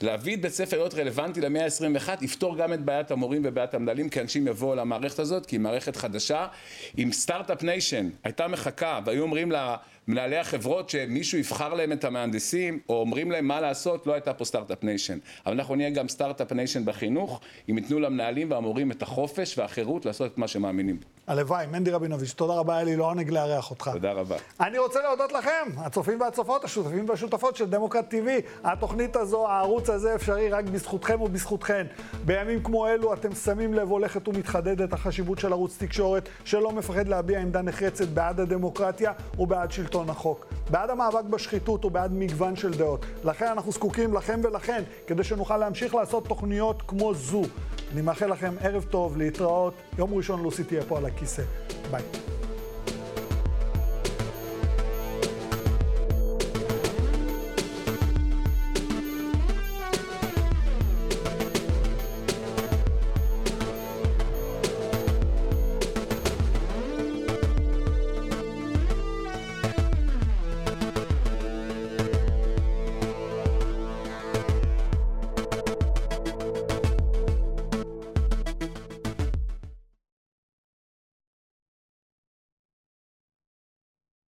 להביא 0.00 0.34
את 0.36 0.40
בית 0.40 0.52
ספר 0.52 0.76
להיות 0.76 0.94
רלוונטי 0.94 1.40
למאה 1.40 1.64
ה-21, 1.64 2.24
יפתור 2.24 2.56
גם 2.56 2.72
את 2.72 2.80
בעיית 2.80 3.10
המורים 3.10 3.42
ובעיית 3.44 3.74
המנהלים, 3.74 4.08
כי 4.08 4.20
אנשים 4.20 4.48
יבואו 4.48 4.74
למערכת 4.74 5.18
הזאת, 5.18 5.46
כי 5.46 5.56
היא 5.56 5.60
מערכת 5.60 5.96
חדשה. 5.96 6.46
אם 6.98 7.12
Start-Up 7.12 7.62
Nation 7.62 8.10
הייתה 8.24 8.48
מחכה, 8.48 9.00
והיו 9.04 9.22
אומרים 9.22 9.52
לה, 9.52 9.76
מנהלי 10.08 10.36
החברות 10.36 10.90
שמישהו 10.90 11.38
יבחר 11.38 11.74
להם 11.74 11.92
את 11.92 12.04
המהנדסים, 12.04 12.78
או 12.88 13.00
אומרים 13.00 13.30
להם 13.30 13.48
מה 13.48 13.60
לעשות, 13.60 14.06
לא 14.06 14.12
הייתה 14.12 14.34
פה 14.34 14.44
Start-Up 14.44 14.84
Nation. 14.84 15.18
אבל 15.46 15.54
אנחנו 15.54 15.74
נהיה 15.74 15.90
גם 15.90 16.08
Start-Up 16.08 16.52
Nation 16.52 16.84
בחינוך, 16.84 17.40
אם 17.70 17.78
ייתנו 17.78 18.00
למנהלים 18.00 18.50
והמורים 18.50 18.90
את 18.90 19.02
החופש 19.02 19.58
והחירות 19.58 20.06
לעשות 20.06 20.32
את 20.32 20.38
מה 20.38 20.48
שמאמינים 20.48 20.96
בו. 21.00 21.06
הלוואי, 21.26 21.66
מנדי 21.66 21.90
רבינוביץ', 21.90 22.32
תודה 22.32 22.54
רבה, 22.54 22.80
היה 22.80 22.96
לי 22.96 23.04
לעונג 23.04 23.30
לארח 23.30 23.70
אותך. 23.70 23.90
תודה 23.92 24.12
רבה. 24.12 24.36
אני 24.60 24.78
רוצה 24.78 25.02
להודות 25.02 25.32
לכם, 25.32 25.68
הצופים 25.76 26.20
והצופות, 26.20 26.64
השותפים 26.64 27.08
והשותפות 27.08 27.56
של 27.56 27.70
דמוקרט 27.70 28.14
TV. 28.14 28.28
התוכנית 28.64 29.16
הזו, 29.16 29.48
הערוץ 29.48 29.90
הזה 29.90 30.14
אפשרי 30.14 30.48
רק 30.48 30.64
בזכותכם 30.64 31.20
ובזכותכן. 31.20 31.86
בימים 32.24 32.62
כמו 32.62 32.88
אלו 32.88 33.14
אתם 33.14 33.34
שמים 33.34 33.74
לב, 33.74 33.90
הולכת 33.90 34.28
ומתחדדת 34.28 34.92
החשיבות 34.92 35.38
של 35.38 35.52
ערוץ 35.52 35.78
תקשורת, 35.78 36.28
שלא 36.44 36.72
מפחד 36.72 37.08
להביע 37.08 37.40
עמדה 37.40 37.62
נחרצת 37.62 38.08
בעד 38.08 38.40
הדמוקרטיה 38.40 39.12
ובעד 39.38 39.72
שלטון 39.92 40.10
החוק. 40.10 40.46
בעד 40.70 40.90
המאבק 40.90 41.24
בשחיתות 41.24 41.84
ובעד 41.84 42.12
מגוון 42.12 42.56
של 42.56 42.74
דעות. 42.74 43.06
לכן 43.24 43.46
אנחנו 43.46 43.72
זקוקים 43.72 44.14
לכם 44.14 44.40
ולכן, 44.44 44.82
כדי 45.06 45.24
שנוכל 45.24 45.56
להמשיך 45.56 45.94
לעשות 45.94 46.28
תוכניות 46.28 46.82
כמו 46.88 47.14
זו. 47.14 47.42
אני 47.92 48.02
מאחל 48.02 48.26
לכם 48.26 48.54
ערב 48.60 48.84
טוב, 48.90 49.16
להתראות. 49.16 49.74
יום 49.98 50.14
ראשון 50.14 50.42
לוסי 50.42 50.64
תהיה 50.64 50.82
פה 50.88 50.98
על 50.98 51.06
הכיסא. 51.06 51.42
ביי. 51.90 52.02